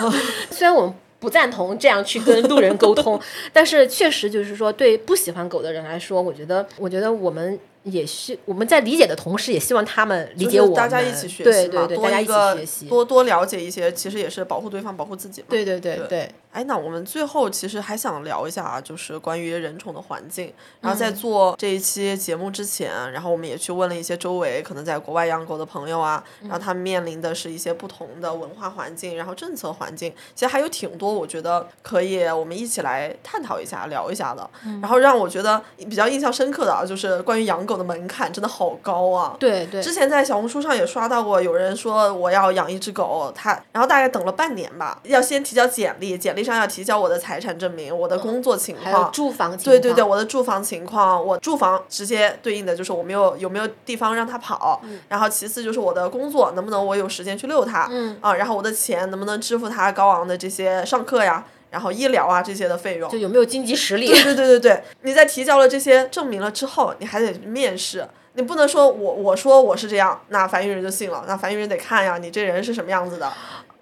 [0.50, 0.96] 虽然我们。
[1.22, 3.18] 不赞同这样去跟路人沟通，
[3.54, 10.76] 但是确实就是说，对不喜欢狗的人来说，我觉得，我觉得我们也是我们在理解的同时，也希望他们理解我们。
[10.76, 15.48] 大家一起学习对对对，大家一起学习，多多了解一些，其实也是保护对方，保护自己嘛。
[15.50, 16.28] 对对对对。
[16.52, 20.54] 哎，那我们最后其实还想聊一下啊，就是关于人宠的环境。
[20.82, 34.50] 然后在做这一期节目之前，然后我们也去问了一些周围可能在国外养狗的朋友啊，然后他们面临的是一些不同的文化环境，然后政策环境，其实还有挺多，我觉得可以我们一起来探讨一下、聊一下的。
[34.82, 39.38] 然后让我觉得比较印象深刻的啊，就是关于养狗的门槛真的好高啊。
[39.40, 49.12] 对对，之前在小红书上也刷到过，有人说我要养一只狗，他然后大概等了半年吧，要先提交简历，简历上要提交我的财产证明、我的工作情况。
[49.12, 64.08] 住房情况对对对，我的住房情况，我住房直接对应的就是我没有有没有地方让他跑，然后其次就是我的工作能不能我有时间去遛他，嗯，啊，然后我的钱能不能支付他高昂的这些上课呀，然后医疗啊这些的费用，就有没有经济实力？
[64.08, 68.08] 对对对对对，你在提交了这些证明了之后，你还得面试。
[68.34, 73.30] 你不能说我我说我是这样，那繁育人就信了，那繁育人得看呀，你这人是什么样子的。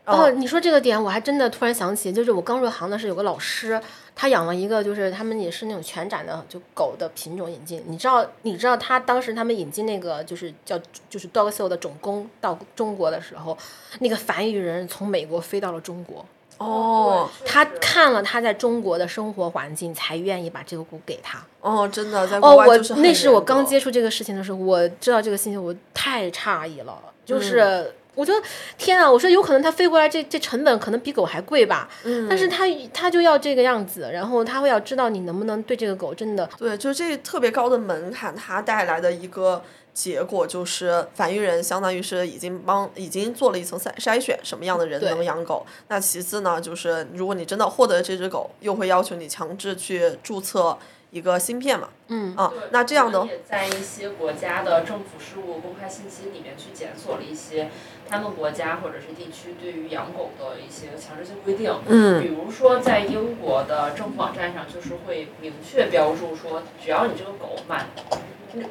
[0.10, 3.80] 哦，你说这个点，我还真的突然想起，就是我刚入行的时候，有个老师，
[4.15, 7.84] 他养了一个，就是他们也是那种全展的，就狗的品种引进。
[7.88, 10.80] 你知道，你知道他当时他们引进那个就是叫
[11.10, 13.57] 就是 Dog Show 的种公到中国的时候，
[13.99, 16.26] 那个繁育人从美国飞到了中国，
[16.57, 21.40] 哦他看了他在中国的生活环境，才愿意把这个狗给他。
[21.61, 26.98] 哦，真的在哦，国外我就是那是我刚接触这个事情的时候，我知道这个信息，我太诧异了。
[27.26, 28.41] 就是、嗯我觉得
[28.77, 32.27] 天啊，我说有可能它飞过来这这成本可能比狗还贵吧，嗯。
[32.27, 39.63] 但是它它就要这个样子，然后它会要知道你能不能对这个狗真的对，就这特别高的门槛，它带来的一个
[39.93, 45.65] 结果就是繁育人相当于是已经帮已经做了一层筛筛选，什么样的人能养狗。
[45.87, 50.77] 那其次呢，就是如果你真的获得这只狗，又会要求你强制去注册
[51.11, 51.90] 一个芯片嘛。
[52.07, 57.69] 嗯啊，那这样的也在一些国家的政府事务公开信息里面去检索了一些
[58.10, 61.72] 他们国家或者是地区对于养狗的一些强制性规定。
[61.86, 67.90] 嗯比如说在英国的政府网站上，就是会明确标注说，只要你这个狗满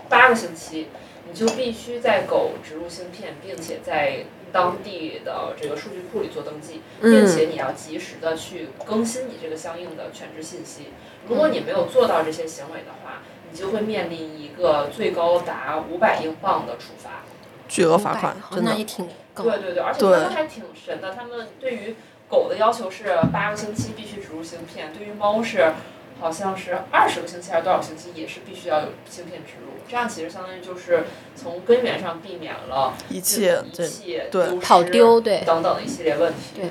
[0.08, 0.88] 八个星期，
[1.28, 10.88] 你就必须在狗植入芯片，并且在当地的这个数据库里做登记，并且你要及时的去更新你这个相应的犬只信息。
[11.28, 17.22] 如果你没有做到这些行为的话，你就会面临一个最高达五百英镑的处罚。
[17.68, 18.84] 巨额罚款，真的那也。
[18.84, 19.44] 挺高。
[19.44, 21.94] 对对对，而且他们还挺神的，他们对于
[22.28, 25.72] 狗的要求是八个星期必须植入芯片，对于猫是
[26.20, 31.04] 好像是二十个星期还是多少个星期也是必须要有芯片植入，这样其实相当于就是
[31.36, 36.60] 从根源上避免了一切仪对器对丢失跑丢对等等的一系列问题。
[36.60, 36.70] 对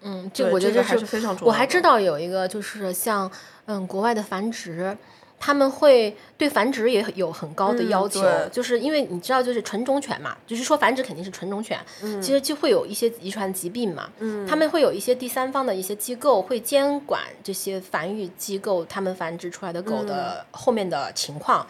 [0.00, 3.30] 嗯，这对我觉得是这还是非常重要的我还知道有一个就是像
[3.68, 4.96] 嗯国外的繁殖。
[5.40, 21.64] 他们会对繁殖也有很高的嗯要求，对就是因为你知道，就是纯种犬嘛，就是说繁殖肯定是纯种犬，嗯其实就会有一些遗传疾病嘛，嗯他们会有一些第三方的一些机构会监管这些繁育机构他们繁殖出来的狗的后面的情况。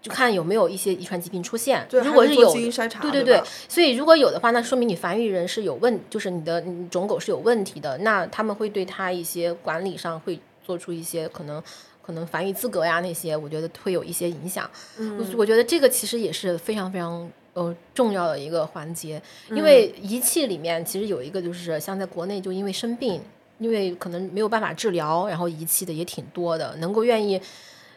[0.00, 6.60] 就看有没有一些遗传疾病出现，对如果还是有，基因筛查对对对，所以如果有的话，那说明你繁育人是有问，就是你的
[6.90, 11.62] 种狗是有问题的，那他们会对它一些管理上会做出一些可能
[12.00, 14.68] 可能繁育资格呀那些，我觉得会有一些影响。
[14.98, 19.20] 嗯，我觉得这个其实也是非常非常呃重要的一个环节，
[19.50, 23.20] 因为仪器里面其实有一个就是像在国内就因为生病，
[23.58, 27.40] 因为可能没有办法治疗，然后遗弃的也挺多的，能够愿意。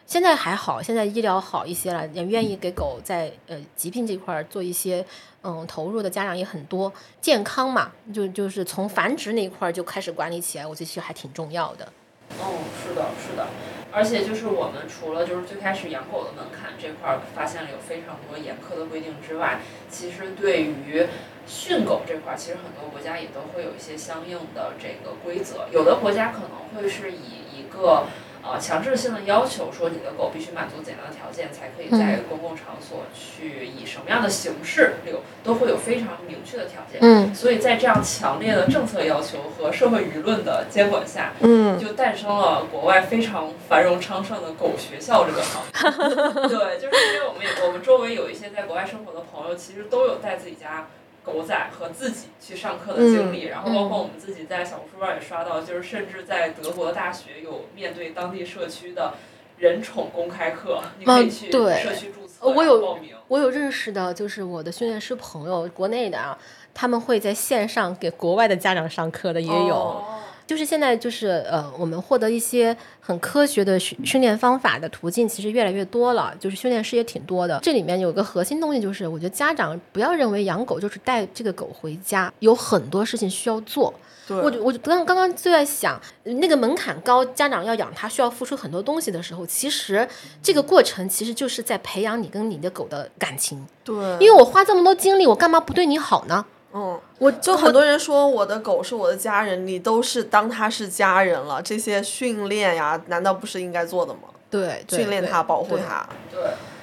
[0.06, 5.04] 现在还好，现在医疗好一些了，也愿意给狗在呃疾病这块儿做一些
[5.42, 6.92] 嗯投入的家长也很多。
[7.20, 11.92] 健康嘛，就就是从繁殖那一块儿就开始管理起来，我觉得其实还挺重要的。
[12.38, 13.46] 哦，是的，是的，
[13.92, 21.06] 而且就是我们除了就是最开始养狗的门槛这块儿发现了有非常多严苛的规定之外，其实对于
[21.46, 25.66] 训狗这块儿，其实很多国家也都会有一些相应的这个规则。
[25.72, 28.06] 有的国家可能会是以一个
[28.42, 37.00] 呃强制性的要求，说你的狗必须满足怎样的条件才可以在公共场所去以什么样的形式遛，都会有非常明确的条件。
[37.02, 46.48] 嗯所以在这样强烈的政策要求和社会舆论的监管下，嗯，就诞生了国外非常繁荣昌盛的狗学校这个行业。
[46.48, 50.86] 对，就是因为我们也我们周围有一些在国外生活的朋友，其实都有带自己家
[51.26, 59.14] 狗仔和自己去上课的经历，然后包括我们自己在小红书上也刷到，就是甚至在德国的大学有面对当地社区的
[59.58, 62.98] 人宠公开课，你可以去对社区注册，呃我有。
[63.28, 66.38] 我有认识的，就是我的训练师朋友，国内的啊，
[66.72, 69.74] 他们会在线上给国外的家长上课的也有。
[69.74, 70.04] 哦
[70.46, 77.58] 就是现在就是呃，我们获得一些很科学的训训练方法的途径，其实越来越多了，就是训练师也挺多的。
[77.62, 83.92] 这里面有个核心东西，就是我觉得家长不要认为养狗就是带这个狗回家，有很多事情需要做。
[84.28, 90.08] 对，我我刚刚刚就在想，那个门槛高，家长要养它需要付出很多东西的时候，其实
[90.42, 93.64] 这个过程其实就是在培养你跟你的狗的感情。
[93.84, 96.44] 对，因为我花这么多精力，我干嘛不对你好呢？
[96.78, 104.28] 嗯，我就很多人说我的狗是我的家人，你都是当它是家人了，这些训练呀，难道不是应该做的吗？
[104.50, 106.06] 对，训练它，保护它。
[106.30, 106.42] 对，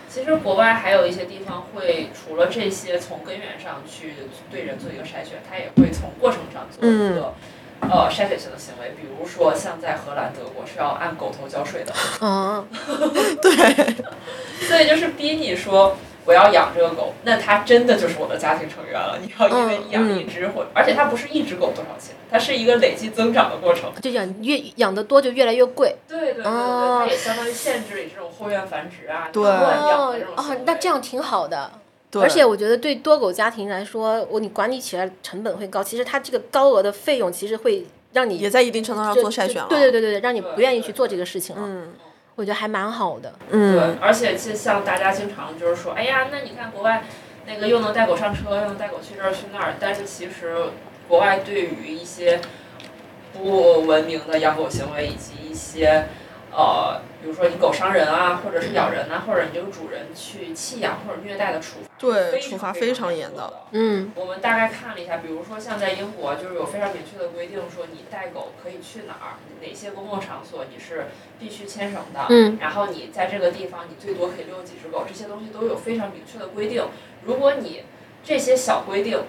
[0.09, 4.15] 其实国外还有一些地方会除了这些从根源上去
[4.49, 7.35] 对人做一个筛选，它也会从过程上做一个、
[7.81, 12.65] 呃筛选性的行为，比如说像在荷兰、德国是要按狗头交税的，嗯，
[13.39, 13.51] 对
[14.67, 15.95] 所以就是逼你说。
[16.25, 19.19] 我要养这个狗，那它真的就是我的家庭成员了。
[19.21, 23.91] 你要因为你养一只或，而且它不是一只狗多少钱，它是一个累计增长的过程。
[24.01, 25.95] 就养越养的多就越来越贵。
[26.07, 31.71] 对对对对对，哦它也相当于限制你这种后院繁殖啊，对乱养这种，哦那这样挺好的。
[32.09, 39.67] 对，而且我觉得对多狗家庭来说，我你管理起来成本会高，其实它这个高额的费用其实会让你也在一定程度上做筛选了。
[39.67, 41.63] 对对对对对，让你不愿意去做这个事情了。
[41.65, 41.93] 嗯
[42.35, 43.33] 我觉得还蛮好的。
[43.49, 47.03] 对嗯，，而且就像大家经常就是说，哎呀，那你看国外
[47.45, 50.55] 那个又能带狗上车，又能带狗去这儿去那儿，但是其实
[51.07, 52.39] 国外对于一些
[53.33, 56.05] 不文明的养狗行为以及一些
[56.55, 63.53] 呃，比如说你狗伤人啊，或者是咬人啊，或者你这个主人去弃养或者虐待的处罚，对，处罚非非常严的的。。
[63.71, 71.07] 嗯我们大概看了一下，比如说像在英国，就是有非常明确的规定，说你带狗可以去哪儿，哪些公共场所你是
[71.39, 76.85] 必须牵绳的，嗯然后你在这个地方你最多可以遛几只狗，这些东西都有非常明确的规定。
[77.23, 77.83] 如果你
[78.23, 79.23] 这些小规定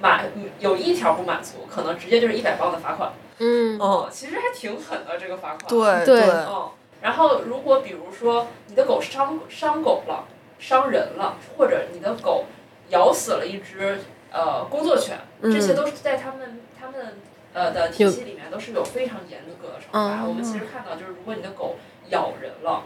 [0.00, 0.26] 满
[0.60, 3.10] 有一条不满足，可能直接就是一百磅的罚款。
[3.38, 3.78] 嗯。
[3.78, 5.66] 哦，其实还挺狠的这个罚款。
[5.68, 6.30] 对对。
[6.30, 6.70] 嗯，
[7.02, 10.24] 然后如果比如说你的狗伤伤狗了、
[10.58, 12.44] 伤人了，或者你的狗
[12.88, 14.00] 咬死了一只
[14.32, 15.52] 呃工作犬，嗯。
[15.52, 17.18] 这些都是在他们他们
[17.52, 20.22] 呃的体系里面都是有非常严格的惩罚。
[20.22, 21.76] 哦我们其实看到就是，如果你的狗
[22.08, 22.82] 咬人了，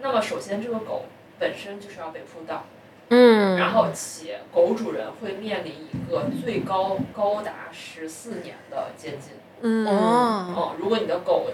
[0.00, 1.04] 那么首先这个狗
[1.38, 2.64] 本身就是要被扑倒，
[3.10, 9.32] 嗯，然后且狗主人会面临一个最高高达十四年的监禁。
[9.60, 11.46] 嗯，哦，哦，如果你的狗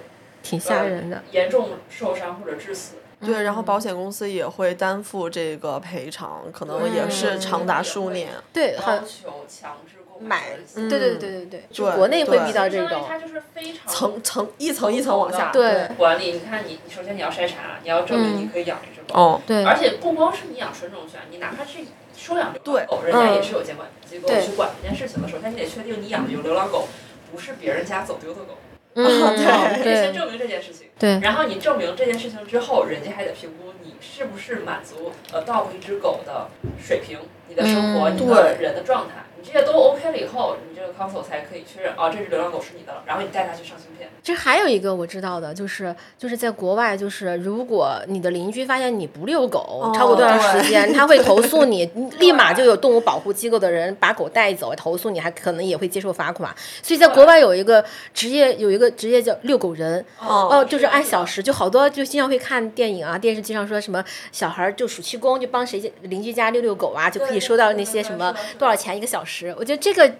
[0.43, 1.23] 挺吓人的。
[1.33, 8.31] 严重受伤或者致死，对，然后保险公司也会担负这个赔偿，可能也是长达数年。
[8.53, 10.45] 对，好要求强制购买
[10.75, 13.05] 嗯对对对对对，就国内会对遇到这种。
[13.09, 15.51] 它就是非常层层一层一层往下。
[15.53, 16.33] 对管理。
[16.33, 21.79] 你看你，你首先你要筛查，你要证明你可以养一只狗，哦，对，而且不光是你养纯种犬，你哪怕是
[22.17, 25.29] 收养流对浪狗，人家嗯也是有监管机构去管这件事情的。
[25.29, 26.89] 首先你得确定你养的有流浪狗
[27.31, 28.59] 不是别人家走丢的狗，
[28.95, 30.89] 嗯，对 你得先证明这件事情。
[30.99, 36.49] 对，然后你证明这件事情之后，人家还得评估你是不是满足呃 dog 一只狗的
[36.83, 37.19] 水平，
[37.49, 40.57] 你的生活，嗯你的人的状态，这些都 OK 了以后，
[40.87, 44.09] 个 council 才可以确认哦，这只流浪狗是你的了，然后你带它去上芯片。
[44.23, 51.85] 这还有一个我知道的，就是就是在国外，就是如果你的邻居发现你不遛狗、超过多长时间，他会投诉你，
[52.19, 56.55] 立马就有动物保护机构的人把狗带走，投诉你，还可能也会接受罚款。
[56.83, 69.55] 所以在国外有一个职业，有一个职业叫遛狗人，哦哦，就是按小时，就好多就经常会看电影啊、电视剧上说什么小孩儿就暑期工，就帮谁家邻居家遛遛狗啊，就可以收到那些什么多少钱一个小时。
[69.59, 70.11] 我觉得这个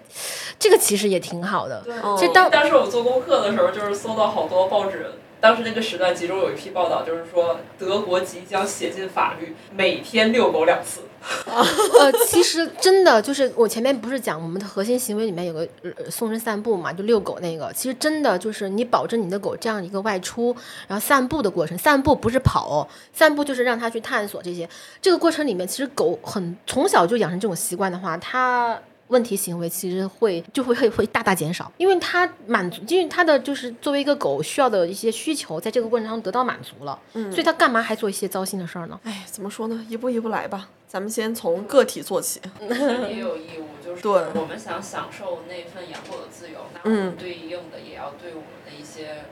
[0.59, 1.81] 这个其实也挺好的。
[1.85, 5.11] 对，哦就当当时我们做功课的时候，就是搜到好多报纸。
[5.39, 11.01] 当时那个时段，其中有一批报道，就是说德国即将写进法律，每天遛狗两次。
[11.45, 17.71] 呃，其实真的就是我前面不是讲我们的核心行为里面有个呃送人散步嘛，就遛狗那个。
[17.71, 20.55] 其实真的就是你保证你的狗这样一个外出，
[20.87, 24.67] 然后散步的过程，散步不是跑哦，散步就是让它去探索这些。
[24.99, 28.79] 这个过程里面，其实狗很从小就养成这种习惯的话，它。
[29.07, 38.99] 问题行为其实会 就会会会大大减少，因为它满足，因为它的就是作为一个狗需要的一些需求，在这个过程当中得到满足了，嗯所以它干嘛还做一些糟心的事儿呢？
[39.03, 39.85] 哎，怎么说呢？
[39.89, 42.41] 一步一步来吧，咱们先从个体做起。
[42.69, 49.25] 也有义务，就是对我们想享受那份养狗的自由，那我嗯们对应的也要对我们的一些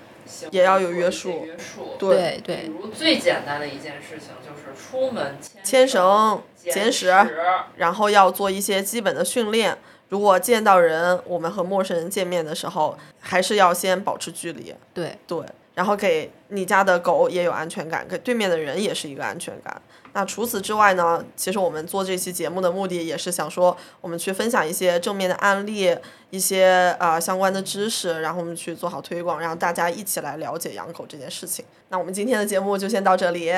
[0.51, 1.95] 也要有约束约束。
[1.97, 7.13] 对对比如最简单的一件事情就是出门牵绳、捡屎
[7.77, 9.77] 然后要做一些基本的训练。
[10.09, 14.73] 如果见到人，我们和陌生人见面的时候，还是要先保持距离。
[14.93, 15.43] 对，对，
[15.73, 19.81] 然后给你家的狗也有安全感，给对面的人也是一个安全感。
[20.13, 21.25] 那除此之外呢？
[21.35, 25.93] 其实我们做这期节目的目的也是想说，我们去分享一些正面的案例，
[26.29, 31.63] 一些呃相关的知识，然后我们去做好推广，让大家一起来了解养狗这件事情。
[31.89, 33.53] 那我们今天的节目就先到这里。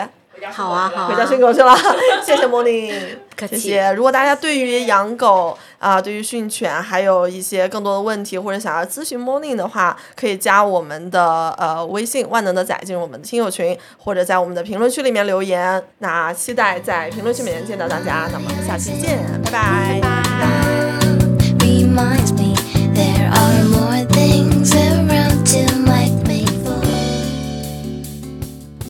[0.52, 1.76] 好啊，好啊，回家训狗去了，
[2.24, 2.94] 谢谢 Morning，
[3.36, 3.92] 客气谢谢。
[3.94, 15.84] 如果大家对于养狗啊、对于训犬，还有一些更多的问题，或者想要咨询 Morning 的话，可以加我们的呃微信万能的仔进入我们的听友群，或者在我们的评论区里面留言。
[15.98, 19.18] 那期待在评论区里面见到大家，那么下期见，
[19.52, 20.28] 拜拜。
[21.62, 22.57] reminds me